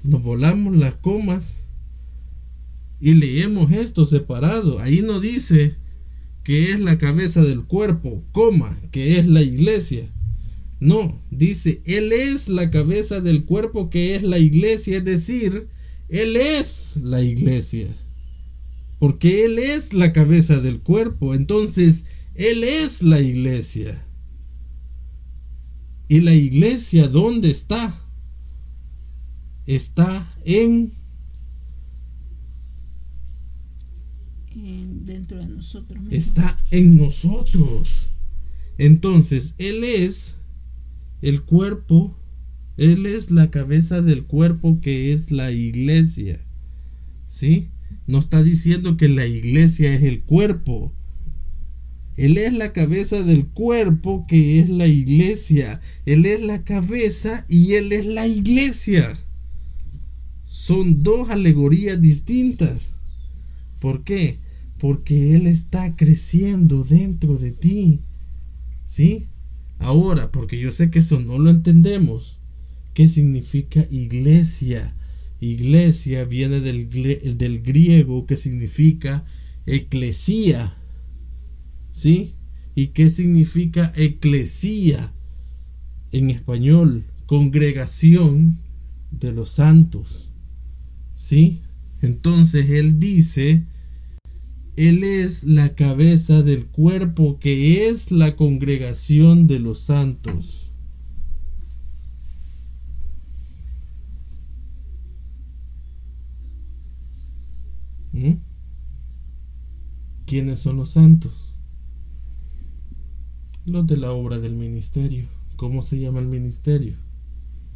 nos 0.03 0.23
volamos 0.23 0.77
las 0.77 0.95
comas 0.95 1.63
y 3.01 3.15
leemos 3.15 3.73
esto 3.73 4.05
separado. 4.05 4.79
Ahí 4.79 5.03
no 5.03 5.21
dice 5.21 5.77
que 6.45 6.71
es 6.71 6.81
la 6.81 6.99
cabeza 6.99 7.43
del 7.43 7.63
cuerpo, 7.65 8.23
coma, 8.33 8.79
que 8.91 9.19
es 9.19 9.27
la 9.27 9.43
iglesia. 9.43 10.09
No, 10.81 11.23
dice, 11.31 11.81
Él 11.85 12.13
es 12.13 12.49
la 12.49 12.71
cabeza 12.71 13.21
del 13.21 13.45
cuerpo 13.45 13.89
que 13.89 14.17
es 14.17 14.25
la 14.25 14.39
iglesia, 14.39 14.99
es 14.99 15.05
decir, 15.05 15.69
Él 16.09 16.37
es 16.37 16.97
la 17.03 17.23
iglesia. 17.23 17.87
Porque 18.99 19.45
Él 19.45 19.59
es 19.59 19.95
la 19.95 20.13
cabeza 20.13 20.61
del 20.61 20.81
cuerpo. 20.81 21.35
Entonces, 21.35 22.05
él 22.35 22.65
es 22.65 23.03
la 23.03 23.21
iglesia. 23.21 24.07
¿Y 26.09 26.21
la 26.21 26.35
iglesia 26.35 27.09
dónde 27.09 27.51
está? 27.51 27.99
Está 29.67 30.31
en... 30.45 30.93
dentro 35.05 35.39
de 35.39 35.47
nosotros. 35.47 36.03
Está 36.11 36.59
en 36.71 36.97
nosotros. 36.97 38.09
Entonces, 38.79 39.55
Él 39.59 39.85
es 39.85 40.37
el 41.21 41.43
cuerpo, 41.43 42.17
Él 42.77 43.07
es 43.07 43.31
la 43.31 43.51
cabeza 43.51 44.03
del 44.03 44.25
cuerpo 44.25 44.81
que 44.81 45.13
es 45.13 45.31
la 45.31 45.51
iglesia. 45.53 46.41
¿Sí? 47.27 47.71
No 48.07 48.19
está 48.19 48.43
diciendo 48.43 48.97
que 48.97 49.09
la 49.09 49.27
iglesia 49.27 49.95
es 49.95 50.03
el 50.03 50.23
cuerpo 50.23 50.95
él 52.23 52.39
es 52.39 52.53
la 52.53 52.73
cabeza 52.73 53.21
del 53.25 53.49
cuerpo 53.49 54.27
que 54.29 54.61
es 54.61 54.71
la 54.71 54.87
iglesia. 54.87 55.81
Él 56.07 56.25
es 56.25 56.41
la 56.41 56.63
cabeza 56.63 57.45
y 57.49 57.73
Él 57.73 57.91
es 57.91 58.07
la 58.07 58.29
iglesia. 58.29 59.19
Son 60.45 61.03
dos 61.03 61.31
alegorías 61.31 62.01
distintas. 62.01 62.95
¿Por 63.81 64.05
qué? 64.05 64.39
Porque 64.79 65.35
Él 65.35 65.49
está 65.49 65.97
creciendo 65.97 66.85
dentro 66.85 67.39
de 67.39 67.51
ti. 67.51 68.03
¿Sí? 68.85 69.27
Ahora, 69.81 70.31
porque 70.31 70.61
yo 70.61 70.71
sé 70.71 70.93
que 70.93 71.01
eso 71.01 71.19
no 71.19 71.41
lo 71.41 71.51
entendemos. 71.51 72.39
¿Qué 72.95 73.09
significa 73.09 73.85
iglesia? 73.91 74.95
Iglesia 75.41 76.25
viene 76.25 76.61
del, 76.61 76.89
del 77.37 77.63
griego 77.63 78.27
que 78.27 78.37
significa 78.37 79.25
eclesía 79.67 80.77
¿Sí? 81.93 82.35
¿Y 82.75 82.89
qué 82.89 83.11
significa 83.11 83.93
eclesía 83.95 85.13
en 86.11 86.31
español? 86.31 87.05
Congregación 87.27 88.59
de 89.11 89.33
los 89.33 89.51
santos. 89.51 90.33
¿Sí? 91.15 91.61
Entonces 92.01 92.71
él 92.71 92.99
dice, 92.99 93.67
él 94.77 95.05
es 95.05 95.45
la 95.45 95.75
cabeza 95.75 96.43
del 96.43 96.67
cuerpo 96.67 97.39
que 97.39 97.89
es 97.89 98.11
la 98.11 98.37
congregación 98.37 99.47
de 99.47 99.61
los 99.61 99.81
santos. 99.81 100.73
¿Mm? 108.13 108.33
¿Quiénes 110.27 110.59
son 110.61 110.77
los 110.77 110.91
santos? 110.91 111.42
Los 113.65 113.87
de 113.87 113.97
la 113.97 114.13
obra 114.13 114.39
del 114.41 114.55
ministerio. 114.55 115.29
¿Cómo 115.57 115.83
se 115.83 116.01
llama 116.01 116.19
el 116.19 116.27
ministerio? 116.27 116.97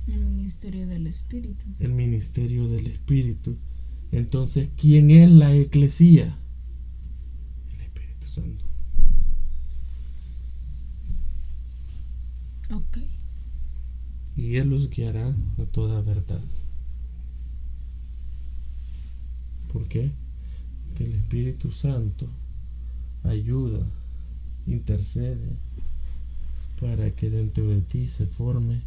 El 0.09 0.25
ministerio 0.27 0.87
del 0.87 1.07
Espíritu. 1.07 1.65
El 1.79 1.93
ministerio 1.93 2.69
del 2.69 2.87
Espíritu. 2.89 3.57
Entonces, 4.11 4.71
¿quién 4.77 5.11
es 5.11 5.31
la 5.31 5.55
eclesía? 5.55 6.37
El 7.75 7.81
Espíritu 7.81 8.27
Santo. 8.27 8.65
Ok. 12.75 12.99
Y 14.37 14.57
Él 14.57 14.71
los 14.71 14.91
guiará 14.91 15.35
a 15.59 15.65
toda 15.67 16.01
verdad. 16.03 16.45
¿Por 19.73 19.87
qué? 19.89 20.11
Porque 20.89 21.05
el 21.05 21.15
Espíritu 21.15 21.71
Santo 21.71 22.29
ayuda, 23.25 23.87
intercede 24.67 25.57
para 26.81 27.11
que 27.11 27.31
dentro 27.31 27.69
de 27.69 27.81
ti 27.81 28.09
se 28.09 28.27
forme 28.27 28.83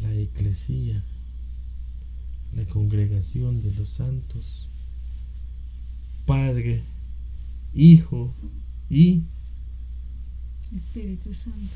la 0.00 0.12
eclesía, 0.14 1.02
la 2.54 2.64
congregación 2.66 3.62
de 3.62 3.72
los 3.74 3.88
santos, 3.88 4.68
Padre, 6.26 6.82
Hijo 7.74 8.34
y 8.90 9.22
Espíritu 10.74 11.34
Santo. 11.34 11.74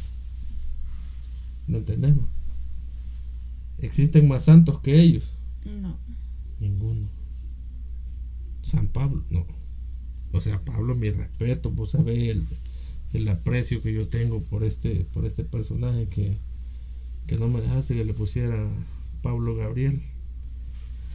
¿No 1.67 1.79
entendemos? 1.79 2.27
¿Existen 3.79 4.29
más 4.29 4.45
santos 4.45 4.81
que 4.81 5.01
ellos? 5.01 5.33
No. 5.65 5.97
Ninguno. 6.61 7.09
San 8.63 8.89
Pablo, 8.89 9.25
no. 9.31 9.47
O 10.33 10.41
sea, 10.41 10.65
Pablo, 10.65 10.95
mi 10.95 11.11
respeto, 11.11 11.71
vos 11.71 11.91
sabés 11.93 12.25
el, 12.25 12.47
el 13.17 13.29
aprecio 13.29 13.81
que 13.81 13.95
yo 13.95 14.07
tengo 14.07 14.43
por 14.43 14.63
este, 14.63 15.07
por 15.13 15.25
este 15.25 15.43
personaje 15.43 16.07
que, 16.09 16.37
que 17.27 17.39
no 17.39 17.49
me 17.49 17.63
dejaste 17.63 17.95
que 17.95 18.05
le 18.05 18.13
pusiera 18.13 18.69
Pablo 19.23 19.57
Gabriel. 19.57 20.03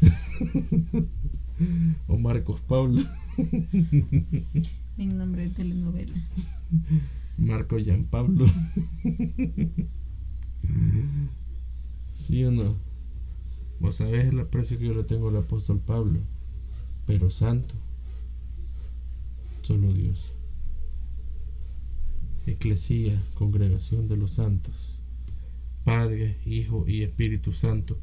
o 2.08 2.18
Marcos 2.18 2.60
Pablo. 2.62 3.04
en 4.98 5.18
nombre 5.18 5.44
de 5.44 5.50
telenovela. 5.50 6.28
Marco 7.38 7.78
Jean 7.78 8.06
Pablo. 8.06 8.48
¿Sí 12.14 12.44
o 12.44 12.52
no? 12.52 12.76
Vos 13.80 13.96
sabés 13.96 14.26
el 14.26 14.40
aprecio 14.40 14.80
que 14.80 14.86
yo 14.88 14.96
le 14.96 15.04
tengo 15.04 15.30
al 15.30 15.38
apóstol 15.38 15.80
Pablo, 15.80 16.20
pero 17.06 17.30
santo, 17.30 17.76
solo 19.62 19.94
Dios. 19.94 20.34
Eclesía, 22.46 23.22
congregación 23.36 24.08
de 24.08 24.18
los 24.18 24.32
santos, 24.32 25.00
Padre, 25.84 26.38
Hijo 26.46 26.88
y 26.88 27.04
Espíritu 27.04 27.54
Santo, 27.54 28.00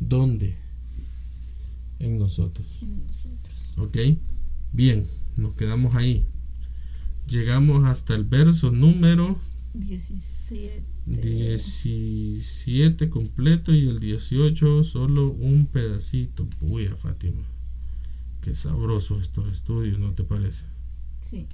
¿dónde? 0.00 0.56
En 1.98 2.18
nosotros. 2.18 2.66
En 2.82 3.06
nosotros. 3.06 3.72
¿Ok? 3.76 3.96
Bien, 4.72 5.08
nos 5.36 5.56
quedamos 5.56 5.94
ahí. 5.94 6.26
Llegamos 7.26 7.84
hasta 7.84 8.14
el 8.14 8.24
verso 8.24 8.70
número 8.70 9.38
17. 9.74 10.84
17 11.06 13.08
completo 13.08 13.74
y 13.74 13.88
el 13.88 13.98
18 13.98 14.84
solo 14.84 15.30
un 15.30 15.66
pedacito. 15.66 16.48
Uy, 16.60 16.88
Fátima. 16.88 17.46
Qué 18.40 18.54
sabroso 18.54 19.20
estos 19.20 19.50
estudios, 19.50 19.98
¿no 19.98 20.12
te 20.12 20.24
parece? 20.24 20.66
Sí. 21.20 21.46